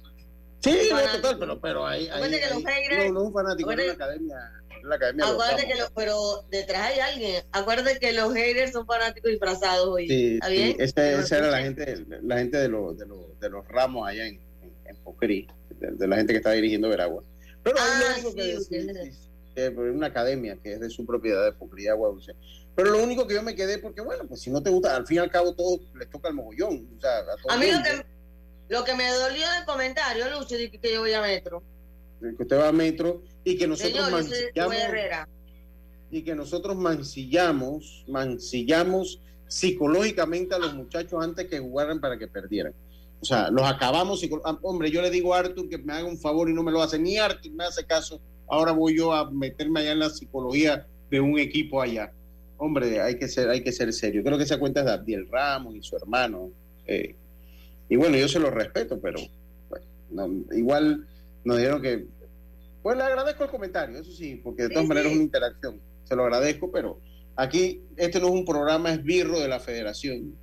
Sí, 0.61 0.79
no, 0.93 1.01
total, 1.16 1.39
pero, 1.41 1.61
pero 1.61 1.85
ahí, 1.85 2.07
ahí, 2.07 2.31
que 2.31 2.55
los 2.55 2.62
haters, 2.62 3.07
no, 3.09 3.14
no 3.14 3.23
un 3.25 3.33
fanático, 3.33 3.73
es 3.73 3.85
la 3.85 3.93
academia, 3.95 4.37
la 4.85 4.95
academia 4.95 5.27
acuérdate 5.27 5.66
que 5.66 5.75
lo, 5.75 5.91
pero 5.93 6.45
detrás 6.53 6.93
hay 6.93 7.01
alguien. 7.01 7.45
Acuérdate 7.51 7.99
que 7.99 8.12
los 8.12 8.33
haters 8.33 8.70
son 8.70 8.87
fanáticos 8.87 9.29
disfrazados 9.29 9.89
hoy. 9.89 10.07
Sí, 10.07 10.35
¿Está 10.35 10.49
bien? 10.51 10.77
esa, 10.79 11.39
era 11.39 11.51
la 11.51 11.62
gente, 11.62 12.07
la 12.23 12.39
gente 12.39 12.59
de, 12.59 12.68
los, 12.68 12.97
de, 12.97 13.07
los, 13.07 13.41
de 13.41 13.51
los 13.51 13.66
ramos 13.66 14.07
allá 14.09 14.25
en, 14.25 14.41
en, 14.85 14.97
Pocri, 15.03 15.49
de, 15.81 16.07
la 16.07 16.14
gente 16.14 16.33
que 16.33 16.37
está 16.37 16.53
dirigiendo 16.53 16.89
Veragua. 16.89 17.25
Pero 17.64 17.77
ah, 17.81 18.16
lo 18.23 18.33
que 18.33 18.53
es 18.53 19.32
una 19.57 20.07
academia 20.07 20.57
que 20.62 20.74
es 20.74 20.80
de 20.80 20.90
su 20.90 21.05
propiedad 21.05 21.44
de 21.44 21.53
Pocri, 21.53 21.88
Agua 21.88 22.09
Dulce. 22.09 22.34
Pero 22.74 22.90
lo 22.90 23.03
único 23.03 23.26
que 23.26 23.34
yo 23.34 23.42
me 23.42 23.55
quedé, 23.55 23.78
porque 23.78 24.00
bueno, 24.00 24.24
pues 24.26 24.40
si 24.40 24.50
no 24.50 24.62
te 24.62 24.70
gusta, 24.70 24.96
al 24.96 25.07
fin 25.07 25.16
y 25.16 25.20
al 25.20 25.30
cabo 25.30 25.55
todo 25.55 25.80
les 25.94 26.09
toca 26.09 26.28
el 26.28 26.34
mogollón. 26.34 26.88
O 26.96 27.00
sea, 27.00 27.18
a, 27.48 27.57
mí 27.59 27.70
lo 27.70 27.82
que, 27.82 28.07
lo 28.68 28.84
que, 28.84 28.94
me 28.94 29.11
dolió 29.11 29.50
del 29.50 29.64
comentario, 29.66 30.30
Lucho, 30.30 30.57
que, 30.57 30.70
que 30.70 30.92
yo 30.92 31.00
voy 31.00 31.12
a 31.12 31.20
Metro. 31.20 31.62
Que 32.20 32.42
usted 32.42 32.59
va 32.59 32.68
a 32.68 32.72
Metro 32.72 33.22
y 33.44 33.59
que 33.59 33.66
nosotros 33.66 34.11
mancillamos. 34.11 34.76
Y 36.11 36.22
que 36.22 36.34
nosotros 36.34 36.76
mancillamos, 36.76 38.05
mancillamos 38.07 39.20
psicológicamente 39.48 40.55
a 40.55 40.59
los 40.59 40.74
muchachos 40.74 41.22
antes 41.22 41.46
que 41.46 41.59
jugaran 41.59 42.00
para 42.00 42.18
que 42.18 42.26
perdieran. 42.26 42.74
O 43.20 43.24
sea, 43.24 43.50
los 43.50 43.62
acabamos. 43.62 44.20
Ah, 44.44 44.59
hombre, 44.62 44.90
yo 44.90 45.00
le 45.03 45.11
digo 45.11 45.34
a 45.34 45.38
Arthur 45.38 45.68
que 45.68 45.78
me 45.78 45.92
haga 45.92 46.07
un 46.07 46.18
favor 46.18 46.50
y 46.50 46.55
no 46.55 46.62
me 46.62 46.72
lo 46.72 46.82
hace. 46.82 46.98
Ni 46.98 47.18
Arthur 47.18 47.53
me 47.53 47.64
hace 47.64 47.84
caso. 47.84 48.20
Ahora 48.49 48.72
voy 48.72 48.97
yo 48.97 49.12
a 49.12 49.30
meterme 49.30 49.80
allá 49.80 49.93
en 49.93 49.99
la 50.01 50.11
psicología 50.11 50.86
de 51.11 51.20
un 51.20 51.38
equipo 51.38 51.80
allá 51.80 52.12
hombre, 52.62 53.01
hay 53.01 53.18
que 53.18 53.26
ser, 53.26 53.51
hay 53.51 53.61
que 53.61 53.72
ser 53.72 53.93
serio. 53.93 54.22
Creo 54.22 54.38
que 54.38 54.45
esa 54.45 54.59
cuenta 54.59 54.80
es 54.80 54.86
de 54.86 54.93
Abdiel 54.93 55.28
Ramos 55.28 55.74
y 55.74 55.82
su 55.82 55.97
hermano. 55.97 56.53
Eh, 56.86 57.16
y 57.88 57.97
bueno, 57.97 58.16
yo 58.16 58.28
se 58.28 58.38
lo 58.38 58.51
respeto, 58.51 59.01
pero 59.01 59.18
igual 60.53 61.07
nos 61.45 61.57
dijeron 61.57 61.82
que. 61.82 62.07
Pues 62.82 62.97
le 62.97 63.03
agradezco 63.03 63.45
el 63.45 63.51
comentario, 63.51 63.99
eso 63.99 64.12
sí, 64.12 64.40
porque 64.43 64.64
de 64.64 64.70
todas 64.70 64.86
maneras 64.86 65.11
es 65.11 65.16
una 65.16 65.24
interacción. 65.24 65.80
Se 66.05 66.14
lo 66.14 66.22
agradezco, 66.22 66.70
pero 66.70 67.01
aquí 67.36 67.82
este 67.97 68.20
no 68.20 68.28
es 68.28 68.32
un 68.32 68.45
programa 68.45 68.93
esbirro 68.93 69.40
de 69.40 69.49
la 69.49 69.59
federación. 69.59 70.36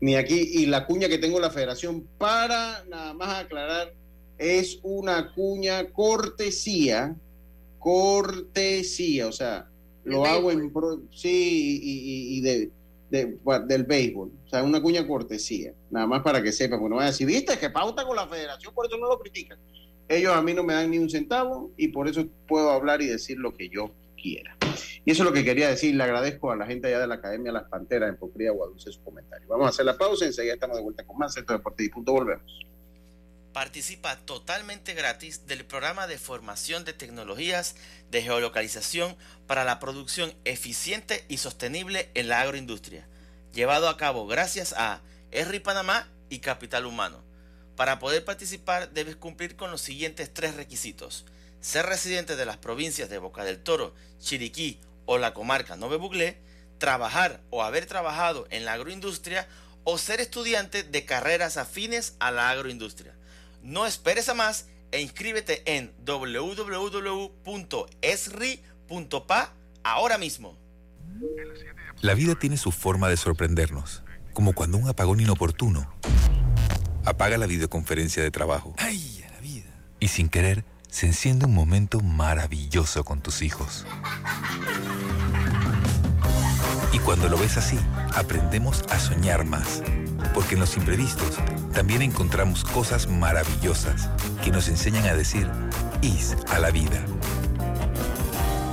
Ni 0.00 0.16
aquí, 0.16 0.50
y 0.52 0.66
la 0.66 0.86
cuña 0.86 1.08
que 1.08 1.18
tengo 1.18 1.36
en 1.36 1.42
la 1.42 1.50
federación, 1.50 2.06
para 2.18 2.84
nada 2.90 3.14
más 3.14 3.44
aclarar, 3.44 3.94
es 4.36 4.80
una 4.82 5.32
cuña 5.32 5.90
cortesía, 5.92 7.16
cortesía, 7.84 9.28
o 9.28 9.32
sea, 9.32 9.68
lo 10.04 10.24
hago 10.24 10.50
en 10.50 10.72
pro, 10.72 11.02
sí 11.12 11.80
y, 11.82 12.40
de, 12.40 12.70
del 13.10 13.84
béisbol, 13.84 14.32
o 14.42 14.48
sea, 14.48 14.62
una 14.62 14.80
cuña 14.80 15.06
cortesía, 15.06 15.74
nada 15.90 16.06
más 16.06 16.22
para 16.22 16.42
que 16.42 16.50
sepa, 16.50 16.78
porque 16.78 16.88
no 16.88 16.96
vaya 16.96 17.08
a 17.08 17.10
decir, 17.10 17.26
viste 17.26 17.58
que 17.58 17.68
pauta 17.68 18.06
con 18.06 18.16
la 18.16 18.26
federación, 18.26 18.72
por 18.72 18.86
eso 18.86 18.96
no 18.96 19.06
lo 19.06 19.18
critican. 19.18 19.58
Ellos 20.08 20.32
a 20.32 20.40
mí 20.40 20.54
no 20.54 20.64
me 20.64 20.72
dan 20.72 20.90
ni 20.90 20.98
un 20.98 21.10
centavo 21.10 21.72
y 21.76 21.88
por 21.88 22.08
eso 22.08 22.26
puedo 22.48 22.70
hablar 22.70 23.02
y 23.02 23.06
decir 23.06 23.38
lo 23.38 23.54
que 23.54 23.68
yo 23.68 23.90
quiera. 24.16 24.56
Y 25.04 25.10
eso 25.10 25.22
es 25.22 25.28
lo 25.28 25.34
que 25.34 25.44
quería 25.44 25.68
decir. 25.68 25.94
Le 25.94 26.02
agradezco 26.02 26.50
a 26.50 26.56
la 26.56 26.66
gente 26.66 26.88
allá 26.88 27.00
de 27.00 27.06
la 27.06 27.16
Academia 27.16 27.52
Las 27.52 27.68
Panteras 27.68 28.08
en 28.08 28.16
Pocría 28.16 28.50
Guadalupe 28.50 28.80
su 28.80 29.02
comentario. 29.02 29.46
Vamos 29.48 29.66
a 29.66 29.70
hacer 29.70 29.84
la 29.84 29.96
pausa 29.96 30.24
y 30.24 30.28
enseguida 30.28 30.54
estamos 30.54 30.76
de 30.76 30.82
vuelta 30.82 31.04
con 31.06 31.18
más 31.18 31.34
Centro 31.34 31.56
Deportivo 31.56 31.86
y 31.86 31.90
punto 31.90 32.12
volvemos. 32.12 32.60
Participa 33.54 34.16
totalmente 34.16 34.94
gratis 34.94 35.46
del 35.46 35.64
programa 35.64 36.08
de 36.08 36.18
formación 36.18 36.84
de 36.84 36.92
tecnologías 36.92 37.76
de 38.10 38.20
geolocalización 38.20 39.16
para 39.46 39.62
la 39.62 39.78
producción 39.78 40.34
eficiente 40.44 41.24
y 41.28 41.36
sostenible 41.36 42.10
en 42.14 42.28
la 42.28 42.40
agroindustria, 42.40 43.06
llevado 43.52 43.88
a 43.88 43.96
cabo 43.96 44.26
gracias 44.26 44.74
a 44.76 45.02
ERRI 45.30 45.60
Panamá 45.60 46.08
y 46.30 46.40
Capital 46.40 46.84
Humano. 46.84 47.22
Para 47.76 48.00
poder 48.00 48.24
participar 48.24 48.90
debes 48.90 49.14
cumplir 49.14 49.54
con 49.54 49.70
los 49.70 49.80
siguientes 49.80 50.34
tres 50.34 50.56
requisitos. 50.56 51.24
Ser 51.60 51.86
residente 51.86 52.34
de 52.34 52.46
las 52.46 52.56
provincias 52.56 53.08
de 53.08 53.18
Boca 53.18 53.44
del 53.44 53.62
Toro, 53.62 53.94
Chiriquí 54.18 54.80
o 55.06 55.16
la 55.16 55.32
comarca 55.32 55.76
Nove 55.76 55.96
Buglé, 55.96 56.38
trabajar 56.78 57.40
o 57.50 57.62
haber 57.62 57.86
trabajado 57.86 58.48
en 58.50 58.64
la 58.64 58.72
agroindustria 58.72 59.46
o 59.84 59.96
ser 59.96 60.20
estudiante 60.20 60.82
de 60.82 61.04
carreras 61.04 61.56
afines 61.56 62.16
a 62.18 62.32
la 62.32 62.50
agroindustria. 62.50 63.13
No 63.64 63.86
esperes 63.86 64.28
a 64.28 64.34
más 64.34 64.68
e 64.92 65.00
inscríbete 65.00 65.62
en 65.64 65.90
www.esri.pa 66.04 67.32
ahora 69.82 70.18
mismo. 70.18 70.58
La 72.02 72.12
vida 72.12 72.34
tiene 72.34 72.58
su 72.58 72.72
forma 72.72 73.08
de 73.08 73.16
sorprendernos, 73.16 74.02
como 74.34 74.52
cuando 74.52 74.76
un 74.76 74.86
apagón 74.86 75.20
inoportuno 75.20 75.90
apaga 77.06 77.38
la 77.38 77.46
videoconferencia 77.46 78.22
de 78.22 78.30
trabajo. 78.30 78.74
¡Ay, 78.76 79.24
la 79.32 79.40
vida! 79.40 79.70
Y 79.98 80.08
sin 80.08 80.28
querer, 80.28 80.66
se 80.90 81.06
enciende 81.06 81.46
un 81.46 81.54
momento 81.54 82.00
maravilloso 82.00 83.02
con 83.02 83.22
tus 83.22 83.40
hijos. 83.40 83.86
Y 86.92 86.98
cuando 86.98 87.30
lo 87.30 87.38
ves 87.38 87.56
así, 87.56 87.78
aprendemos 88.12 88.84
a 88.90 88.98
soñar 88.98 89.46
más 89.46 89.82
porque 90.32 90.54
en 90.54 90.60
los 90.60 90.76
imprevistos 90.76 91.38
también 91.72 92.02
encontramos 92.02 92.64
cosas 92.64 93.08
maravillosas 93.08 94.08
que 94.42 94.50
nos 94.50 94.68
enseñan 94.68 95.06
a 95.06 95.14
decir 95.14 95.50
IS 96.02 96.36
a 96.48 96.58
la 96.58 96.70
vida. 96.70 97.04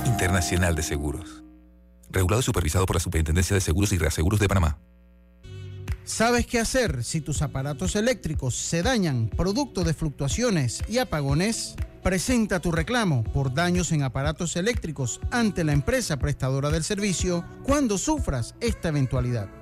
Internacional 0.06 0.74
de 0.74 0.82
Seguros. 0.82 1.42
Regulado 2.10 2.40
y 2.40 2.44
supervisado 2.44 2.86
por 2.86 2.96
la 2.96 3.00
Superintendencia 3.00 3.54
de 3.54 3.60
Seguros 3.60 3.92
y 3.92 3.98
Reaseguros 3.98 4.38
de 4.38 4.48
Panamá. 4.48 4.78
¿Sabes 6.04 6.46
qué 6.46 6.58
hacer 6.58 7.04
si 7.04 7.20
tus 7.20 7.42
aparatos 7.42 7.94
eléctricos 7.94 8.56
se 8.56 8.82
dañan 8.82 9.28
producto 9.28 9.84
de 9.84 9.94
fluctuaciones 9.94 10.82
y 10.88 10.98
apagones? 10.98 11.76
Presenta 12.02 12.58
tu 12.58 12.72
reclamo 12.72 13.22
por 13.22 13.54
daños 13.54 13.92
en 13.92 14.02
aparatos 14.02 14.56
eléctricos 14.56 15.20
ante 15.30 15.62
la 15.62 15.72
empresa 15.72 16.18
prestadora 16.18 16.70
del 16.70 16.82
servicio 16.82 17.44
cuando 17.62 17.96
sufras 17.98 18.56
esta 18.60 18.88
eventualidad. 18.88 19.61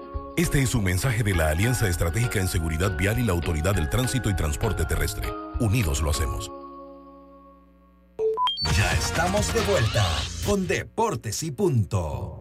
Este 0.41 0.59
es 0.63 0.73
un 0.73 0.83
mensaje 0.83 1.21
de 1.21 1.35
la 1.35 1.49
Alianza 1.49 1.87
Estratégica 1.87 2.39
en 2.39 2.47
Seguridad 2.47 2.97
Vial 2.97 3.19
y 3.19 3.23
la 3.23 3.31
Autoridad 3.31 3.75
del 3.75 3.87
Tránsito 3.89 4.27
y 4.27 4.35
Transporte 4.35 4.85
Terrestre. 4.85 5.31
Unidos 5.59 6.01
lo 6.01 6.09
hacemos. 6.09 6.51
Ya 8.75 8.91
estamos 8.93 9.53
de 9.53 9.61
vuelta 9.61 10.03
con 10.43 10.65
Deportes 10.65 11.43
y 11.43 11.51
Punto. 11.51 12.40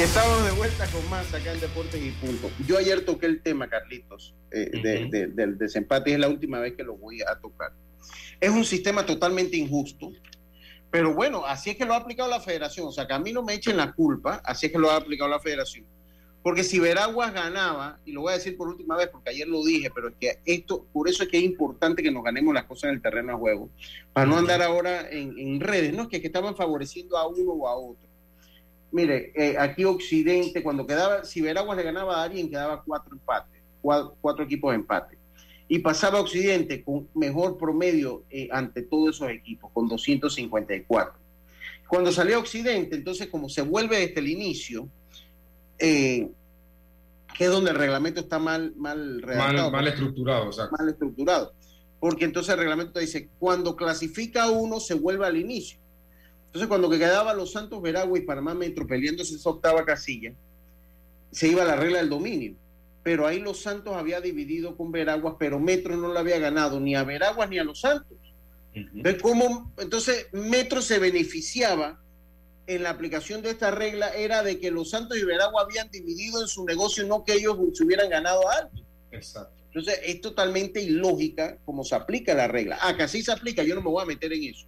Y 0.00 0.02
estamos 0.02 0.42
de 0.46 0.52
vuelta 0.52 0.86
con 0.86 1.10
más 1.10 1.34
acá 1.34 1.52
en 1.52 1.60
Deportes 1.60 2.02
y 2.02 2.10
Punto. 2.12 2.50
Yo 2.66 2.78
ayer 2.78 3.04
toqué 3.04 3.26
el 3.26 3.42
tema, 3.42 3.68
Carlitos, 3.68 4.34
eh, 4.50 5.28
del 5.34 5.58
desempate 5.58 6.08
y 6.08 6.12
es 6.14 6.18
la 6.18 6.30
última 6.30 6.58
vez 6.58 6.74
que 6.74 6.84
lo 6.84 6.96
voy 6.96 7.20
a 7.20 7.38
tocar. 7.38 7.74
Es 8.40 8.48
un 8.48 8.64
sistema 8.64 9.04
totalmente 9.04 9.58
injusto, 9.58 10.10
pero 10.90 11.12
bueno, 11.12 11.44
así 11.44 11.68
es 11.68 11.76
que 11.76 11.84
lo 11.84 11.92
ha 11.92 11.98
aplicado 11.98 12.30
la 12.30 12.40
federación. 12.40 12.88
O 12.88 12.92
sea, 12.92 13.06
que 13.06 13.12
a 13.12 13.18
mí 13.18 13.30
no 13.30 13.42
me 13.42 13.52
echen 13.52 13.76
la 13.76 13.92
culpa, 13.92 14.40
así 14.42 14.64
es 14.64 14.72
que 14.72 14.78
lo 14.78 14.90
ha 14.90 14.96
aplicado 14.96 15.28
la 15.28 15.38
federación. 15.38 15.84
Porque 16.42 16.64
si 16.64 16.78
Veraguas 16.78 17.34
ganaba, 17.34 18.00
y 18.06 18.12
lo 18.12 18.22
voy 18.22 18.32
a 18.32 18.36
decir 18.36 18.56
por 18.56 18.68
última 18.68 18.96
vez 18.96 19.08
porque 19.08 19.28
ayer 19.28 19.48
lo 19.48 19.62
dije, 19.62 19.90
pero 19.94 20.08
es 20.08 20.14
que 20.18 20.38
esto, 20.46 20.86
por 20.94 21.10
eso 21.10 21.24
es 21.24 21.28
que 21.28 21.36
es 21.36 21.44
importante 21.44 22.02
que 22.02 22.10
nos 22.10 22.24
ganemos 22.24 22.54
las 22.54 22.64
cosas 22.64 22.84
en 22.84 22.94
el 22.94 23.02
terreno 23.02 23.34
de 23.34 23.38
juego, 23.38 23.68
para 24.14 24.24
no 24.24 24.38
andar 24.38 24.62
ahora 24.62 25.10
en, 25.10 25.60
redes, 25.60 25.92
no 25.92 26.04
es 26.04 26.08
que 26.08 26.16
estaban 26.16 26.56
favoreciendo 26.56 27.18
a 27.18 27.28
uno 27.28 27.52
o 27.52 27.68
a 27.68 27.76
otro. 27.76 28.09
Mire, 28.92 29.32
eh, 29.34 29.56
aquí 29.58 29.84
Occidente, 29.84 30.62
cuando 30.62 30.86
quedaba, 30.86 31.24
si 31.24 31.40
Veraguas 31.40 31.76
le 31.76 31.84
ganaba 31.84 32.20
a 32.20 32.24
alguien, 32.24 32.50
quedaba 32.50 32.82
cuatro 32.82 33.12
empates, 33.12 33.62
cuatro, 33.80 34.44
equipos 34.44 34.72
de 34.72 34.76
empate. 34.76 35.18
Y 35.68 35.78
pasaba 35.78 36.20
Occidente 36.20 36.82
con 36.82 37.08
mejor 37.14 37.56
promedio 37.56 38.24
eh, 38.30 38.48
ante 38.50 38.82
todos 38.82 39.16
esos 39.16 39.30
equipos, 39.30 39.70
con 39.72 39.88
254. 39.88 41.14
Cuando 41.86 42.12
salió 42.12 42.38
Occidente, 42.38 42.96
entonces 42.96 43.28
como 43.28 43.48
se 43.48 43.62
vuelve 43.62 43.98
desde 43.98 44.20
el 44.20 44.28
inicio, 44.28 44.88
eh, 45.78 46.28
que 47.36 47.44
es 47.44 47.50
donde 47.50 47.70
el 47.70 47.76
reglamento 47.76 48.20
está 48.20 48.38
mal, 48.38 48.74
mal 48.76 49.22
redactado. 49.22 49.70
Mal, 49.70 49.88
estructurado, 49.88 50.50
Mal 50.78 50.88
estructurado. 50.88 51.52
Porque 51.98 52.26
entonces 52.26 52.52
el 52.52 52.60
reglamento 52.60 52.92
te 52.92 53.00
dice, 53.00 53.28
cuando 53.38 53.76
clasifica 53.76 54.48
uno, 54.50 54.78
se 54.78 54.94
vuelve 54.94 55.26
al 55.26 55.36
inicio. 55.36 55.79
Entonces, 56.50 56.68
cuando 56.68 56.90
quedaba 56.90 57.32
Los 57.32 57.52
Santos, 57.52 57.80
Veragua 57.80 58.18
y 58.18 58.22
Panamá 58.22 58.54
Metro 58.54 58.84
peleándose 58.84 59.36
esa 59.36 59.50
octava 59.50 59.84
casilla, 59.84 60.32
se 61.30 61.46
iba 61.46 61.62
a 61.62 61.66
la 61.66 61.76
regla 61.76 61.98
del 61.98 62.08
dominio. 62.08 62.56
Pero 63.04 63.24
ahí 63.24 63.38
Los 63.38 63.62
Santos 63.62 63.94
había 63.94 64.20
dividido 64.20 64.76
con 64.76 64.90
Veraguas, 64.90 65.36
pero 65.38 65.60
Metro 65.60 65.96
no 65.96 66.12
le 66.12 66.18
había 66.18 66.40
ganado 66.40 66.80
ni 66.80 66.96
a 66.96 67.04
Veraguas 67.04 67.48
ni 67.48 67.60
a 67.60 67.64
Los 67.64 67.80
Santos. 67.80 68.18
entonces, 68.74 69.22
cómo, 69.22 69.72
entonces, 69.78 70.26
Metro 70.32 70.82
se 70.82 70.98
beneficiaba 70.98 72.00
en 72.66 72.82
la 72.82 72.90
aplicación 72.90 73.42
de 73.42 73.50
esta 73.50 73.70
regla 73.70 74.08
era 74.08 74.42
de 74.42 74.58
que 74.58 74.72
Los 74.72 74.90
Santos 74.90 75.18
y 75.18 75.24
Veragua 75.24 75.62
habían 75.62 75.88
dividido 75.88 76.42
en 76.42 76.48
su 76.48 76.64
negocio, 76.64 77.06
no 77.06 77.24
que 77.24 77.34
ellos 77.34 77.56
se 77.74 77.84
hubieran 77.84 78.10
ganado 78.10 78.50
algo. 78.50 78.72
Exacto. 79.12 79.54
Entonces, 79.66 80.00
es 80.04 80.20
totalmente 80.20 80.82
ilógica 80.82 81.58
como 81.64 81.84
se 81.84 81.94
aplica 81.94 82.34
la 82.34 82.48
regla. 82.48 82.76
Ah, 82.80 82.96
que 82.96 83.04
así 83.04 83.22
se 83.22 83.30
aplica, 83.30 83.62
yo 83.62 83.76
no 83.76 83.82
me 83.82 83.90
voy 83.90 84.02
a 84.02 84.06
meter 84.06 84.32
en 84.32 84.42
eso. 84.42 84.66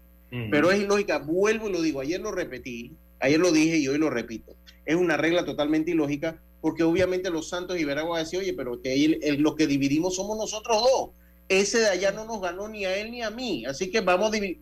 Pero 0.50 0.70
es 0.70 0.80
ilógica, 0.80 1.18
vuelvo 1.18 1.68
y 1.68 1.72
lo 1.72 1.82
digo, 1.82 2.00
ayer 2.00 2.18
lo 2.18 2.32
repetí, 2.32 2.96
ayer 3.20 3.38
lo 3.38 3.52
dije 3.52 3.76
y 3.76 3.88
hoy 3.88 3.98
lo 3.98 4.08
repito. 4.08 4.56
Es 4.86 4.96
una 4.96 5.18
regla 5.18 5.44
totalmente 5.44 5.90
ilógica 5.90 6.40
porque 6.62 6.84
obviamente 6.84 7.28
los 7.28 7.50
Santos 7.50 7.78
y 7.78 7.84
Veragua 7.84 8.20
decir, 8.20 8.38
oye, 8.38 8.54
pero 8.54 8.80
que 8.80 9.36
lo 9.38 9.56
que 9.56 9.66
dividimos 9.66 10.16
somos 10.16 10.38
nosotros 10.38 10.78
dos. 10.80 11.10
Ese 11.48 11.80
de 11.80 11.88
allá 11.88 12.12
no 12.12 12.24
nos 12.24 12.40
ganó 12.40 12.66
ni 12.68 12.86
a 12.86 12.96
él 12.96 13.10
ni 13.10 13.20
a 13.20 13.30
mí, 13.30 13.66
así 13.66 13.90
que 13.90 14.00
vamos 14.00 14.28
a 14.28 14.30
dividir. 14.30 14.58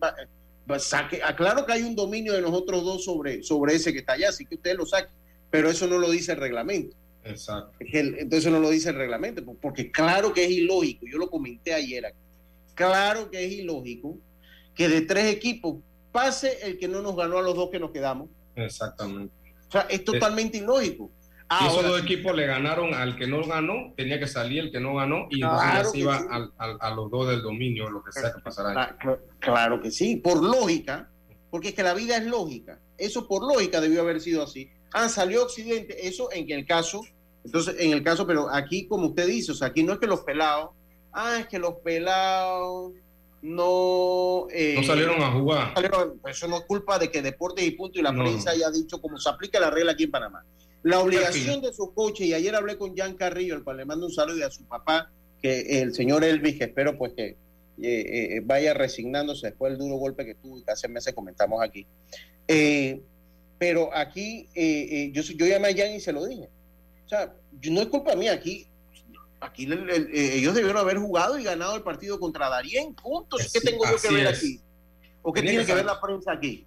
Aclaro 1.23 1.65
que 1.65 1.71
hay 1.71 1.83
un 1.83 1.95
dominio 1.95 2.33
de 2.33 2.41
nosotros 2.41 2.83
dos 2.83 3.05
sobre, 3.05 3.41
sobre 3.41 3.75
ese 3.75 3.93
que 3.93 3.99
está 3.99 4.13
allá, 4.13 4.29
así 4.29 4.45
que 4.45 4.55
usted 4.55 4.75
lo 4.75 4.85
saque, 4.85 5.11
pero 5.49 5.69
eso 5.69 5.87
no 5.87 5.97
lo 5.99 6.09
dice 6.09 6.33
el 6.33 6.39
reglamento. 6.39 6.97
Exacto. 7.23 7.77
Entonces 7.79 8.51
no 8.51 8.59
lo 8.59 8.69
dice 8.71 8.89
el 8.89 8.95
reglamento, 8.95 9.41
porque 9.61 9.89
claro 9.89 10.33
que 10.33 10.43
es 10.43 10.51
ilógico, 10.51 11.05
yo 11.09 11.17
lo 11.17 11.29
comenté 11.29 11.73
ayer 11.73 12.07
aquí, 12.07 12.17
claro 12.73 13.29
que 13.29 13.45
es 13.45 13.53
ilógico 13.53 14.17
que 14.81 14.89
de 14.89 15.01
tres 15.01 15.25
equipos 15.25 15.77
pase 16.11 16.57
el 16.63 16.79
que 16.79 16.87
no 16.87 17.03
nos 17.03 17.15
ganó 17.15 17.37
a 17.37 17.43
los 17.43 17.55
dos 17.55 17.69
que 17.69 17.79
nos 17.79 17.91
quedamos. 17.91 18.29
Exactamente. 18.55 19.31
O 19.67 19.71
sea, 19.71 19.81
es 19.81 20.03
totalmente 20.03 20.57
ilógico. 20.57 21.11
Si 21.59 21.67
esos 21.67 21.83
dos 21.83 22.01
equipos 22.01 22.35
le 22.35 22.47
ganaron 22.47 22.95
al 22.95 23.15
que 23.15 23.27
no 23.27 23.45
ganó, 23.45 23.93
tenía 23.95 24.17
que 24.17 24.25
salir 24.25 24.59
el 24.59 24.71
que 24.71 24.79
no 24.79 24.95
ganó 24.95 25.27
y 25.29 25.43
entonces 25.43 25.93
iba 25.93 26.17
a 26.57 26.95
los 26.95 27.11
dos 27.11 27.27
del 27.27 27.43
dominio, 27.43 27.91
lo 27.91 28.01
que 28.03 28.11
sea 28.11 28.33
que 28.33 28.41
pasara. 28.41 28.97
Claro 29.37 29.79
que 29.79 29.91
sí, 29.91 30.15
por 30.15 30.41
lógica, 30.41 31.11
porque 31.51 31.69
es 31.69 31.75
que 31.75 31.83
la 31.83 31.93
vida 31.93 32.17
es 32.17 32.25
lógica. 32.25 32.79
Eso 32.97 33.27
por 33.27 33.43
lógica 33.43 33.81
debió 33.81 34.01
haber 34.01 34.19
sido 34.19 34.41
así. 34.41 34.71
Ah, 34.93 35.09
salió 35.09 35.43
Occidente, 35.43 36.07
eso 36.07 36.31
en 36.31 36.49
el 36.49 36.65
caso, 36.65 37.03
entonces 37.45 37.75
en 37.77 37.91
el 37.91 38.01
caso, 38.01 38.25
pero 38.25 38.49
aquí 38.49 38.87
como 38.87 39.09
usted 39.09 39.27
dice, 39.27 39.51
o 39.51 39.55
sea, 39.55 39.67
aquí 39.67 39.83
no 39.83 39.93
es 39.93 39.99
que 39.99 40.07
los 40.07 40.21
pelados, 40.21 40.71
ah, 41.13 41.37
es 41.39 41.47
que 41.47 41.59
los 41.59 41.75
pelados 41.83 42.93
no... 43.41 44.47
Eh, 44.51 44.75
no 44.75 44.83
salieron 44.83 45.21
a 45.21 45.31
jugar. 45.31 45.73
eso 46.27 46.47
no 46.47 46.57
es 46.57 46.63
culpa 46.65 46.99
de 46.99 47.09
que 47.09 47.21
Deportes 47.21 47.65
y 47.65 47.71
Punto 47.71 47.99
y 47.99 48.03
la 48.03 48.13
prensa 48.13 48.51
haya 48.51 48.69
dicho 48.69 49.01
cómo 49.01 49.17
se 49.17 49.29
aplica 49.29 49.59
la 49.59 49.71
regla 49.71 49.93
aquí 49.93 50.03
en 50.03 50.11
Panamá. 50.11 50.45
La 50.83 50.99
obligación 50.99 51.61
de 51.61 51.73
su 51.73 51.93
coche, 51.93 52.25
y 52.25 52.33
ayer 52.33 52.55
hablé 52.55 52.77
con 52.77 52.95
Jan 52.95 53.15
Carrillo, 53.15 53.55
el 53.55 53.63
cual 53.63 53.77
le 53.77 53.85
mando 53.85 54.07
un 54.07 54.11
saludo 54.11 54.37
y 54.37 54.43
a 54.43 54.49
su 54.49 54.63
papá, 54.65 55.11
que 55.41 55.81
el 55.81 55.93
señor 55.93 56.23
Elvis, 56.23 56.57
que 56.57 56.65
espero 56.65 56.97
pues 56.97 57.13
que 57.13 57.25
eh, 57.29 57.37
eh, 57.81 58.41
vaya 58.43 58.73
resignándose 58.73 59.47
después 59.47 59.71
del 59.71 59.79
duro 59.79 59.95
golpe 59.95 60.25
que 60.25 60.35
tuvo 60.35 60.59
y 60.59 60.63
que 60.63 60.71
hace 60.71 60.87
meses 60.87 61.13
comentamos 61.13 61.63
aquí. 61.63 61.85
pero 63.57 63.95
aquí, 63.95 64.47
yo, 65.13 65.21
yo 65.21 65.45
llamé 65.45 65.69
a 65.69 65.75
Jan 65.75 65.95
y 65.95 65.99
se 65.99 66.13
lo 66.13 66.25
dije. 66.25 66.49
O 67.05 67.09
sea, 67.09 67.33
no 67.69 67.81
es 67.81 67.87
culpa 67.87 68.15
mía, 68.15 68.33
aquí 68.33 68.67
aquí 69.41 69.67
eh, 69.69 70.31
ellos 70.35 70.53
debieron 70.53 70.77
haber 70.77 70.97
jugado 70.97 71.37
y 71.37 71.43
ganado 71.43 71.75
el 71.75 71.81
partido 71.81 72.19
contra 72.19 72.47
Darien. 72.47 72.93
Puntos. 72.93 73.51
¿Qué 73.51 73.59
tengo 73.59 73.83
yo 73.85 73.97
que 73.97 74.13
ver 74.13 74.27
aquí? 74.27 74.61
¿O 75.23 75.33
qué 75.33 75.41
tiene 75.41 75.65
que, 75.65 75.73
ver 75.73 75.85
la 75.85 75.99
prensa 75.99 76.31
aquí? 76.31 76.65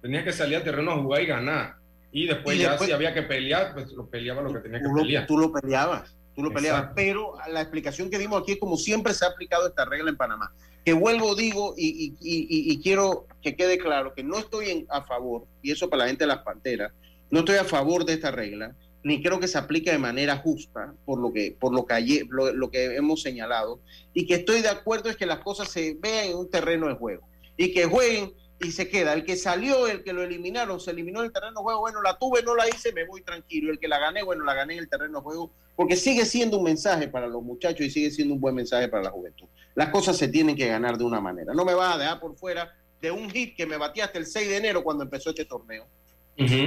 Tenía 0.00 0.22
que 0.22 0.32
salir 0.32 0.56
al 0.56 0.64
terreno 0.64 0.92
a 0.92 0.96
jugar 0.96 1.22
y 1.22 1.26
ganar. 1.26 1.76
Y 2.12 2.26
después 2.26 2.58
ya 2.58 2.78
si 2.78 2.92
había 2.92 3.14
que 3.14 3.22
pelear, 3.22 3.74
pues 3.74 3.92
lo 3.92 4.08
peleaba 4.08 4.42
lo 4.42 4.52
que 4.52 4.60
tenía 4.60 4.80
que 4.80 4.88
pelear. 4.88 5.26
Tú 5.26 5.38
lo 5.38 5.52
peleabas, 5.52 6.14
tú 6.34 6.42
lo 6.42 6.52
peleabas. 6.52 6.90
Pero 6.94 7.34
la 7.48 7.60
explicación 7.60 8.10
que 8.10 8.18
dimos 8.18 8.42
aquí 8.42 8.52
es 8.52 8.58
como 8.58 8.76
siempre 8.76 9.14
se 9.14 9.24
ha 9.24 9.28
aplicado 9.28 9.66
esta 9.66 9.84
regla 9.84 10.10
en 10.10 10.16
Panamá. 10.16 10.52
Que 10.84 10.94
vuelvo, 10.94 11.34
digo, 11.34 11.74
y, 11.76 12.14
y, 12.20 12.72
y, 12.72 12.80
quiero 12.80 13.26
que 13.42 13.54
quede 13.54 13.76
claro 13.76 14.14
que 14.14 14.24
no 14.24 14.38
estoy 14.38 14.86
a 14.88 15.02
favor, 15.02 15.44
y 15.60 15.72
eso 15.72 15.90
para 15.90 16.04
la 16.04 16.08
gente 16.08 16.24
de 16.24 16.28
las 16.28 16.38
panteras, 16.38 16.90
no 17.30 17.40
estoy 17.40 17.56
a 17.56 17.64
favor 17.64 18.06
de 18.06 18.14
esta 18.14 18.30
regla 18.30 18.74
ni 19.02 19.22
creo 19.22 19.40
que 19.40 19.48
se 19.48 19.58
aplique 19.58 19.90
de 19.90 19.98
manera 19.98 20.36
justa 20.36 20.94
por 21.04 21.18
lo 21.18 21.32
que 21.32 21.56
por 21.58 21.72
lo 21.72 22.70
que 22.70 22.96
hemos 22.96 23.22
señalado 23.22 23.80
y 24.12 24.26
que 24.26 24.34
estoy 24.34 24.60
de 24.60 24.68
acuerdo 24.68 25.08
es 25.08 25.16
que 25.16 25.26
las 25.26 25.38
cosas 25.38 25.68
se 25.68 25.96
vean 26.00 26.30
en 26.30 26.36
un 26.36 26.50
terreno 26.50 26.88
de 26.88 26.94
juego 26.94 27.26
y 27.56 27.72
que 27.72 27.86
jueguen 27.86 28.32
y 28.62 28.72
se 28.72 28.88
queda. 28.88 29.14
El 29.14 29.24
que 29.24 29.36
salió 29.36 29.86
el 29.86 30.02
que 30.04 30.12
lo 30.12 30.22
eliminaron 30.22 30.80
se 30.80 30.90
eliminó 30.90 31.22
el 31.22 31.32
terreno 31.32 31.60
de 31.60 31.62
juego 31.62 31.80
bueno 31.80 32.02
la 32.02 32.18
tuve 32.18 32.42
no 32.42 32.54
la 32.54 32.68
hice 32.68 32.92
me 32.92 33.06
voy 33.06 33.22
tranquilo. 33.22 33.72
El 33.72 33.78
que 33.78 33.88
la 33.88 33.98
gané 33.98 34.22
bueno 34.22 34.44
la 34.44 34.54
gané 34.54 34.74
en 34.74 34.80
el 34.80 34.88
terreno 34.88 35.18
de 35.18 35.24
juego 35.24 35.50
porque 35.76 35.96
sigue 35.96 36.26
siendo 36.26 36.58
un 36.58 36.64
mensaje 36.64 37.08
para 37.08 37.26
los 37.26 37.42
muchachos 37.42 37.86
y 37.86 37.90
sigue 37.90 38.10
siendo 38.10 38.34
un 38.34 38.40
buen 38.40 38.54
mensaje 38.54 38.88
para 38.88 39.04
la 39.04 39.10
juventud. 39.10 39.46
Las 39.74 39.88
cosas 39.88 40.18
se 40.18 40.28
tienen 40.28 40.54
que 40.54 40.66
ganar 40.66 40.98
de 40.98 41.04
una 41.04 41.22
manera. 41.22 41.54
No 41.54 41.64
me 41.64 41.72
vas 41.72 41.94
a 41.94 41.98
dejar 41.98 42.20
por 42.20 42.36
fuera 42.36 42.76
de 43.00 43.10
un 43.10 43.30
hit 43.30 43.56
que 43.56 43.64
me 43.64 43.78
bateaste 43.78 44.18
el 44.18 44.26
6 44.26 44.48
de 44.48 44.56
enero 44.58 44.84
cuando 44.84 45.04
empezó 45.04 45.30
este 45.30 45.46
torneo 45.46 45.86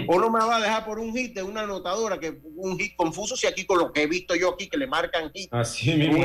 o 0.07 0.20
no 0.20 0.30
me 0.30 0.39
va 0.39 0.57
a 0.57 0.61
dejar 0.61 0.86
por 0.86 0.99
un 0.99 1.16
hit 1.16 1.34
de 1.34 1.43
una 1.43 1.61
anotadora, 1.61 2.20
que 2.20 2.39
un 2.55 2.78
hit 2.78 2.95
confuso, 2.95 3.36
si 3.36 3.47
aquí 3.47 3.66
con 3.66 3.80
lo 3.80 3.91
que 3.91 4.03
he 4.03 4.07
visto 4.07 4.36
yo 4.36 4.53
aquí, 4.53 4.70
que 4.70 4.78
le 4.78 4.88
marcan 4.88 5.32
hit. 5.32 5.53
Así 5.53 5.93
mismo. 5.95 6.24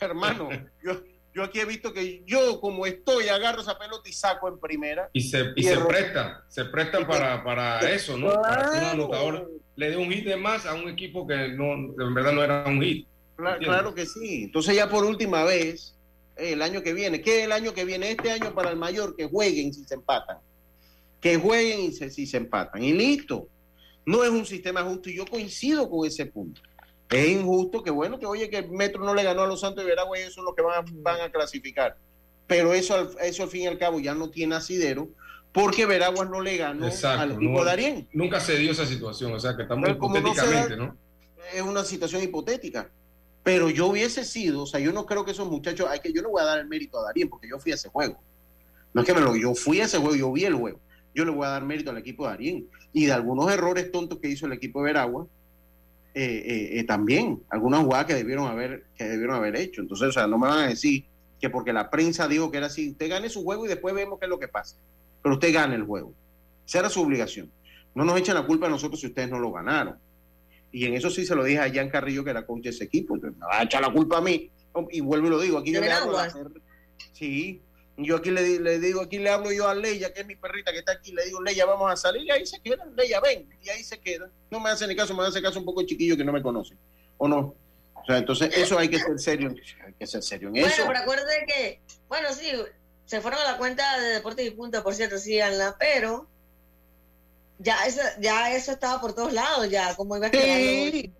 hermano, 0.00 0.48
yo, 0.82 1.00
yo 1.34 1.42
aquí 1.44 1.60
he 1.60 1.64
visto 1.64 1.92
que 1.92 2.22
yo 2.26 2.60
como 2.60 2.86
estoy, 2.86 3.28
agarro 3.28 3.62
esa 3.62 3.78
pelota 3.78 4.08
y 4.08 4.12
saco 4.12 4.48
en 4.48 4.58
primera. 4.58 5.08
Y 5.12 5.22
se, 5.22 5.52
y, 5.56 5.62
se 5.62 5.78
presta, 5.78 6.44
se 6.48 6.64
presta 6.66 7.06
para, 7.06 7.42
para 7.42 7.80
eso, 7.90 8.16
¿no? 8.16 8.32
Para 8.34 8.70
que 8.70 8.78
un 8.78 8.84
anotador 8.84 9.50
le 9.76 9.90
dé 9.90 9.96
un 9.96 10.10
hit 10.10 10.24
de 10.24 10.36
más 10.36 10.66
a 10.66 10.74
un 10.74 10.88
equipo 10.88 11.26
que 11.26 11.48
no, 11.48 11.72
en 11.72 12.14
verdad 12.14 12.32
no 12.32 12.42
era 12.42 12.64
un 12.66 12.82
hit. 12.82 13.06
Claro, 13.36 13.94
que 13.94 14.04
sí. 14.04 14.44
Entonces 14.44 14.74
ya 14.74 14.88
por 14.88 15.04
última 15.04 15.44
vez, 15.44 15.94
el 16.36 16.60
año 16.60 16.82
que 16.82 16.92
viene, 16.92 17.20
¿qué 17.22 17.38
es 17.38 17.44
el 17.44 17.52
año 17.52 17.72
que 17.72 17.84
viene? 17.84 18.10
Este 18.10 18.32
año 18.32 18.52
para 18.52 18.70
el 18.70 18.76
mayor, 18.76 19.14
que 19.16 19.26
jueguen 19.26 19.72
si 19.72 19.84
se 19.84 19.94
empatan 19.94 20.38
que 21.20 21.36
jueguen 21.36 21.80
y 21.80 21.92
se, 21.92 22.10
si 22.10 22.26
se 22.26 22.36
empatan. 22.36 22.82
Y 22.82 22.92
listo. 22.92 23.48
No 24.04 24.24
es 24.24 24.30
un 24.30 24.46
sistema 24.46 24.82
justo 24.82 25.10
y 25.10 25.16
yo 25.16 25.26
coincido 25.26 25.88
con 25.90 26.06
ese 26.06 26.26
punto. 26.26 26.62
Es 27.10 27.28
injusto 27.28 27.82
que, 27.82 27.90
bueno, 27.90 28.18
que 28.18 28.26
oye, 28.26 28.48
que 28.48 28.58
el 28.58 28.70
Metro 28.70 29.04
no 29.04 29.14
le 29.14 29.22
ganó 29.22 29.42
a 29.42 29.46
los 29.46 29.60
Santos 29.60 29.84
de 29.84 29.90
Veragua 29.90 30.18
y 30.18 30.22
eso 30.22 30.40
es 30.40 30.44
lo 30.44 30.54
que 30.54 30.62
van 30.62 30.84
a, 30.84 30.90
van 30.92 31.20
a 31.20 31.30
clasificar. 31.30 31.96
Pero 32.46 32.72
eso, 32.72 33.10
eso 33.20 33.42
al 33.42 33.48
fin 33.48 33.62
y 33.62 33.66
al 33.66 33.78
cabo 33.78 34.00
ya 34.00 34.14
no 34.14 34.30
tiene 34.30 34.54
asidero 34.54 35.08
porque 35.52 35.86
Veraguas 35.86 36.28
no 36.30 36.40
le 36.40 36.56
ganó 36.56 36.86
al 36.86 37.32
equipo 37.32 37.64
de 37.64 37.70
Arién. 37.70 38.08
Nunca 38.12 38.40
se 38.40 38.56
dio 38.56 38.72
esa 38.72 38.86
situación, 38.86 39.32
o 39.32 39.40
sea 39.40 39.56
que 39.56 39.62
estamos 39.62 39.88
hipotéticamente, 39.88 40.76
no, 40.76 40.96
Es 41.52 41.62
una 41.62 41.84
situación 41.84 42.22
hipotética. 42.22 42.90
Pero 43.42 43.70
yo 43.70 43.86
hubiese 43.86 44.24
sido, 44.24 44.62
o 44.62 44.66
sea, 44.66 44.80
yo 44.80 44.92
no 44.92 45.06
creo 45.06 45.24
que 45.24 45.30
esos 45.30 45.48
muchachos, 45.48 45.88
hay 45.88 46.00
que 46.00 46.12
yo 46.12 46.20
no 46.22 46.30
voy 46.30 46.42
a 46.42 46.44
dar 46.44 46.58
el 46.58 46.68
mérito 46.68 46.98
a 46.98 47.04
Darien 47.04 47.28
porque 47.28 47.48
yo 47.48 47.58
fui 47.58 47.72
a 47.72 47.76
ese 47.76 47.88
juego. 47.88 48.20
No 48.92 49.02
es 49.02 49.06
que 49.06 49.14
me 49.14 49.20
lo, 49.20 49.36
yo 49.36 49.54
fui 49.54 49.80
a 49.80 49.84
ese 49.84 49.98
juego, 49.98 50.16
yo 50.16 50.32
vi 50.32 50.44
el 50.44 50.54
juego 50.54 50.80
yo 51.14 51.24
le 51.24 51.30
voy 51.30 51.46
a 51.46 51.50
dar 51.50 51.64
mérito 51.64 51.90
al 51.90 51.98
equipo 51.98 52.26
de 52.26 52.32
Arién. 52.32 52.66
Y 52.92 53.06
de 53.06 53.12
algunos 53.12 53.50
errores 53.52 53.90
tontos 53.90 54.18
que 54.18 54.28
hizo 54.28 54.46
el 54.46 54.52
equipo 54.52 54.80
de 54.80 54.92
Veragua, 54.92 55.26
eh, 56.14 56.42
eh, 56.46 56.78
eh, 56.78 56.84
también, 56.84 57.42
algunas 57.50 57.82
jugadas 57.82 58.06
que 58.06 58.14
debieron 58.14 58.46
haber, 58.46 58.86
que 58.96 59.04
debieron 59.04 59.36
haber 59.36 59.56
hecho. 59.56 59.80
Entonces, 59.80 60.08
o 60.08 60.12
sea, 60.12 60.26
no 60.26 60.38
me 60.38 60.48
van 60.48 60.58
a 60.58 60.68
decir 60.68 61.04
que 61.40 61.50
porque 61.50 61.72
la 61.72 61.90
prensa 61.90 62.26
dijo 62.26 62.50
que 62.50 62.58
era 62.58 62.66
así, 62.66 62.90
usted 62.90 63.08
gane 63.08 63.28
su 63.28 63.44
juego 63.44 63.66
y 63.66 63.68
después 63.68 63.94
vemos 63.94 64.18
qué 64.18 64.26
es 64.26 64.30
lo 64.30 64.38
que 64.38 64.48
pasa. 64.48 64.76
Pero 65.22 65.34
usted 65.34 65.52
gane 65.52 65.76
el 65.76 65.84
juego. 65.84 66.12
Esa 66.66 66.80
era 66.80 66.90
su 66.90 67.02
obligación. 67.02 67.50
No 67.94 68.04
nos 68.04 68.18
echen 68.18 68.34
la 68.34 68.46
culpa 68.46 68.66
a 68.66 68.70
nosotros 68.70 69.00
si 69.00 69.06
ustedes 69.06 69.30
no 69.30 69.38
lo 69.38 69.52
ganaron. 69.52 69.96
Y 70.70 70.84
en 70.84 70.94
eso 70.94 71.08
sí 71.08 71.24
se 71.24 71.34
lo 71.34 71.44
dije 71.44 71.60
a 71.60 71.72
Jan 71.72 71.88
Carrillo, 71.88 72.24
que 72.24 72.30
era 72.30 72.44
coach 72.44 72.64
de 72.64 72.70
ese 72.70 72.84
equipo. 72.84 73.14
Entonces, 73.14 73.38
me 73.38 73.46
va 73.46 73.60
a 73.60 73.62
echar 73.62 73.80
la 73.80 73.92
culpa 73.92 74.18
a 74.18 74.20
mí. 74.20 74.50
Y 74.90 75.00
vuelvo 75.00 75.28
y 75.28 75.30
lo 75.30 75.40
digo, 75.40 75.58
aquí 75.58 75.72
yo 75.72 75.80
le 75.80 75.90
hago 75.90 76.12
Sí, 77.12 77.60
yo 77.98 78.16
aquí 78.16 78.30
le, 78.30 78.60
le, 78.60 78.78
digo, 78.78 79.00
aquí 79.00 79.18
le 79.18 79.28
hablo 79.28 79.50
yo 79.50 79.68
a 79.68 79.74
Leia, 79.74 80.12
que 80.12 80.20
es 80.20 80.26
mi 80.26 80.36
perrita 80.36 80.72
que 80.72 80.78
está 80.78 80.92
aquí, 80.92 81.12
le 81.12 81.24
digo, 81.24 81.42
Leia, 81.42 81.66
vamos 81.66 81.90
a 81.90 81.96
salir, 81.96 82.22
y 82.22 82.30
ahí 82.30 82.46
se 82.46 82.60
queda, 82.60 82.84
Leia, 82.96 83.20
ven, 83.20 83.48
y 83.60 83.68
ahí 83.68 83.82
se 83.82 83.98
queda. 83.98 84.30
No 84.50 84.60
me 84.60 84.70
hace 84.70 84.86
ni 84.86 84.94
caso, 84.94 85.14
me 85.14 85.24
hace 85.24 85.42
caso 85.42 85.58
un 85.58 85.64
poco 85.64 85.82
chiquillo 85.82 86.16
que 86.16 86.24
no 86.24 86.32
me 86.32 86.40
conoce, 86.40 86.76
¿o 87.16 87.26
no? 87.26 87.56
O 87.94 88.04
sea, 88.06 88.18
entonces 88.18 88.56
eso 88.56 88.78
hay 88.78 88.88
que 88.88 89.00
ser 89.00 89.18
serio, 89.18 89.52
hay 89.84 89.92
que 89.94 90.06
ser 90.06 90.22
serio 90.22 90.48
en 90.48 90.54
bueno, 90.54 90.68
eso. 90.68 90.84
Bueno, 90.84 91.00
pero 91.00 91.02
acuérdate 91.02 91.46
que, 91.46 91.80
bueno, 92.08 92.32
sí, 92.32 92.52
se 93.04 93.20
fueron 93.20 93.40
a 93.40 93.52
la 93.52 93.58
cuenta 93.58 93.98
de 93.98 94.08
Deportes 94.10 94.46
y 94.46 94.50
Punta, 94.52 94.84
por 94.84 94.94
cierto, 94.94 95.18
síganla, 95.18 95.76
pero 95.78 96.28
ya 97.58 97.84
eso, 97.84 98.00
ya 98.20 98.54
eso 98.54 98.72
estaba 98.72 99.00
por 99.00 99.12
todos 99.12 99.32
lados, 99.32 99.68
ya, 99.68 99.96
como 99.96 100.16
iba 100.16 100.28
a 100.28 100.30
sí. 100.30 101.12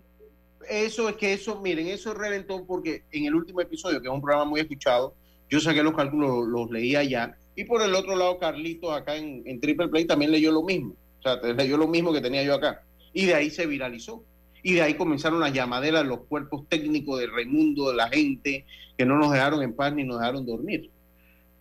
Eso 0.68 1.08
es 1.08 1.16
que 1.16 1.32
eso, 1.32 1.60
miren, 1.60 1.88
eso 1.88 2.14
reventó 2.14 2.64
porque 2.64 3.04
en 3.10 3.24
el 3.24 3.34
último 3.34 3.60
episodio, 3.60 4.00
que 4.00 4.06
es 4.06 4.12
un 4.12 4.20
programa 4.20 4.44
muy 4.44 4.60
escuchado, 4.60 5.14
yo 5.48 5.60
saqué 5.60 5.82
los 5.82 5.94
cálculos, 5.94 6.46
los, 6.48 6.70
leía 6.70 7.02
ya. 7.02 7.36
Y 7.56 7.64
por 7.64 7.82
el 7.82 7.94
otro 7.94 8.16
lado, 8.16 8.38
Carlitos 8.38 8.94
acá 8.94 9.16
en, 9.16 9.60
Triple 9.60 9.88
Play 9.88 10.04
también 10.04 10.30
leyó 10.30 10.52
lo 10.52 10.62
mismo. 10.62 10.94
O 11.18 11.22
sea, 11.22 11.36
leyó 11.54 11.76
lo 11.76 11.88
mismo 11.88 12.12
que 12.12 12.20
tenía 12.20 12.42
yo 12.42 12.54
acá. 12.54 12.82
Y 13.12 13.26
de 13.26 13.34
ahí 13.34 13.50
se 13.50 13.66
viralizó. 13.66 14.22
Y 14.62 14.74
de 14.74 14.82
ahí 14.82 14.94
comenzaron 14.94 15.40
las 15.40 15.52
llamaderas, 15.52 16.06
los 16.06 16.20
cuerpos 16.20 16.68
técnicos 16.68 17.18
de 17.20 17.26
Raimundo, 17.26 17.90
de 17.90 17.96
la 17.96 18.08
gente, 18.08 18.64
que 18.96 19.04
no 19.04 19.16
nos 19.16 19.32
dejaron 19.32 19.62
en 19.62 19.72
paz 19.72 19.92
ni 19.94 20.04
nos 20.04 20.18
dejaron 20.18 20.44
dormir. 20.44 20.90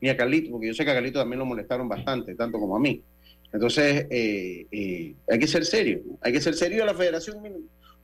Ni 0.01 0.09
a 0.09 0.17
Carlitos, 0.17 0.51
porque 0.51 0.67
yo 0.67 0.73
sé 0.73 0.83
que 0.83 0.91
a 0.91 0.95
Carlitos 0.95 1.21
también 1.21 1.39
lo 1.39 1.45
molestaron 1.45 1.87
bastante, 1.87 2.35
tanto 2.35 2.59
como 2.59 2.75
a 2.75 2.79
mí. 2.79 3.01
Entonces, 3.53 4.07
eh, 4.09 4.67
eh, 4.71 5.15
hay 5.29 5.39
que 5.39 5.47
ser 5.47 5.65
serio, 5.65 6.01
hay 6.21 6.33
que 6.33 6.41
ser 6.41 6.53
serio 6.53 6.83
a 6.83 6.85
la 6.85 6.93
federación. 6.93 7.37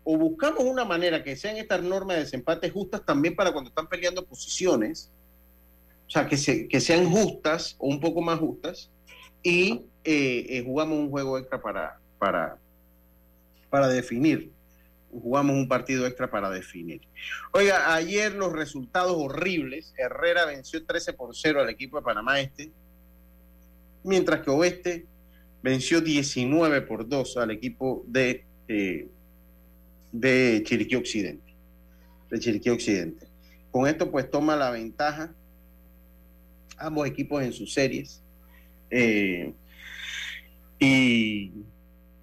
O 0.04 0.18
buscamos 0.18 0.64
una 0.64 0.86
manera 0.86 1.24
que 1.24 1.36
sean 1.36 1.58
estas 1.58 1.82
normas 1.84 2.18
de 2.18 2.24
desempate 2.24 2.70
justas 2.70 3.06
también 3.06 3.36
para 3.36 3.52
cuando 3.52 3.70
están 3.70 3.88
peleando 3.88 4.26
posiciones, 4.26 5.12
sea, 6.14 6.28
que, 6.28 6.38
se, 6.38 6.68
que 6.68 6.80
sean 6.80 7.09
justas 7.09 7.76
o 7.80 7.88
un 7.88 7.99
poco 7.99 8.22
más 8.22 8.39
justas, 8.39 8.91
y 9.41 9.86
eh, 10.03 10.64
jugamos 10.66 10.97
un 10.97 11.09
juego 11.09 11.38
extra 11.38 11.61
para, 11.61 11.99
para, 12.18 12.57
para 13.70 13.88
definir. 13.89 14.51
Jugamos 15.11 15.55
un 15.55 15.68
partido 15.68 16.07
extra 16.07 16.30
para 16.30 16.49
definir. 16.49 17.01
Oiga, 17.51 17.93
ayer 17.93 18.34
los 18.34 18.53
resultados 18.53 19.16
horribles. 19.16 19.93
Herrera 19.97 20.45
venció 20.45 20.84
13 20.84 21.14
por 21.14 21.36
0 21.36 21.61
al 21.61 21.70
equipo 21.70 21.97
de 21.97 22.03
Panamá 22.03 22.39
Este, 22.39 22.72
mientras 24.03 24.41
que 24.41 24.49
Oeste 24.49 25.05
venció 25.61 26.01
19 26.01 26.82
por 26.82 27.07
2 27.07 27.38
al 27.38 27.51
equipo 27.51 28.03
de, 28.07 28.45
eh, 28.68 29.07
de 30.11 30.61
Chiriquí 30.66 30.95
Occidente. 30.95 31.53
De 32.30 32.39
Chiriquí 32.39 32.70
Occidente. 32.70 33.28
Con 33.72 33.88
esto 33.88 34.09
pues 34.11 34.30
toma 34.30 34.55
la 34.55 34.72
ventaja 34.72 35.34
ambos 36.84 37.08
equipos 37.08 37.42
en 37.42 37.54
sus 37.54 37.74
series. 37.74 38.22
Eh, 38.90 39.54
y 40.80 41.52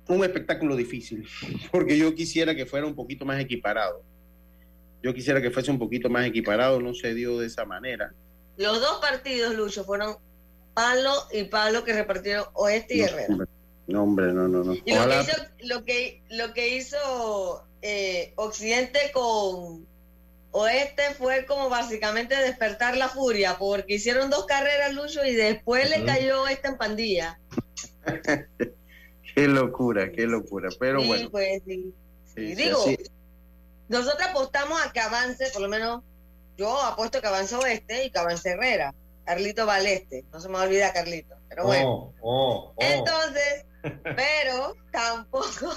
un 0.07 0.25
espectáculo 0.25 0.77
difícil, 0.77 1.27
porque 1.73 1.97
yo 1.97 2.15
quisiera 2.15 2.55
que 2.55 2.67
fuera 2.67 2.87
un 2.87 2.95
poquito 2.95 3.25
más 3.25 3.41
equiparado. 3.41 4.03
Yo 5.03 5.15
quisiera 5.15 5.41
que 5.41 5.51
fuese 5.51 5.71
un 5.71 5.79
poquito 5.79 6.11
más 6.11 6.27
equiparado, 6.27 6.81
no 6.81 6.95
se 6.95 7.15
dio 7.15 7.39
de 7.39 7.47
esa 7.47 7.65
manera. 7.65 8.13
Los 8.59 8.81
dos 8.81 8.99
partidos, 9.01 9.55
Lucho, 9.55 9.85
fueron 9.85 10.17
palo 10.75 11.13
y 11.33 11.45
palo 11.45 11.85
que 11.85 11.95
repartieron 11.95 12.45
Oeste 12.53 12.97
y 12.97 13.01
Herrera. 13.01 13.47
no, 13.87 14.03
hombre, 14.03 14.33
no, 14.33 14.47
no, 14.47 14.63
no. 14.63 14.75
Y 14.75 14.95
lo 14.95 15.09
que 15.09 15.21
hizo, 15.21 16.23
lo 16.29 16.53
que, 16.53 16.77
hizo 16.77 17.65
eh, 17.81 18.35
Occidente 18.37 18.99
con 19.15 19.87
Oeste 20.53 21.15
fue 21.17 21.47
como 21.47 21.69
básicamente 21.69 22.35
despertar 22.37 22.97
la 22.97 23.09
furia, 23.09 23.57
porque 23.59 23.95
hicieron 23.95 24.31
dos 24.31 24.47
carreras, 24.47 24.93
Lucho, 24.95 25.25
y 25.25 25.35
después 25.35 25.89
le 25.91 26.05
cayó 26.05 26.43
Oeste 26.43 26.69
en 26.69 26.77
pandilla. 26.77 27.41
qué 29.35 29.49
locura, 29.49 30.11
qué 30.11 30.27
locura. 30.27 30.71
Pero 30.79 31.05
bueno. 31.05 31.31
Pues, 31.31 31.63
sí. 31.67 31.95
Digo, 32.55 32.85
nosotros 33.89 34.29
apostamos 34.29 34.81
a 34.85 34.93
que 34.93 35.01
avance, 35.01 35.51
por 35.53 35.63
lo 35.63 35.69
menos 35.69 36.03
yo 36.57 36.81
apuesto 36.83 37.21
que 37.21 37.27
avance 37.27 37.55
Oeste 37.55 38.05
y 38.05 38.11
que 38.11 38.19
avance 38.19 38.51
Herrera. 38.51 38.95
Carlito 39.25 39.67
Valeste, 39.67 40.25
no 40.33 40.41
se 40.41 40.49
me 40.49 40.59
olvida 40.59 40.93
Carlito, 40.93 41.37
pero 41.49 41.65
bueno. 41.65 41.89
Oh, 41.89 42.15
oh, 42.21 42.75
oh. 42.75 42.75
Entonces, 42.79 43.65
pero 44.17 44.75
tampoco 44.91 45.73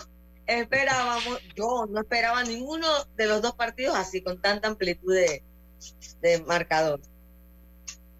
esperábamos, 0.47 1.39
yo 1.55 1.85
no 1.89 2.01
esperaba 2.01 2.43
ninguno 2.43 2.87
de 3.15 3.27
los 3.27 3.41
dos 3.41 3.53
partidos 3.53 3.95
así, 3.95 4.21
con 4.21 4.41
tanta 4.41 4.67
amplitud 4.67 5.13
de, 5.13 5.43
marcador. 6.45 7.01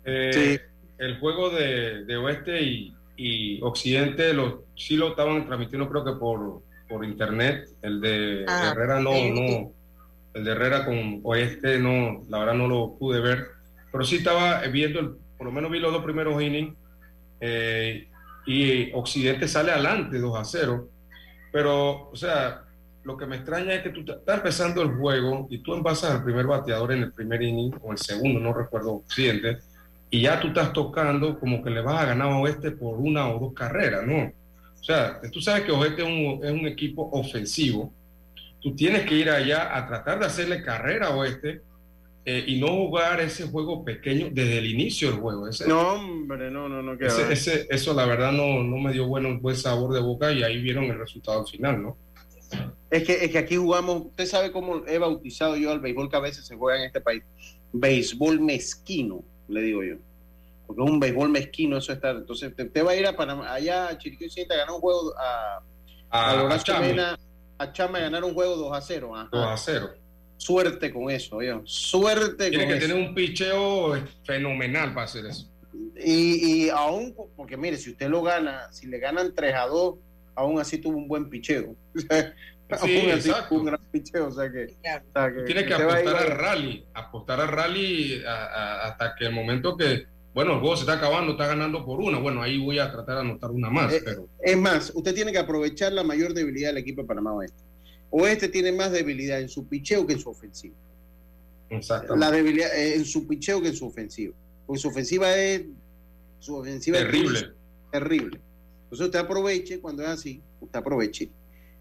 Eh, 0.05 0.31
sí. 0.33 0.59
El 0.97 1.19
juego 1.19 1.49
de, 1.49 2.17
Oeste 2.17 2.61
y, 2.61 3.61
Occidente 3.61 4.33
lo, 4.33 4.65
sí 4.75 4.97
lo 4.97 5.09
estaban 5.09 5.45
transmitiendo 5.45 5.87
creo 5.87 6.03
que 6.03 6.13
por, 6.13 6.61
por 6.89 7.05
internet, 7.05 7.69
el 7.81 8.01
de 8.01 8.45
ah, 8.47 8.71
Herrera 8.71 8.99
no, 8.99 9.11
no, 9.11 9.71
el 10.33 10.43
de 10.43 10.51
Herrera 10.51 10.85
con 10.85 11.21
Oeste 11.23 11.77
no, 11.77 12.23
la 12.27 12.39
verdad 12.39 12.55
no 12.55 12.67
lo 12.67 12.95
pude 12.97 13.21
ver, 13.21 13.47
pero 13.91 14.03
sí 14.03 14.17
estaba 14.17 14.59
viendo 14.61 14.99
el 14.99 15.15
por 15.43 15.51
lo 15.51 15.55
menos 15.55 15.71
vi 15.71 15.79
los 15.79 15.91
dos 15.91 16.05
primeros 16.05 16.41
innings 16.41 16.73
eh, 17.41 18.07
y 18.45 18.93
Occidente 18.93 19.45
sale 19.45 19.73
adelante 19.73 20.17
2 20.17 20.39
a 20.39 20.45
0. 20.45 20.87
Pero, 21.53 22.09
o 22.09 22.15
sea, 22.15 22.63
lo 23.03 23.15
que 23.15 23.27
me 23.27 23.35
extraña 23.35 23.75
es 23.75 23.83
que 23.83 23.91
tú 23.91 23.99
estás 23.99 24.37
empezando 24.37 24.81
el 24.81 24.89
juego 24.95 25.47
y 25.51 25.59
tú 25.59 25.75
envasas 25.75 26.11
al 26.11 26.23
primer 26.23 26.47
bateador 26.47 26.91
en 26.93 27.03
el 27.03 27.13
primer 27.13 27.43
inning 27.43 27.75
o 27.81 27.91
el 27.91 27.99
segundo, 27.99 28.39
no 28.39 28.53
recuerdo 28.53 28.93
Occidente, 28.93 29.59
y 30.09 30.21
ya 30.21 30.39
tú 30.39 30.47
estás 30.47 30.73
tocando 30.73 31.39
como 31.39 31.63
que 31.63 31.69
le 31.69 31.81
vas 31.81 32.01
a 32.01 32.05
ganar 32.07 32.31
a 32.31 32.37
Oeste 32.39 32.71
por 32.71 32.97
una 32.97 33.29
o 33.29 33.39
dos 33.39 33.53
carreras, 33.53 34.05
¿no? 34.05 34.31
O 34.79 34.83
sea, 34.83 35.21
tú 35.31 35.39
sabes 35.41 35.63
que 35.63 35.71
Oeste 35.71 36.01
es 36.01 36.07
un, 36.07 36.43
es 36.43 36.51
un 36.51 36.67
equipo 36.67 37.07
ofensivo. 37.11 37.93
Tú 38.59 38.75
tienes 38.75 39.05
que 39.05 39.15
ir 39.15 39.29
allá 39.29 39.77
a 39.77 39.87
tratar 39.87 40.19
de 40.19 40.25
hacerle 40.25 40.63
carrera 40.63 41.07
a 41.07 41.15
Oeste 41.15 41.61
eh, 42.25 42.43
y 42.47 42.59
no 42.59 42.67
jugar 42.67 43.19
ese 43.19 43.47
juego 43.47 43.83
pequeño 43.83 44.29
desde 44.31 44.59
el 44.59 44.67
inicio 44.67 45.11
del 45.11 45.19
juego. 45.19 45.49
no, 45.67 45.93
hombre, 45.93 46.49
no, 46.49 46.69
no, 46.69 46.81
no. 46.81 46.93
Ese, 46.93 47.67
eso 47.69 47.93
la 47.93 48.05
verdad 48.05 48.31
no, 48.31 48.63
no 48.63 48.77
me 48.77 48.93
dio 48.93 49.07
bueno, 49.07 49.37
buen 49.39 49.57
sabor 49.57 49.93
de 49.93 49.99
boca 49.99 50.31
y 50.31 50.41
ahí 50.41 50.61
vieron 50.61 50.85
el 50.85 50.97
resultado 50.97 51.45
final, 51.45 51.81
¿no? 51.81 51.97
Es 52.89 53.03
que, 53.03 53.25
es 53.25 53.31
que 53.31 53.39
aquí 53.39 53.57
jugamos, 53.57 54.03
usted 54.05 54.25
sabe 54.25 54.51
cómo 54.51 54.83
he 54.87 54.99
bautizado 54.99 55.57
yo 55.57 55.71
al 55.71 55.81
béisbol 55.81 56.09
que 56.09 56.15
a 56.15 56.21
veces 56.21 56.45
se 56.45 56.55
juega 56.55 56.79
en 56.79 56.85
este 56.85 57.01
país. 57.01 57.23
Béisbol 57.73 58.39
mezquino, 58.39 59.23
le 59.49 59.61
digo 59.61 59.83
yo. 59.83 59.95
Porque 60.65 60.81
es 60.81 60.89
un 60.89 60.99
béisbol 60.99 61.29
mezquino, 61.29 61.77
eso 61.77 61.91
está. 61.91 62.11
Entonces, 62.11 62.53
usted 62.57 62.85
va 62.85 62.91
a 62.91 62.95
ir 62.95 63.05
a 63.05 63.17
Panamá, 63.17 63.51
allá 63.51 63.89
a 63.89 63.97
Chiriquí 63.97 64.25
a 64.25 64.55
ganar 64.55 64.71
un 64.75 64.79
juego 64.79 65.13
a, 65.17 65.61
a, 66.09 66.31
a, 66.31 66.53
a 66.53 66.59
Chama. 66.59 67.17
a 67.57 67.73
Chama 67.73 67.97
a 67.97 68.01
ganar 68.01 68.23
un 68.23 68.33
juego 68.33 68.55
2 68.55 68.77
a 68.77 68.81
0. 68.81 69.27
2 69.31 69.45
a 69.45 69.57
0 69.57 70.02
Suerte 70.43 70.91
con 70.91 71.09
eso, 71.09 71.41
yo. 71.41 71.61
Suerte 71.63 72.49
Tiene 72.49 72.67
que 72.67 72.75
tener 72.75 72.97
un 72.97 73.15
picheo 73.15 73.95
fenomenal 74.25 74.93
para 74.93 75.05
hacer 75.05 75.25
eso. 75.25 75.49
Y, 76.03 76.65
y 76.65 76.69
aún, 76.69 77.15
porque 77.37 77.55
mire, 77.55 77.77
si 77.77 77.91
usted 77.91 78.09
lo 78.09 78.21
gana, 78.21 78.67
si 78.73 78.87
le 78.87 78.99
ganan 78.99 79.33
3 79.33 79.55
a 79.55 79.67
2, 79.67 79.95
aún 80.35 80.59
así 80.59 80.79
tuvo 80.79 80.97
un 80.97 81.07
buen 81.07 81.29
picheo. 81.29 81.75
Sí, 82.81 82.97
exacto. 82.97 83.53
un 83.53 83.65
gran 83.65 83.79
picheo, 83.91 84.29
o 84.29 84.31
sea 84.31 84.51
que, 84.51 84.75
tiene 85.45 85.63
que 85.63 85.75
apostar 85.75 86.15
al 86.15 86.31
rally, 86.31 86.83
apostar 86.95 87.39
al 87.39 87.49
rally 87.49 88.23
hasta 88.25 89.13
que 89.15 89.25
el 89.25 89.33
momento 89.33 89.77
que, 89.77 90.07
bueno, 90.33 90.53
el 90.53 90.59
juego 90.59 90.75
se 90.75 90.81
está 90.81 90.93
acabando, 90.93 91.33
está 91.33 91.45
ganando 91.45 91.85
por 91.85 91.99
una, 91.99 92.17
bueno, 92.17 92.41
ahí 92.41 92.57
voy 92.57 92.79
a 92.79 92.91
tratar 92.91 93.15
de 93.15 93.21
anotar 93.21 93.51
una 93.51 93.69
más. 93.69 93.93
Eh, 93.93 94.01
pero... 94.03 94.27
Es 94.41 94.57
más, 94.57 94.91
usted 94.95 95.13
tiene 95.13 95.31
que 95.31 95.37
aprovechar 95.37 95.93
la 95.93 96.03
mayor 96.03 96.33
debilidad 96.33 96.69
del 96.69 96.79
equipo 96.79 97.03
de 97.03 97.07
Panamá 97.07 97.33
Oeste. 97.33 97.63
Oeste 98.15 98.47
tiene 98.47 98.71
más 98.71 98.91
debilidad 98.91 99.41
en 99.41 99.49
su 99.49 99.67
picheo 99.67 100.05
que 100.05 100.13
en 100.13 100.19
su 100.19 100.29
ofensiva. 100.29 100.75
Exacto. 101.71 102.15
La 102.15 102.29
debilidad 102.29 102.71
eh, 102.77 102.95
en 102.95 103.05
su 103.05 103.27
picheo 103.27 103.59
que 103.59 103.69
en 103.69 103.75
su 103.75 103.87
ofensiva. 103.87 104.35
Porque 104.67 104.79
su 104.79 104.89
ofensiva 104.89 105.35
es. 105.35 105.63
Su 106.37 106.57
ofensiva 106.57 106.99
terrible. 106.99 107.39
Es 107.39 107.91
terrible. 107.91 108.39
Entonces 108.83 109.07
usted 109.07 109.19
aproveche 109.19 109.79
cuando 109.79 110.03
es 110.03 110.09
así, 110.09 110.39
usted 110.61 110.77
aproveche. 110.77 111.31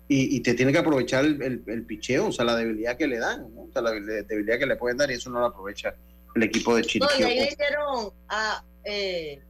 Y, 0.09 0.41
te 0.41 0.53
tiene 0.53 0.73
que 0.73 0.79
aprovechar 0.79 1.25
el, 1.25 1.63
el, 1.67 1.85
picheo, 1.85 2.29
o 2.29 2.33
sea, 2.33 2.45
la 2.45 2.55
debilidad 2.55 2.99
que 2.99 3.07
le 3.07 3.19
dan, 3.19 3.45
o 3.57 3.71
sea, 3.73 3.81
la 3.81 3.93
debilidad 3.93 4.59
que 4.59 4.67
le 4.67 4.77
pueden 4.77 4.99
dar 4.99 5.11
y 5.11 5.15
eso 5.15 5.31
no 5.31 5.41
lo 5.41 5.47
aprovecha 5.47 5.95
el 6.35 6.43
equipo 6.43 6.77
de 6.77 6.83
Chile. 6.83 7.07
No, 7.09 7.19
y 7.19 7.23
ahí 7.23 7.39
le 7.39 7.47
hicieron, 7.47 8.13
a, 8.29 8.63
eh, 8.85 9.41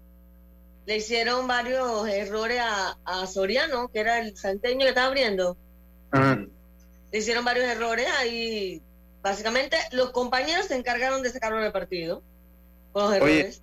le 0.87 0.97
hicieron 0.97 1.49
varios 1.49 2.07
errores 2.07 2.61
a, 2.61 2.97
a, 3.05 3.27
Soriano, 3.27 3.89
que 3.89 4.01
era 4.01 4.21
el 4.21 4.37
santeño 4.37 4.81
que 4.81 4.91
estaba 4.91 5.09
abriendo. 5.09 5.57
Ajá 6.13 6.47
hicieron 7.19 7.45
varios 7.45 7.67
errores 7.67 8.07
ahí. 8.19 8.83
Básicamente, 9.23 9.77
los 9.93 10.11
compañeros 10.11 10.67
se 10.67 10.77
encargaron 10.77 11.23
de 11.23 11.31
sacarlo 11.31 11.61
del 11.61 11.73
partido 11.73 12.23
con 12.93 13.05
los 13.05 13.15
errores. 13.15 13.63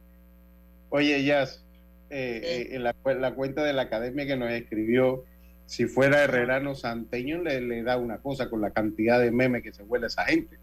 Oye, 0.89 1.23
Jazz, 1.23 1.63
eh, 2.09 2.41
eh, 2.43 2.75
en 2.75 2.83
la, 2.83 2.93
cuenta 3.33 3.63
de 3.63 3.73
la 3.73 3.83
academia 3.83 4.25
que 4.25 4.37
nos 4.37 4.51
escribió, 4.51 5.25
si 5.65 5.85
fuera 5.85 6.23
herrerano 6.23 6.75
santeño, 6.75 7.43
le, 7.43 7.61
le 7.61 7.83
da 7.83 7.97
una 7.97 8.19
cosa 8.19 8.49
con 8.49 8.61
la 8.61 8.71
cantidad 8.71 9.19
de 9.19 9.31
memes 9.31 9.63
que 9.63 9.73
se 9.73 9.83
huele 9.83 10.07
esa 10.07 10.25
gente. 10.25 10.57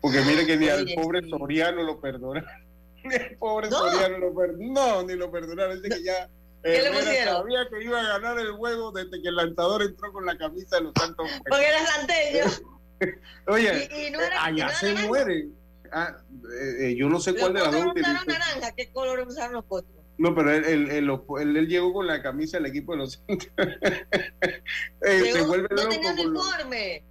Porque 0.00 0.20
mire 0.20 0.46
que 0.46 0.56
ni 0.56 0.68
al 0.68 0.86
pobre 0.94 1.28
Soriano 1.28 1.82
lo 1.82 2.00
perdona. 2.00 2.44
Ni 3.04 3.14
al 3.14 3.36
pobre 3.36 3.70
Soriano 3.70 4.18
lo 4.18 4.34
perdona. 4.34 4.66
No, 4.72 5.02
ni 5.02 5.14
lo 5.14 5.30
perdonaron. 5.30 5.80
Dice 5.80 5.96
que 5.96 6.04
ya 6.04 6.28
¿Qué 6.66 6.82
le 6.82 6.90
pusieron? 6.90 7.34
Sabía 7.36 7.68
que 7.70 7.84
iba 7.84 8.00
a 8.00 8.18
ganar 8.18 8.38
el 8.38 8.52
juego 8.52 8.90
desde 8.90 9.22
que 9.22 9.28
el 9.28 9.36
lanzador 9.36 9.82
entró 9.82 10.12
con 10.12 10.26
la 10.26 10.36
camisa 10.36 10.76
de 10.76 10.82
los 10.82 10.92
Santos. 10.98 11.30
Porque 11.48 11.68
era 11.68 11.86
santeño. 11.86 12.44
Oye, 13.46 13.88
y, 13.94 14.10
no 14.10 14.20
era, 14.20 14.44
allá 14.44 14.68
se 14.70 14.94
muere. 15.06 15.48
Ah, 15.92 16.16
eh, 16.60 16.88
eh, 16.88 16.96
yo 16.96 17.08
no 17.08 17.20
sé 17.20 17.34
cuál 17.34 17.54
de 17.54 17.60
las 17.60 17.72
dos. 17.72 17.94
naranja, 17.94 18.72
¿qué 18.76 18.90
color 18.90 19.20
usaron 19.26 19.52
los 19.54 19.64
potros? 19.64 19.94
No, 20.18 20.34
pero 20.34 20.52
él, 20.52 20.64
él, 20.64 20.90
él, 20.90 21.56
él, 21.56 21.68
llegó 21.68 21.92
con 21.92 22.06
la 22.06 22.22
camisa 22.22 22.56
del 22.56 22.66
equipo 22.66 22.92
de 22.92 22.98
los 22.98 23.12
Santos. 23.12 23.48
eh, 25.02 25.32
se 25.32 25.42
vuelve 25.42 25.68
no 25.70 25.88
tenía 25.88 26.12
uniforme. 26.12 27.04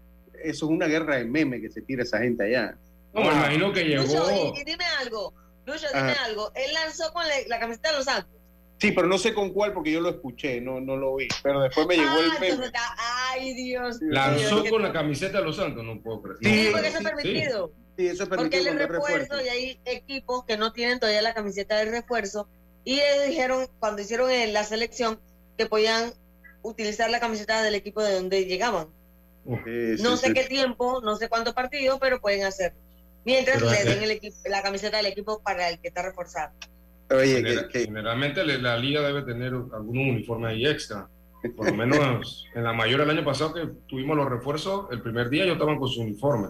Eso 0.43 0.66
es 0.66 0.72
una 0.72 0.88
guerra 0.88 1.18
de 1.18 1.26
meme 1.26 1.62
que 1.62 1.70
se 1.70 1.82
tira 1.82 2.03
esa 2.03 2.20
gente 2.20 2.43
allá. 2.43 2.78
No, 3.14 3.22
me 3.22 3.28
imagino 3.28 3.72
que 3.72 3.84
llegó. 3.86 4.03
Lucho, 4.03 4.53
y, 4.56 4.64
dime 4.66 4.86
algo, 4.99 5.34
Lucho, 5.66 5.88
dime 5.93 6.14
algo. 6.26 6.51
Él 6.56 6.74
lanzó 6.74 7.14
con 7.14 7.26
la, 7.26 7.36
la 7.47 7.60
camiseta 7.60 7.91
de 7.91 7.97
los 7.97 8.06
Santos. 8.06 8.36
Sí, 8.78 8.91
pero 8.91 9.07
no 9.07 9.17
sé 9.17 9.34
con 9.34 9.51
cuál 9.51 9.73
porque 9.73 9.91
yo 9.91 10.01
lo 10.01 10.09
escuché, 10.09 10.59
no, 10.59 10.82
no 10.82 10.97
lo 10.97 11.15
vi. 11.15 11.28
Pero 11.41 11.61
después 11.61 11.88
me 11.88 11.95
llegó 11.95 12.17
el 12.19 12.39
meme. 12.39 12.71
Ay, 12.97 13.53
Dios. 13.53 13.99
Lanzó 14.01 14.65
con 14.69 14.82
la 14.82 14.91
camiseta 14.91 15.39
de 15.39 15.45
los 15.45 15.55
Santos, 15.55 15.84
no 15.84 16.01
puedo 16.01 16.21
creer. 16.21 16.38
Sí, 16.41 16.69
porque 16.71 16.88
eso 16.88 16.97
es 16.97 17.03
permitido. 17.03 17.71
Sí, 17.97 18.07
eso 18.07 18.23
es 18.23 18.30
permitido. 18.30 18.38
Porque 18.38 18.57
él 18.57 18.67
es 18.67 18.88
refuerzo, 18.89 19.41
y 19.41 19.47
hay 19.47 19.80
equipos 19.86 20.43
que 20.43 20.57
no 20.57 20.73
tienen 20.73 20.99
todavía 20.99 21.21
la 21.21 21.34
camiseta 21.34 21.78
de 21.78 21.86
refuerzo. 21.86 22.49
Y 22.84 22.99
ellos 22.99 23.28
dijeron, 23.28 23.67
cuando 23.80 24.01
hicieron 24.01 24.30
la 24.51 24.63
selección, 24.63 25.19
que 25.57 25.65
podían 25.65 26.13
utilizar 26.61 27.09
la 27.09 27.19
camiseta 27.19 27.61
del 27.63 27.76
equipo 27.76 28.03
de 28.03 28.15
donde 28.15 28.45
llegaban. 28.45 28.88
no 29.45 30.17
sé 30.17 30.34
qué 30.34 30.43
tiempo, 30.43 31.01
no 31.01 31.15
sé 31.15 31.30
cuántos 31.30 31.53
partidos, 31.53 31.97
pero 32.01 32.19
pueden 32.19 32.43
hacer. 32.43 32.73
Mientras 33.23 33.61
le 33.61 33.84
den 33.84 34.03
el 34.03 34.11
equipo, 34.11 34.36
la 34.45 34.61
camiseta 34.61 34.97
del 34.97 35.07
equipo 35.07 35.41
para 35.41 35.69
el 35.69 35.80
que 35.80 35.88
está 35.88 36.03
reforzado. 36.03 36.53
Oye, 37.12 37.68
generalmente 37.72 38.43
la 38.43 38.78
liga 38.78 39.01
debe 39.01 39.22
tener 39.22 39.53
algún 39.53 39.97
uniforme 39.97 40.49
ahí 40.49 40.66
extra. 40.66 41.08
Por 41.56 41.70
lo 41.70 41.76
menos 41.76 42.47
en 42.56 42.64
la 42.64 42.74
mayor 42.74 43.01
del 43.01 43.12
año 43.12 43.24
pasado 43.24 43.53
que 43.53 43.68
tuvimos 43.88 44.18
los 44.18 44.28
refuerzos, 44.28 44.88
el 44.91 45.01
primer 45.01 45.30
día 45.30 45.45
yo 45.45 45.53
estaban 45.53 45.78
con 45.78 45.88
su 45.88 46.01
uniforme. 46.01 46.49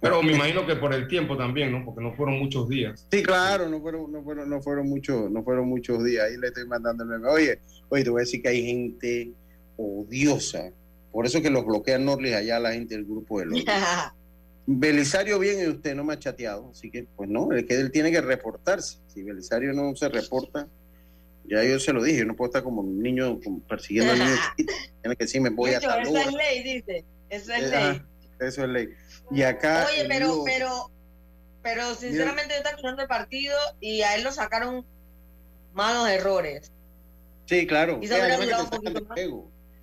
Pero 0.00 0.20
me 0.22 0.32
imagino 0.32 0.66
que 0.66 0.74
por 0.74 0.92
el 0.92 1.06
tiempo 1.06 1.36
también, 1.36 1.70
¿no? 1.70 1.84
Porque 1.84 2.02
no 2.02 2.12
fueron 2.14 2.38
muchos 2.38 2.68
días. 2.68 3.06
Sí, 3.12 3.22
claro, 3.22 3.68
no 3.68 3.80
fueron, 3.80 4.10
no 4.10 4.22
fueron, 4.24 4.50
no 4.50 4.60
fueron 4.60 4.88
muchos, 4.88 5.30
no 5.30 5.44
fueron 5.44 5.68
muchos 5.68 6.02
días. 6.02 6.24
Ahí 6.24 6.36
le 6.38 6.48
estoy 6.48 6.66
mandando 6.66 7.04
el 7.04 7.10
meme. 7.10 7.28
Oye, 7.28 7.60
oye, 7.88 8.02
te 8.02 8.10
voy 8.10 8.20
a 8.20 8.24
decir 8.24 8.42
que 8.42 8.48
hay 8.48 8.66
gente 8.66 9.30
odiosa. 9.76 10.72
Por 11.12 11.24
eso 11.24 11.40
que 11.40 11.50
los 11.50 11.64
bloquean 11.64 12.04
Norlis 12.04 12.34
allá 12.34 12.58
la 12.58 12.72
gente 12.72 12.96
del 12.96 13.04
grupo 13.04 13.38
de 13.38 13.46
los. 13.46 13.64
Belisario 14.64 15.38
bien 15.38 15.60
y 15.60 15.66
usted 15.68 15.94
no 15.94 16.04
me 16.04 16.14
ha 16.14 16.18
chateado, 16.18 16.70
así 16.70 16.90
que 16.90 17.04
pues 17.16 17.28
no, 17.28 17.52
es 17.52 17.64
que 17.64 17.74
él 17.74 17.90
tiene 17.90 18.12
que 18.12 18.20
reportarse. 18.20 18.98
Si 19.08 19.22
Belisario 19.22 19.72
no 19.72 19.94
se 19.96 20.08
reporta, 20.08 20.68
ya 21.44 21.64
yo 21.64 21.80
se 21.80 21.92
lo 21.92 22.02
dije, 22.02 22.20
yo 22.20 22.24
no 22.26 22.36
puedo 22.36 22.48
estar 22.48 22.62
como 22.62 22.80
un 22.82 23.02
niño 23.02 23.40
persiguiendo 23.68 24.12
a 24.12 24.16
niños 24.16 24.38
Tiene 25.02 25.16
que 25.16 25.24
decir, 25.24 25.40
me 25.40 25.50
voy 25.50 25.74
a 25.74 25.80
tal 25.80 26.02
Eso 26.02 26.16
es 26.16 26.32
ley, 26.32 26.62
dice. 26.62 27.04
Eso 27.28 27.52
es 27.52 27.62
eh, 27.64 27.70
ley. 27.70 28.02
eso 28.40 28.62
es 28.64 28.68
ley. 28.68 28.88
Y 29.30 29.42
acá. 29.42 29.86
Oye, 29.90 30.06
pero, 30.08 30.42
pero, 30.44 30.90
pero 31.62 31.94
sinceramente 31.94 32.50
yo 32.50 32.58
estaba 32.58 32.76
escuchando 32.76 33.02
el 33.02 33.08
partido 33.08 33.56
y 33.80 34.02
a 34.02 34.14
él 34.14 34.22
lo 34.22 34.30
sacaron 34.30 34.86
malos 35.72 36.08
errores. 36.08 36.70
Sí, 37.46 37.66
claro. 37.66 37.98
Y 38.00 38.06
se 38.06 38.14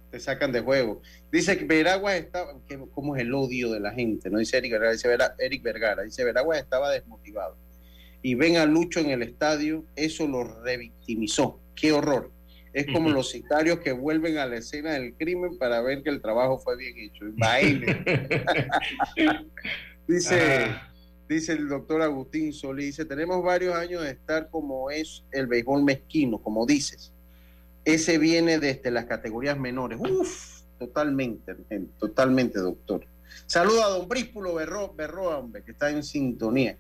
te 0.10 0.20
sacan 0.20 0.52
de 0.52 0.62
juego. 0.62 1.02
Dice 1.32 1.58
que 1.58 1.66
Veragua 1.66 2.16
estaba, 2.16 2.54
que, 2.68 2.80
¿cómo 2.94 3.16
es 3.16 3.22
el 3.22 3.34
odio 3.34 3.72
de 3.72 3.80
la 3.80 3.92
gente? 3.92 4.30
No 4.30 4.40
dice 4.40 4.58
Eric 4.58 4.74
Vergara, 4.74 4.92
dice 4.92 5.18
Eric 5.40 5.64
Vergara, 5.64 6.04
dice 6.04 6.24
Veragua 6.24 6.58
estaba 6.58 6.92
desmotivado. 6.92 7.58
Y 8.22 8.36
ven 8.36 8.58
a 8.58 8.66
Lucho 8.66 9.00
en 9.00 9.12
el 9.12 9.24
estadio, 9.24 9.86
eso 9.96 10.28
lo 10.28 10.44
revictimizó. 10.64 11.60
Qué 11.76 11.92
horror. 11.92 12.32
Es 12.74 12.86
como 12.88 13.10
los 13.10 13.30
sicarios 13.30 13.80
que 13.80 13.94
vuelven 13.94 14.38
a 14.38 14.46
la 14.46 14.58
escena 14.58 14.94
del 14.94 15.16
crimen 15.16 15.58
para 15.58 15.82
ver 15.82 16.04
que 16.04 16.10
el 16.10 16.22
trabajo 16.22 16.60
fue 16.60 16.78
bien 16.78 16.96
hecho. 16.98 17.26
dice, 20.08 20.66
ah. 20.66 20.94
dice 21.28 21.54
el 21.54 21.68
doctor 21.68 22.04
Agustín 22.04 22.54
Solí, 22.54 22.86
dice, 22.86 23.06
tenemos 23.06 23.44
varios 23.44 23.76
años 23.76 24.04
de 24.04 24.12
estar 24.12 24.50
como 24.50 24.92
es 24.92 25.24
el 25.32 25.48
béisbol 25.48 25.84
mezquino, 25.84 26.40
como 26.40 26.66
dices 26.66 27.14
ese 27.94 28.18
viene 28.18 28.60
desde 28.60 28.92
las 28.92 29.06
categorías 29.06 29.58
menores. 29.58 30.00
Uf, 30.00 30.62
totalmente, 30.78 31.56
totalmente, 32.00 32.60
doctor. 32.60 33.06
Saludo 33.46 33.84
a 33.84 33.90
don 33.90 34.08
Bríspulo 34.08 34.54
Berro, 34.54 34.94
Berro 34.94 35.38
hombre, 35.38 35.64
que 35.64 35.72
está 35.72 35.90
en 35.90 36.04
sintonía 36.04 36.78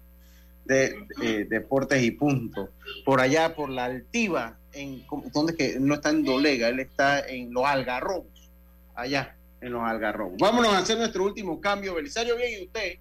de 0.66 1.08
eh, 1.22 1.46
Deportes 1.50 2.04
y 2.04 2.12
Punto. 2.12 2.70
Por 3.06 3.20
allá, 3.20 3.56
por 3.56 3.70
la 3.70 3.86
Altiva, 3.86 4.58
en, 4.72 5.04
donde 5.34 5.56
que 5.56 5.80
no 5.80 5.96
está 5.96 6.10
en 6.12 6.24
Dolega, 6.24 6.70
él 6.70 6.80
está 6.80 7.28
en 7.28 7.54
los 7.54 7.66
Algarrobos, 7.66 8.52
allá 8.96 9.36
en 9.62 9.74
los 9.74 9.82
Algarrobos. 9.82 10.38
Vámonos 10.40 10.74
a 10.74 10.80
hacer 10.80 10.98
nuestro 10.98 11.24
último 11.24 11.60
cambio, 11.60 11.96
Belisario, 11.96 12.36
bien, 12.36 12.62
y 12.62 12.66
usted. 12.66 12.98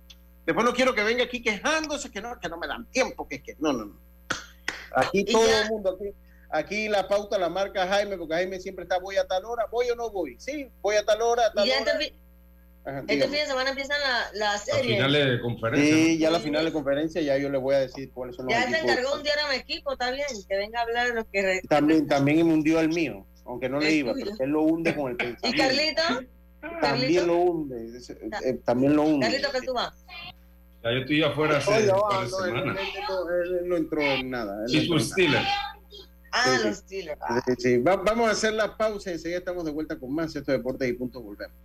Después 0.47 0.65
no 0.65 0.73
quiero 0.73 0.95
que 0.95 1.03
venga 1.03 1.25
aquí 1.25 1.43
quejándose 1.43 2.11
que 2.11 2.23
no, 2.23 2.41
que 2.41 2.49
no 2.49 2.57
me 2.57 2.67
dan 2.67 2.87
tiempo, 2.87 3.29
que 3.29 3.37
es 3.37 3.43
que 3.43 3.57
no, 3.59 3.73
no, 3.73 3.85
no. 3.85 3.99
Aquí 4.97 5.25
todo 5.25 5.47
el 5.47 5.69
mundo, 5.69 5.91
aquí, 5.91 6.15
Aquí 6.51 6.89
la 6.89 7.07
pauta 7.07 7.39
la 7.39 7.49
marca 7.49 7.87
Jaime, 7.87 8.17
porque 8.17 8.35
Jaime 8.35 8.59
siempre 8.59 8.85
está, 8.85 8.99
voy 8.99 9.17
a 9.17 9.27
tal 9.27 9.45
hora, 9.45 9.67
voy 9.71 9.91
o 9.91 9.97
no 9.97 10.11
voy. 10.11 10.37
Sí, 10.39 10.71
voy 10.81 10.97
a 10.97 11.05
tal 11.05 11.21
hora, 11.21 11.47
a 11.47 11.53
tal 11.53 11.69
hora. 11.69 11.99
Este, 13.01 13.15
este 13.15 13.25
fin 13.29 13.33
de 13.33 13.47
semana 13.47 13.71
empiezan 13.71 14.01
la, 14.01 14.31
la 14.33 14.59
serie. 14.59 14.95
finales 14.95 15.27
de 15.27 15.41
conferencia. 15.41 15.95
Sí, 15.95 16.19
ya 16.19 16.31
la 16.31 16.41
final 16.41 16.65
de 16.65 16.73
conferencia, 16.73 17.21
ya 17.21 17.37
yo 17.37 17.51
le 17.51 17.59
voy 17.59 17.75
a 17.75 17.81
decir 17.81 18.11
cuáles 18.13 18.35
son 18.35 18.47
los 18.47 18.55
Ya 18.55 18.63
se 18.63 18.79
encargó 18.79 19.15
un 19.15 19.23
día 19.23 19.33
a 19.47 19.51
mi 19.51 19.57
equipo, 19.57 19.93
está 19.93 20.11
bien, 20.11 20.27
que 20.49 20.57
venga 20.57 20.79
a 20.79 20.83
hablar 20.85 21.09
de 21.09 21.15
los 21.15 21.27
que... 21.31 21.61
También, 21.69 22.07
también 22.07 22.47
me 22.47 22.55
hundió 22.55 22.81
el 22.81 22.89
mío, 22.89 23.27
aunque 23.45 23.69
no 23.69 23.79
le 23.79 23.93
iba, 23.93 24.15
pero 24.15 24.31
él 24.39 24.51
lo 24.51 24.63
hunde 24.63 24.95
con 24.95 25.11
el 25.11 25.17
pensamiento. 25.17 25.49
¿Y 25.49 25.59
Carlito? 25.59 26.03
También 26.81 27.27
lo 27.27 27.37
hunde, 27.37 28.01
eh, 28.45 28.61
también 28.65 28.97
lo 28.97 29.03
hunde. 29.03 29.27
Carlito, 29.27 29.53
¿qué 29.53 29.61
tú 29.61 29.75
vas? 29.75 29.93
Ya 30.83 30.93
yo 30.93 30.99
estoy 31.01 31.23
afuera 31.23 31.59
hace 31.59 31.71
Oye, 31.71 31.91
oh, 31.93 32.09
no, 32.11 33.35
él, 33.35 33.59
él, 33.61 33.69
no 33.69 33.77
entró 33.77 34.01
en 34.01 34.31
nada. 34.31 34.67
Sí, 34.67 34.87
su 34.87 34.97
estilo. 34.97 35.39
Ah, 36.31 36.59
los 36.65 36.79
Steelers. 36.79 37.21
Ah. 37.23 37.43
vamos 38.05 38.29
a 38.29 38.33
hacer 38.33 38.53
la 38.53 38.77
pausa 38.77 39.11
y 39.11 39.15
enseguida 39.15 39.39
estamos 39.39 39.65
de 39.65 39.71
vuelta 39.71 39.99
con 39.99 40.13
más 40.15 40.35
estos 40.35 40.47
deportes 40.47 40.89
y 40.89 40.93
punto 40.93 41.21
volvemos. 41.21 41.57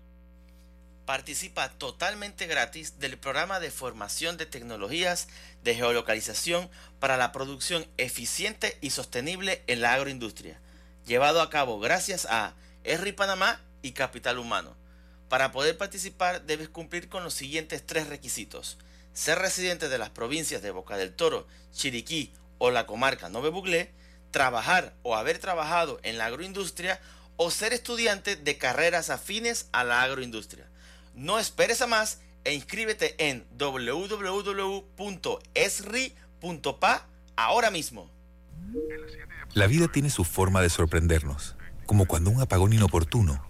Participa 1.06 1.70
totalmente 1.70 2.48
gratis 2.48 3.00
del 3.00 3.18
programa 3.18 3.60
de 3.60 3.72
formación 3.72 4.38
de 4.38 4.46
tecnologías 4.46 5.28
de 5.62 5.76
geolocalización 5.76 6.70
para 7.00 7.18
la 7.18 7.34
producción 7.34 7.86
eficiente 7.98 8.78
y 8.80 8.92
sostenible 8.92 9.64
en 9.68 9.82
la 9.82 9.96
agroindustria, 9.96 10.62
llevado 11.06 11.42
a 11.42 11.50
cabo 11.50 11.80
gracias 11.80 12.26
a 12.30 12.54
ERRI 12.86 13.12
Panamá 13.12 13.60
y 13.82 13.92
Capital 13.92 14.40
Humano. 14.40 14.78
Para 15.28 15.52
poder 15.52 15.78
participar 15.78 16.44
debes 16.44 16.70
cumplir 16.70 17.10
con 17.10 17.24
los 17.24 17.34
siguientes 17.34 17.84
tres 17.86 18.08
requisitos. 18.08 18.78
Ser 19.14 19.40
residente 19.40 19.90
de 19.90 19.98
las 19.98 20.10
provincias 20.10 20.62
de 20.62 20.72
Boca 20.72 20.96
del 20.96 21.14
Toro, 21.14 21.48
Chiriquí 21.74 22.32
o 22.60 22.72
la 22.72 22.86
comarca 22.86 23.30
Nove 23.30 23.50
Buglé, 23.50 23.92
trabajar 24.34 24.94
o 25.04 25.16
haber 25.16 25.40
trabajado 25.40 26.02
en 26.04 26.18
la 26.18 26.26
agroindustria 26.26 27.00
o 27.38 27.50
ser 27.52 27.72
estudiante 27.72 28.36
de 28.36 28.58
carreras 28.58 29.10
afines 29.10 29.70
a 29.72 29.86
la 29.86 30.02
agroindustria. 30.02 30.68
No 31.16 31.40
esperes 31.40 31.82
a 31.82 31.88
más 31.88 32.20
e 32.44 32.54
inscríbete 32.54 33.16
en 33.30 33.46
www.esri.pa 33.58 34.68
ahora 37.38 37.72
mismo. 37.72 38.12
La 39.54 39.68
vida 39.68 39.88
tiene 39.88 40.10
su 40.10 40.26
forma 40.26 40.62
de 40.62 40.70
sorprendernos, 40.70 41.56
como 41.86 42.06
cuando 42.06 42.32
un 42.32 42.42
apagón 42.42 42.74
inoportuno 42.74 43.48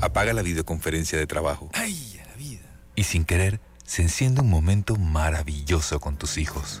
apaga 0.00 0.32
la 0.32 0.42
videoconferencia 0.42 1.16
de 1.18 1.26
trabajo. 1.26 1.70
¡Ay, 1.74 2.20
la 2.26 2.34
vida! 2.34 2.64
Y 2.94 3.04
sin 3.04 3.24
querer, 3.24 3.60
se 3.84 4.02
enciende 4.02 4.40
un 4.40 4.50
momento 4.50 4.96
maravilloso 4.96 6.00
con 6.00 6.16
tus 6.16 6.38
hijos. 6.38 6.80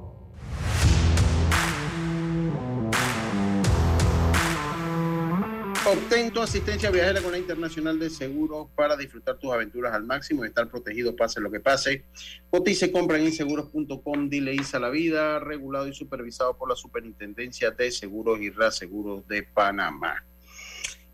Obtén 5.83 6.31
tu 6.31 6.39
asistencia 6.39 6.91
viajera 6.91 7.23
con 7.23 7.31
la 7.31 7.39
Internacional 7.39 7.97
de 7.97 8.11
Seguros 8.11 8.67
para 8.75 8.95
disfrutar 8.95 9.39
tus 9.39 9.51
aventuras 9.51 9.91
al 9.95 10.03
máximo 10.03 10.45
y 10.45 10.47
estar 10.47 10.69
protegido 10.69 11.15
pase 11.15 11.41
lo 11.41 11.49
que 11.49 11.59
pase. 11.59 12.05
Cotice, 12.51 12.91
compra 12.91 13.17
en 13.17 13.25
inseguros.com, 13.25 14.29
dile 14.29 14.53
ISA 14.53 14.79
la 14.79 14.89
vida, 14.89 15.39
regulado 15.39 15.87
y 15.87 15.95
supervisado 15.95 16.55
por 16.55 16.69
la 16.69 16.75
Superintendencia 16.75 17.71
de 17.71 17.89
Seguros 17.89 18.39
y 18.41 18.51
Reaseguros 18.51 19.27
de 19.27 19.41
Panamá. 19.41 20.23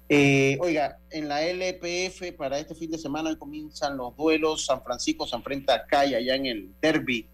Eh, 0.09 0.57
oiga, 0.59 0.99
en 1.11 1.30
la 1.30 1.43
LPF 1.43 2.34
para 2.38 2.59
este 2.59 2.76
fin 2.76 2.91
de 2.91 2.97
semana 2.97 3.39
comienzan 3.39 3.95
los 3.95 4.18
duelos. 4.18 4.65
San 4.65 4.84
Francisco 4.84 5.26
se 5.26 5.38
enfrenta 5.38 5.76
a 5.76 5.86
Calla 5.86 6.18
allá 6.18 6.36
en 6.36 6.45
el 6.45 6.72
derby 6.82 7.26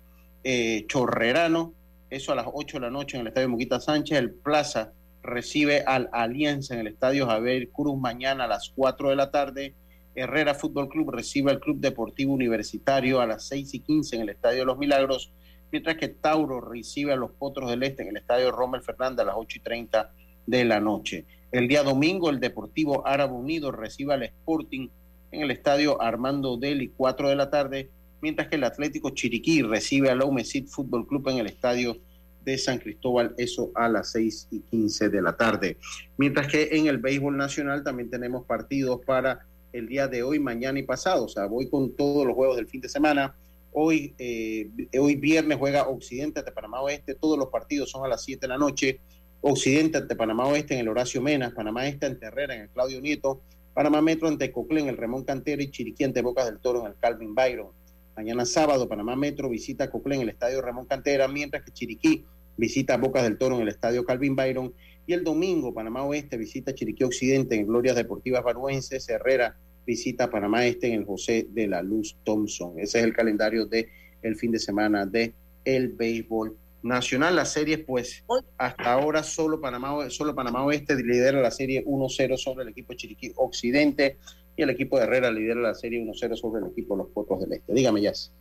eh, 0.43 0.85
chorrerano. 0.87 1.73
Eso 2.11 2.31
a 2.31 2.35
las 2.35 2.45
8 2.53 2.77
de 2.77 2.81
la 2.81 2.91
noche 2.91 3.17
en 3.17 3.21
el 3.21 3.27
Estadio 3.29 3.49
Muquita 3.49 3.79
Sánchez. 3.79 4.19
El 4.19 4.31
Plaza 4.35 4.93
recibe 5.23 5.83
al 5.87 6.09
Alianza 6.11 6.73
en 6.73 6.81
el 6.81 6.87
Estadio 6.87 7.25
Javier 7.25 7.69
Cruz 7.69 7.97
mañana 7.99 8.43
a 8.43 8.47
las 8.47 8.71
4 8.75 9.09
de 9.09 9.15
la 9.15 9.31
tarde. 9.31 9.73
Herrera 10.15 10.53
Fútbol 10.53 10.89
Club 10.89 11.09
recibe 11.09 11.49
al 11.49 11.59
Club 11.59 11.79
Deportivo 11.79 12.33
Universitario 12.33 13.19
a 13.19 13.25
las 13.25 13.47
6 13.47 13.73
y 13.73 13.79
15 13.79 14.17
en 14.17 14.21
el 14.23 14.29
Estadio 14.29 14.65
los 14.65 14.77
Milagros, 14.77 15.31
mientras 15.71 15.97
que 15.97 16.09
Tauro 16.09 16.61
recibe 16.61 17.13
a 17.13 17.15
los 17.15 17.31
Potros 17.31 17.69
del 17.69 17.81
Este 17.83 18.03
en 18.03 18.09
el 18.09 18.17
Estadio 18.17 18.51
Rommel 18.51 18.83
Fernández 18.83 19.21
a 19.21 19.27
las 19.27 19.35
8 19.37 19.57
y 19.57 19.61
30 19.61 20.11
de 20.45 20.65
la 20.65 20.79
noche. 20.79 21.25
El 21.51 21.67
día 21.67 21.83
domingo, 21.83 22.29
el 22.29 22.39
Deportivo 22.39 23.07
Árabe 23.07 23.33
Unido 23.33 23.71
recibe 23.71 24.13
al 24.13 24.23
Sporting 24.23 24.89
en 25.31 25.41
el 25.41 25.51
Estadio 25.51 26.01
Armando 26.01 26.57
Deli, 26.57 26.91
4 26.95 27.29
de 27.29 27.35
la 27.35 27.49
tarde, 27.49 27.89
mientras 28.21 28.49
que 28.49 28.57
el 28.57 28.63
Atlético 28.65 29.11
Chiriquí 29.11 29.61
recibe 29.61 30.09
al 30.09 30.21
Aumesit 30.21 30.67
Fútbol 30.67 31.07
Club 31.07 31.29
en 31.29 31.37
el 31.37 31.47
Estadio 31.47 31.97
de 32.43 32.57
San 32.57 32.79
Cristóbal, 32.79 33.33
eso 33.37 33.71
a 33.75 33.87
las 33.89 34.11
6 34.11 34.47
y 34.51 34.59
15 34.59 35.09
de 35.09 35.21
la 35.21 35.35
tarde. 35.35 35.77
Mientras 36.17 36.47
que 36.47 36.69
en 36.71 36.87
el 36.87 36.97
béisbol 36.97 37.37
nacional 37.37 37.83
también 37.83 38.09
tenemos 38.09 38.45
partidos 38.45 39.01
para 39.05 39.45
el 39.71 39.87
día 39.87 40.07
de 40.07 40.23
hoy, 40.23 40.39
mañana 40.39 40.79
y 40.79 40.83
pasado. 40.83 41.25
O 41.25 41.29
sea, 41.29 41.45
voy 41.45 41.69
con 41.69 41.95
todos 41.95 42.25
los 42.25 42.35
juegos 42.35 42.55
del 42.55 42.67
fin 42.67 42.81
de 42.81 42.89
semana. 42.89 43.35
Hoy, 43.71 44.13
eh, 44.19 44.69
hoy 44.99 45.15
viernes 45.15 45.57
juega 45.57 45.87
Occidente 45.87 46.39
ante 46.39 46.51
Panamá 46.51 46.81
Oeste. 46.81 47.15
Todos 47.15 47.37
los 47.37 47.47
partidos 47.47 47.89
son 47.89 48.05
a 48.05 48.07
las 48.07 48.23
7 48.23 48.41
de 48.41 48.47
la 48.47 48.57
noche. 48.57 48.99
Occidente 49.41 49.97
ante 49.97 50.15
Panamá 50.15 50.45
Oeste 50.45 50.75
en 50.75 50.81
el 50.81 50.87
Horacio 50.87 51.21
Menas. 51.21 51.53
Panamá 51.53 51.87
Este 51.87 52.05
ante 52.05 52.27
Herrera 52.27 52.55
en 52.55 52.61
el 52.61 52.69
Claudio 52.69 53.01
Nieto. 53.01 53.41
Panamá 53.73 54.01
Metro 54.01 54.27
ante 54.27 54.51
Coclé 54.51 54.81
en 54.81 54.89
el 54.89 54.97
Ramón 54.97 55.23
Cantera 55.23 55.63
y 55.63 55.71
Chiriquí 55.71 56.03
ante 56.03 56.21
Bocas 56.21 56.45
del 56.45 56.59
Toro 56.59 56.81
en 56.81 56.87
el 56.87 56.95
Calvin 56.95 57.33
Byron. 57.33 57.69
Mañana 58.15 58.45
sábado, 58.45 58.87
Panamá 58.87 59.15
Metro 59.15 59.49
visita 59.49 59.89
Coclé 59.89 60.15
en 60.15 60.21
el 60.21 60.29
Estadio 60.29 60.61
Ramón 60.61 60.85
Cantera, 60.85 61.27
mientras 61.27 61.63
que 61.63 61.71
Chiriquí 61.71 62.23
visita 62.57 62.97
Bocas 62.97 63.23
del 63.23 63.37
Toro 63.37 63.55
en 63.55 63.61
el 63.63 63.69
Estadio 63.69 64.05
Calvin 64.05 64.35
Byron. 64.35 64.73
Y 65.05 65.13
el 65.13 65.23
domingo, 65.23 65.73
Panamá 65.73 66.03
Oeste 66.03 66.37
visita 66.37 66.73
Chiriquí 66.73 67.03
Occidente 67.03 67.55
en 67.55 67.67
Glorias 67.67 67.95
Deportivas 67.95 68.43
Baruenses. 68.43 69.09
Herrera 69.09 69.57
visita 69.85 70.29
Panamá 70.29 70.65
Este 70.65 70.87
en 70.87 70.93
el 70.93 71.05
José 71.05 71.47
de 71.49 71.67
la 71.67 71.81
Luz 71.81 72.15
Thompson. 72.23 72.79
Ese 72.79 72.99
es 72.99 73.05
el 73.05 73.13
calendario 73.13 73.65
de 73.65 73.89
el 74.21 74.35
fin 74.35 74.51
de 74.51 74.59
semana 74.59 75.05
de 75.05 75.33
el 75.65 75.89
béisbol 75.89 76.57
nacional. 76.81 77.35
Las 77.35 77.51
series, 77.51 77.79
pues, 77.79 78.23
hasta 78.57 78.93
ahora 78.93 79.23
solo 79.23 79.59
Panamá, 79.59 80.09
solo 80.09 80.35
Panamá 80.35 80.63
Oeste 80.65 80.95
lidera 80.95 81.41
la 81.41 81.51
serie 81.51 81.83
1-0 81.85 82.37
sobre 82.37 82.63
el 82.63 82.69
equipo 82.69 82.93
Chiriquí 82.93 83.31
Occidente 83.35 84.17
y 84.55 84.61
el 84.61 84.69
equipo 84.69 84.97
de 84.97 85.05
Herrera 85.05 85.31
lidera 85.31 85.59
la 85.59 85.75
serie 85.75 85.99
1-0 85.99 86.35
sobre 86.35 86.61
el 86.61 86.71
equipo 86.71 86.95
los 86.95 87.07
Potros 87.09 87.41
del 87.41 87.53
Este. 87.53 87.73
Dígame, 87.73 88.01
Jazz. 88.01 88.31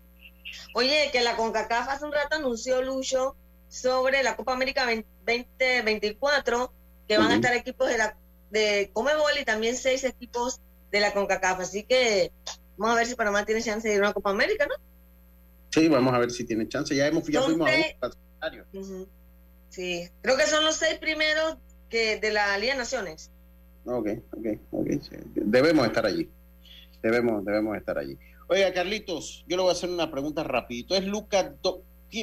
Oye, 0.74 1.08
que 1.12 1.22
la 1.22 1.36
CONCACAF 1.36 1.88
hace 1.88 2.04
un 2.04 2.12
rato 2.12 2.36
anunció, 2.36 2.82
Lucho, 2.82 3.36
sobre 3.72 4.22
la 4.22 4.36
Copa 4.36 4.52
América 4.52 4.84
2024, 4.84 6.72
que 7.08 7.16
van 7.16 7.30
a 7.30 7.36
estar 7.36 7.54
equipos 7.54 7.88
de 7.88 7.96
la 7.96 8.18
de 8.50 8.90
Comebol 8.92 9.32
y 9.40 9.46
también 9.46 9.76
seis 9.76 10.04
equipos 10.04 10.60
de 10.90 11.00
la 11.00 11.14
CONCACAF. 11.14 11.60
Así 11.60 11.84
que 11.84 12.32
vamos 12.76 12.94
a 12.94 12.98
ver 12.98 13.06
si 13.06 13.14
Panamá 13.14 13.46
tiene 13.46 13.62
chance 13.62 13.88
de 13.88 13.94
ir 13.94 14.00
a 14.00 14.04
una 14.04 14.12
Copa 14.12 14.28
América, 14.28 14.66
¿no? 14.66 14.74
Sí, 15.70 15.88
vamos 15.88 16.12
a 16.12 16.18
ver 16.18 16.30
si 16.30 16.44
tiene 16.44 16.68
chance. 16.68 16.94
Ya 16.94 17.06
hemos 17.06 17.26
ya 17.26 17.40
fuimos 17.40 17.66
a 17.70 18.50
Sí, 19.70 20.06
creo 20.20 20.36
que 20.36 20.46
son 20.46 20.66
los 20.66 20.76
seis 20.76 20.98
primeros 20.98 21.56
que 21.88 22.20
de 22.20 22.30
la 22.30 22.58
Liga 22.58 22.74
de 22.74 22.80
Naciones. 22.80 23.30
Ok, 23.86 24.06
ok, 24.32 24.46
ok. 24.70 24.86
Debemos 25.34 25.86
estar 25.86 26.04
allí. 26.04 26.28
Debemos, 27.02 27.42
debemos 27.42 27.78
estar 27.78 27.96
allí. 27.96 28.18
Oiga, 28.48 28.70
Carlitos, 28.74 29.46
yo 29.48 29.56
le 29.56 29.62
voy 29.62 29.70
a 29.70 29.72
hacer 29.72 29.88
una 29.88 30.10
pregunta 30.10 30.44
rapidito. 30.44 30.94
¿Es 30.94 31.06
Lucas 31.06 31.52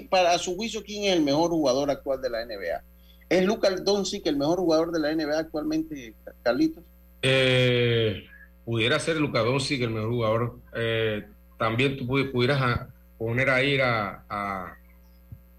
para 0.09 0.37
su 0.37 0.55
juicio, 0.55 0.83
quién 0.83 1.05
es 1.05 1.13
el 1.13 1.23
mejor 1.23 1.49
jugador 1.51 1.89
actual 1.89 2.21
de 2.21 2.29
la 2.29 2.45
NBA? 2.45 2.83
¿Es 3.29 3.45
Lucas 3.45 3.83
Doncic 3.83 4.25
el 4.25 4.37
mejor 4.37 4.59
jugador 4.59 4.91
de 4.91 4.99
la 4.99 5.13
NBA 5.13 5.39
actualmente, 5.39 6.15
Carlitos? 6.41 6.83
Eh, 7.21 8.23
pudiera 8.65 8.99
ser 8.99 9.17
Lucas 9.17 9.45
Doncic 9.45 9.81
el 9.81 9.91
mejor 9.91 10.09
jugador. 10.09 10.59
Eh, 10.75 11.27
también 11.57 11.97
tú 11.97 12.07
pudieras 12.07 12.87
poner 13.17 13.49
a 13.49 13.63
ir 13.63 13.81
a, 13.81 14.23
a, 14.29 14.77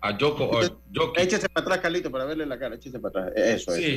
a 0.01 0.19
Joko. 0.19 0.61
Échese 1.17 1.49
para 1.49 1.65
atrás, 1.65 1.79
Carlitos, 1.81 2.11
para 2.11 2.25
verle 2.25 2.47
la 2.47 2.59
cara. 2.59 2.75
Échese 2.75 2.99
para 2.99 3.27
atrás. 3.27 3.37
Eso 3.37 3.75
es. 3.75 3.97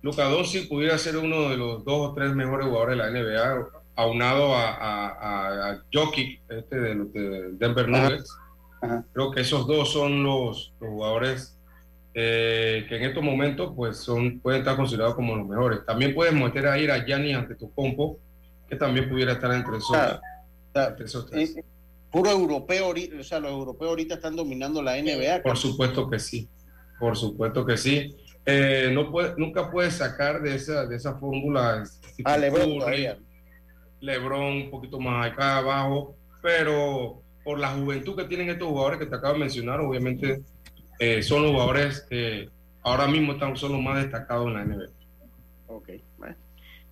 Lucas 0.00 0.30
Doncic 0.30 0.68
pudiera 0.68 0.96
ser 0.98 1.16
uno 1.16 1.48
de 1.48 1.56
los 1.56 1.84
dos 1.84 2.10
o 2.10 2.14
tres 2.14 2.32
mejores 2.32 2.66
jugadores 2.66 2.96
de 2.96 3.02
la 3.02 3.10
NBA, 3.10 3.68
aunado 3.96 4.54
a, 4.54 4.68
a, 4.74 5.70
a 5.70 5.82
Jokic, 5.92 6.40
este 6.48 6.76
de, 6.76 6.94
de 6.94 7.48
Denver 7.54 7.88
Nuggets. 7.88 8.32
Creo 9.12 9.30
que 9.30 9.40
esos 9.40 9.66
dos 9.66 9.92
son 9.92 10.22
los, 10.22 10.72
jugadores 10.78 11.58
eh, 12.14 12.86
que 12.88 12.96
en 12.96 13.04
estos 13.04 13.22
momentos 13.22 13.72
pues 13.76 13.98
son, 13.98 14.40
pueden 14.40 14.60
estar 14.60 14.76
considerados 14.76 15.14
como 15.14 15.36
los 15.36 15.46
mejores. 15.46 15.84
También 15.86 16.14
puedes 16.14 16.34
meter 16.34 16.66
a 16.66 16.78
ir 16.78 16.90
a 16.90 17.04
Gianni 17.04 17.32
ante 17.32 17.54
tu 17.54 17.72
compo, 17.72 18.18
que 18.68 18.76
también 18.76 19.08
pudiera 19.08 19.32
estar 19.32 19.52
entre 19.52 19.78
esos, 19.78 21.30
tres. 21.30 21.56
Eh, 21.56 21.64
puro 22.10 22.30
europeo, 22.30 22.92
o 23.18 23.22
sea, 23.22 23.40
los 23.40 23.50
europeos 23.50 23.90
ahorita 23.90 24.14
están 24.14 24.36
dominando 24.36 24.82
la 24.82 25.00
NBA. 25.00 25.42
Por 25.42 25.56
supuesto 25.56 26.08
que 26.08 26.18
sí, 26.18 26.48
por 26.98 27.16
supuesto 27.16 27.64
que 27.64 27.76
sí. 27.76 28.16
Eh, 28.46 28.90
no 28.94 29.10
puede, 29.10 29.34
nunca 29.36 29.70
puedes 29.70 29.94
sacar 29.94 30.40
de 30.40 30.54
esa, 30.54 30.86
de 30.86 30.96
esa 30.96 31.18
fórmula 31.18 31.84
a 32.24 32.38
Lebron, 32.38 32.82
Lebron 34.00 34.40
un 34.40 34.70
poquito 34.70 34.98
más 34.98 35.30
acá 35.30 35.58
abajo, 35.58 36.16
pero 36.40 37.22
por 37.48 37.58
la 37.58 37.70
juventud 37.70 38.14
que 38.14 38.24
tienen 38.24 38.50
estos 38.50 38.68
jugadores 38.68 38.98
que 38.98 39.06
te 39.06 39.16
acabo 39.16 39.32
de 39.32 39.40
mencionar, 39.40 39.80
obviamente 39.80 40.42
eh, 40.98 41.22
son 41.22 41.44
los 41.44 41.52
jugadores 41.52 42.02
que 42.02 42.50
ahora 42.82 43.06
mismo 43.06 43.32
están, 43.32 43.56
son 43.56 43.72
los 43.72 43.80
más 43.80 44.02
destacados 44.02 44.48
en 44.48 44.52
la 44.52 44.64
NBA. 44.66 44.90
Ok, 45.68 45.88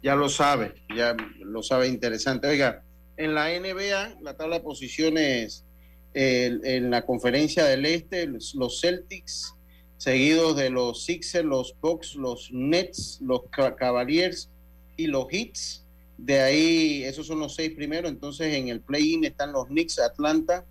ya 0.02 0.16
lo 0.16 0.30
sabe, 0.30 0.72
ya 0.96 1.14
lo 1.40 1.62
sabe 1.62 1.88
interesante. 1.88 2.48
Oiga, 2.48 2.82
en 3.18 3.34
la 3.34 3.50
NBA, 3.50 4.22
la 4.22 4.34
tabla 4.38 4.56
de 4.56 4.62
posiciones 4.62 5.66
en 6.14 6.90
la 6.90 7.04
conferencia 7.04 7.66
del 7.66 7.84
Este, 7.84 8.26
los 8.26 8.80
Celtics, 8.80 9.54
seguidos 9.98 10.56
de 10.56 10.70
los 10.70 11.04
Sixers, 11.04 11.44
los 11.44 11.76
Bucks, 11.82 12.14
los 12.14 12.50
Nets, 12.50 13.20
los 13.20 13.42
Cavaliers 13.50 14.48
y 14.96 15.08
los 15.08 15.26
Hits 15.30 15.85
de 16.18 16.40
ahí, 16.40 17.04
esos 17.04 17.26
son 17.26 17.40
los 17.40 17.54
seis 17.54 17.72
primeros. 17.74 18.10
Entonces, 18.10 18.54
en 18.54 18.68
el 18.68 18.80
play-in 18.80 19.24
están 19.24 19.52
los 19.52 19.66
Knicks, 19.66 19.98
Atlanta, 19.98 20.64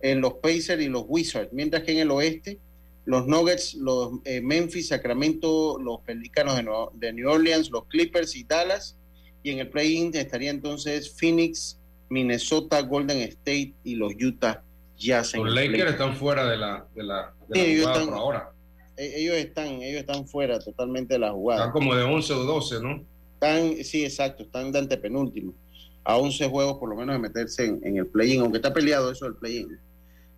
en 0.00 0.20
los 0.20 0.34
Pacers 0.34 0.82
y 0.82 0.88
los 0.88 1.04
Wizards. 1.08 1.52
Mientras 1.52 1.82
que 1.82 1.92
en 1.92 1.98
el 1.98 2.10
oeste, 2.10 2.58
los 3.06 3.26
Nuggets, 3.26 3.74
los 3.74 4.12
eh, 4.24 4.40
Memphis, 4.40 4.88
Sacramento, 4.88 5.78
los 5.78 6.00
Pelicanos 6.00 6.60
de, 6.94 7.12
New 7.12 7.28
Orleans, 7.28 7.70
los 7.70 7.84
Clippers 7.86 8.34
y 8.36 8.44
Dallas. 8.44 8.96
Y 9.42 9.50
en 9.50 9.58
el 9.58 9.68
play-in 9.68 10.14
estaría 10.14 10.50
entonces 10.50 11.14
Phoenix, 11.18 11.78
Minnesota, 12.08 12.80
Golden 12.80 13.20
State 13.20 13.74
y 13.84 13.94
los 13.96 14.12
Utah 14.14 14.62
Jazz. 14.96 15.34
Los 15.34 15.52
Lakers 15.52 15.92
están 15.92 16.16
fuera 16.16 16.46
de 16.46 16.56
la, 16.56 16.86
de 16.94 17.02
la, 17.02 17.34
jugada 17.48 18.04
por 18.04 18.14
ahora. 18.14 18.50
E, 18.96 19.20
ellos 19.20 19.36
están, 19.36 19.82
ellos 19.82 20.00
están 20.00 20.26
fuera 20.26 20.58
totalmente 20.60 21.14
de 21.14 21.20
la 21.20 21.32
jugada. 21.32 21.60
Están 21.60 21.72
como 21.72 21.94
de 21.94 22.04
11 22.04 22.32
o 22.32 22.44
12, 22.44 22.80
¿no? 22.80 23.04
Están, 23.44 23.84
sí, 23.84 24.04
exacto, 24.04 24.42
están 24.44 24.72
de 24.72 24.78
antepenúltimo. 24.78 25.54
A 26.02 26.16
11 26.16 26.48
juegos 26.48 26.78
por 26.78 26.88
lo 26.88 26.96
menos 26.96 27.14
de 27.14 27.18
meterse 27.18 27.66
en, 27.66 27.96
el 27.96 28.06
play-in, 28.06 28.40
aunque 28.40 28.58
está 28.58 28.72
peleado 28.72 29.10
eso 29.10 29.26
del 29.26 29.36
play-in. 29.36 29.78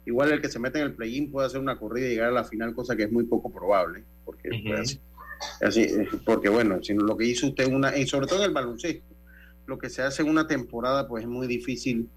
Igual 0.05 0.33
el 0.33 0.41
que 0.41 0.49
se 0.49 0.59
mete 0.59 0.79
en 0.79 0.87
el 0.87 0.95
play-in 0.95 1.31
puede 1.31 1.47
hacer 1.47 1.61
una 1.61 1.79
corrida 1.79 2.07
y 2.07 2.11
llegar 2.11 2.29
a 2.29 2.33
la 2.33 2.45
final, 2.45 2.75
cosa 2.75 2.97
que 2.97 3.05
es 3.05 3.13
muy 3.13 3.25
poco 3.25 3.53
probable, 3.53 4.05
porque, 4.25 4.49
así, 5.61 5.83
eh, 5.83 6.09
porque 6.25 6.49
bueno, 6.49 6.83
sino 6.83 7.05
lo 7.05 7.17
que 7.17 7.27
hizo 7.27 7.49
usted, 7.49 7.67
una, 7.67 7.97
y 7.97 8.07
sobre 8.07 8.27
todo 8.27 8.41
en 8.41 8.47
el 8.47 8.55
baloncesto, 8.55 9.15
lo 9.67 9.79
que 9.79 9.89
se 9.89 10.03
hace 10.03 10.23
en 10.23 10.29
una 10.29 10.47
temporada, 10.47 11.09
pues 11.09 11.25
es 11.25 11.29
muy 11.29 11.47
difícil 11.47 12.09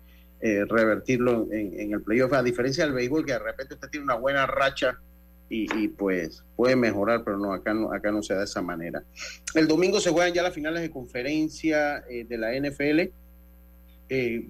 eh, 0.41 0.65
revertirlo 0.65 1.47
en, 1.51 1.93
el 1.93 2.01
playoff, 2.01 2.33
a 2.33 2.43
diferencia 2.43 2.85
del 2.85 2.93
béisbol, 2.93 3.25
que 3.25 3.33
de 3.33 3.39
repente 3.39 3.73
usted 3.75 3.89
tiene 3.89 4.05
una 4.05 4.15
buena 4.15 4.45
racha 4.45 4.99
y, 5.49 5.87
pues 5.87 6.43
puede 6.55 6.75
mejorar, 6.75 7.23
pero 7.23 7.37
no 7.37 7.53
acá, 7.53 7.73
no, 7.73 7.91
acá 7.91 8.11
no 8.11 8.21
se 8.21 8.33
da 8.33 8.39
de 8.39 8.45
esa 8.45 8.61
manera. 8.61 9.03
El 9.55 9.67
domingo 9.67 9.99
se 9.99 10.11
juegan 10.11 10.33
ya 10.33 10.43
las 10.43 10.53
finales 10.53 10.81
de 10.81 10.91
conferencia 10.91 12.03
eh, 12.09 12.23
de 12.23 12.37
la 12.37 12.53
NFL. 12.53 13.11
Eh, 14.09 14.47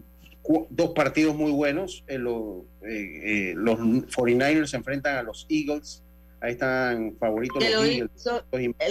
dos 0.69 0.91
partidos 0.93 1.35
muy 1.35 1.51
buenos. 1.51 2.03
los, 2.07 2.63
los 2.81 3.79
49ers 3.79 4.67
se 4.67 4.77
enfrentan 4.77 5.15
a 5.15 5.23
los 5.23 5.47
Eagles. 5.49 6.03
Ahí 6.41 6.51
están 6.51 7.15
favoritos 7.17 7.63
los, 7.63 7.85
Eagles. 7.85 8.09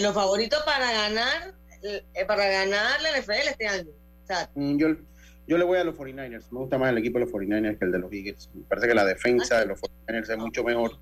los 0.02 0.14
favoritos 0.14 0.62
para 0.64 0.90
ganar 0.92 1.54
para 2.26 2.48
ganar 2.48 3.00
la 3.00 3.18
NFL 3.18 3.48
este 3.48 3.66
año. 3.66 3.90
Mm, 4.54 4.76
yo, 4.76 4.88
yo 5.46 5.58
le 5.58 5.64
voy 5.64 5.78
a 5.78 5.84
los 5.84 5.96
49ers. 5.96 6.50
Me 6.50 6.58
gusta 6.58 6.78
más 6.78 6.90
el 6.90 6.98
equipo 6.98 7.18
de 7.18 7.24
los 7.24 7.34
49ers 7.34 7.78
que 7.78 7.84
el 7.84 7.92
de 7.92 7.98
los 7.98 8.12
Eagles. 8.12 8.50
Me 8.54 8.62
parece 8.62 8.88
que 8.88 8.94
la 8.94 9.04
defensa 9.04 9.56
ah, 9.56 9.60
de 9.60 9.66
los 9.66 9.80
49ers 9.80 10.30
es 10.30 10.38
mucho 10.38 10.64
mejor. 10.64 10.98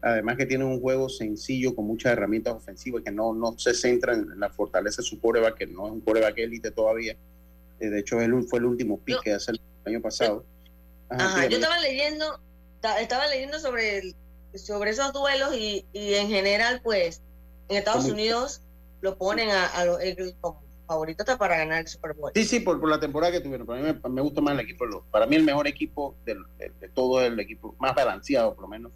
Además 0.00 0.36
que 0.36 0.46
tiene 0.46 0.64
un 0.64 0.80
juego 0.80 1.08
sencillo 1.08 1.74
con 1.74 1.86
muchas 1.86 2.12
herramientas 2.12 2.54
ofensivas 2.54 3.02
que 3.02 3.10
no, 3.10 3.34
no 3.34 3.58
se 3.58 3.74
centra 3.74 4.14
en 4.14 4.38
la 4.38 4.48
fortaleza 4.50 5.02
de 5.02 5.08
su 5.08 5.20
coreback, 5.20 5.56
que 5.56 5.66
no 5.66 5.86
es 5.86 5.92
un 5.92 6.00
coreback 6.00 6.38
élite 6.38 6.70
todavía. 6.70 7.16
Eh, 7.80 7.88
de 7.88 7.98
hecho, 7.98 8.20
él 8.20 8.32
fue 8.48 8.60
el 8.60 8.66
último 8.66 8.98
pick 8.98 9.22
que 9.22 9.32
hace 9.32 9.52
el 9.52 9.60
año 9.86 10.00
pasado. 10.00 10.44
Ajá, 11.08 11.46
yo 11.46 11.56
estaba 11.56 11.78
leyendo, 11.80 12.38
estaba 13.00 13.26
leyendo 13.26 13.58
sobre, 13.58 14.14
sobre 14.54 14.90
esos 14.90 15.12
duelos 15.12 15.54
y, 15.54 15.84
y 15.92 16.14
en 16.14 16.28
general, 16.28 16.80
pues, 16.82 17.22
en 17.68 17.76
Estados 17.76 18.04
Unidos 18.04 18.62
lo 19.00 19.16
ponen 19.16 19.50
a, 19.50 19.66
a 19.66 19.84
los 19.84 19.98
como 20.40 20.62
favoritos 20.86 21.26
para 21.36 21.58
ganar 21.58 21.80
el 21.80 21.88
Super 21.88 22.14
Bowl. 22.14 22.32
Sí, 22.34 22.44
sí, 22.44 22.60
por, 22.60 22.80
por 22.80 22.88
la 22.88 22.98
temporada 22.98 23.32
que 23.32 23.40
tuvieron. 23.40 23.66
Para 23.66 23.80
mí 23.80 24.00
me, 24.10 24.22
gusta 24.22 24.40
más 24.40 24.54
el 24.54 24.60
equipo. 24.60 25.04
Para 25.10 25.26
mí 25.26 25.36
el 25.36 25.44
mejor 25.44 25.68
equipo 25.68 26.16
de, 26.24 26.36
de, 26.56 26.88
todo 26.88 27.20
el 27.20 27.38
equipo, 27.38 27.76
más 27.78 27.94
balanceado 27.94 28.54
por 28.54 28.62
lo 28.62 28.68
menos, 28.68 28.92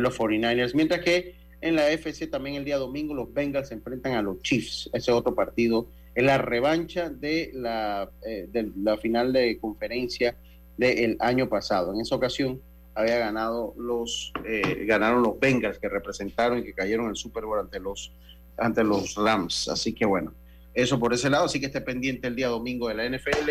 los 0.00 0.18
49ers. 0.18 0.74
Mientras 0.74 1.00
que 1.00 1.34
en 1.60 1.74
la 1.74 1.90
FC 1.90 2.26
también 2.26 2.56
el 2.56 2.64
día 2.64 2.76
domingo 2.76 3.14
los 3.14 3.32
Bengals 3.32 3.68
se 3.68 3.74
enfrentan 3.74 4.12
a 4.12 4.22
los 4.22 4.40
Chiefs. 4.42 4.90
Ese 4.92 5.12
otro 5.12 5.34
partido 5.34 5.88
es 6.14 6.24
la 6.24 6.38
revancha 6.38 7.10
de 7.10 7.50
la, 7.54 8.10
eh, 8.26 8.46
de 8.50 8.70
la 8.76 8.96
final 8.98 9.32
de 9.32 9.58
conferencia 9.58 10.36
del 10.76 11.16
año 11.20 11.48
pasado. 11.48 11.92
En 11.92 12.00
esa 12.00 12.14
ocasión 12.14 12.60
había 12.94 13.18
ganado 13.18 13.74
los 13.76 14.32
eh, 14.44 14.84
ganaron 14.86 15.22
los 15.22 15.38
Bengals 15.38 15.78
que 15.78 15.88
representaron 15.88 16.58
y 16.58 16.64
que 16.64 16.72
cayeron 16.72 17.06
en 17.06 17.10
el 17.10 17.16
Super 17.16 17.44
Bowl 17.44 17.58
ante 17.58 17.78
los 17.78 18.12
ante 18.56 18.82
los 18.82 19.14
Rams. 19.16 19.68
Así 19.68 19.92
que 19.92 20.06
bueno, 20.06 20.32
eso 20.72 20.98
por 20.98 21.12
ese 21.12 21.30
lado, 21.30 21.44
así 21.44 21.60
que 21.60 21.66
esté 21.66 21.80
pendiente 21.80 22.28
el 22.28 22.36
día 22.36 22.48
domingo 22.48 22.88
de 22.88 22.94
la 22.94 23.08
NFL. 23.08 23.50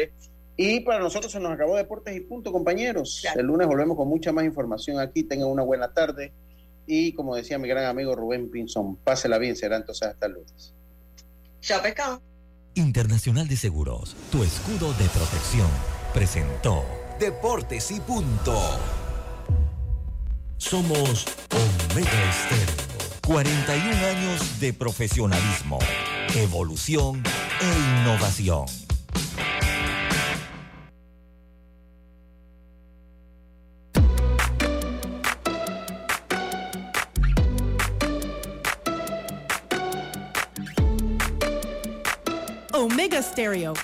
Y 0.58 0.80
para 0.82 1.00
nosotros 1.00 1.32
se 1.32 1.40
nos 1.40 1.52
acabó 1.52 1.76
Deportes 1.76 2.16
y 2.16 2.22
Punto, 2.22 2.52
compañeros. 2.52 3.26
El 3.36 3.46
lunes 3.48 3.68
volvemos 3.68 3.98
con 3.98 4.08
mucha 4.08 4.32
más 4.32 4.46
información 4.46 5.00
aquí. 5.00 5.24
Tengan 5.24 5.50
una 5.50 5.64
buena 5.64 5.94
tarde. 5.94 6.34
Y 6.88 7.14
como 7.14 7.36
decía 7.36 7.58
mi 7.58 7.68
gran 7.68 7.86
amigo 7.86 8.16
Rubén 8.16 8.50
Pinzón, 8.50 8.96
pásela 8.98 9.38
bien, 9.38 9.56
será 9.56 9.78
entonces 9.78 10.08
hasta 10.08 10.28
el 10.28 10.34
lunes. 10.34 10.74
Chao, 11.62 11.82
pescado. 11.82 12.22
Internacional 12.76 13.48
de 13.48 13.58
Seguros, 13.58 14.16
tu 14.32 14.44
escudo 14.44 14.94
de 14.94 15.06
protección, 15.10 15.68
presentó 16.14 16.84
Deportes 17.20 17.90
y 17.92 18.00
Punto. 18.02 18.60
Somos 20.58 21.26
Omega 21.52 22.30
Estéreo. 22.30 22.86
41 23.26 24.06
años 24.06 24.60
de 24.60 24.72
profesionalismo, 24.74 25.80
evolución 26.36 27.24
e 27.60 28.02
innovación. 28.02 28.85
A 43.16 43.24
stereo 43.24 43.76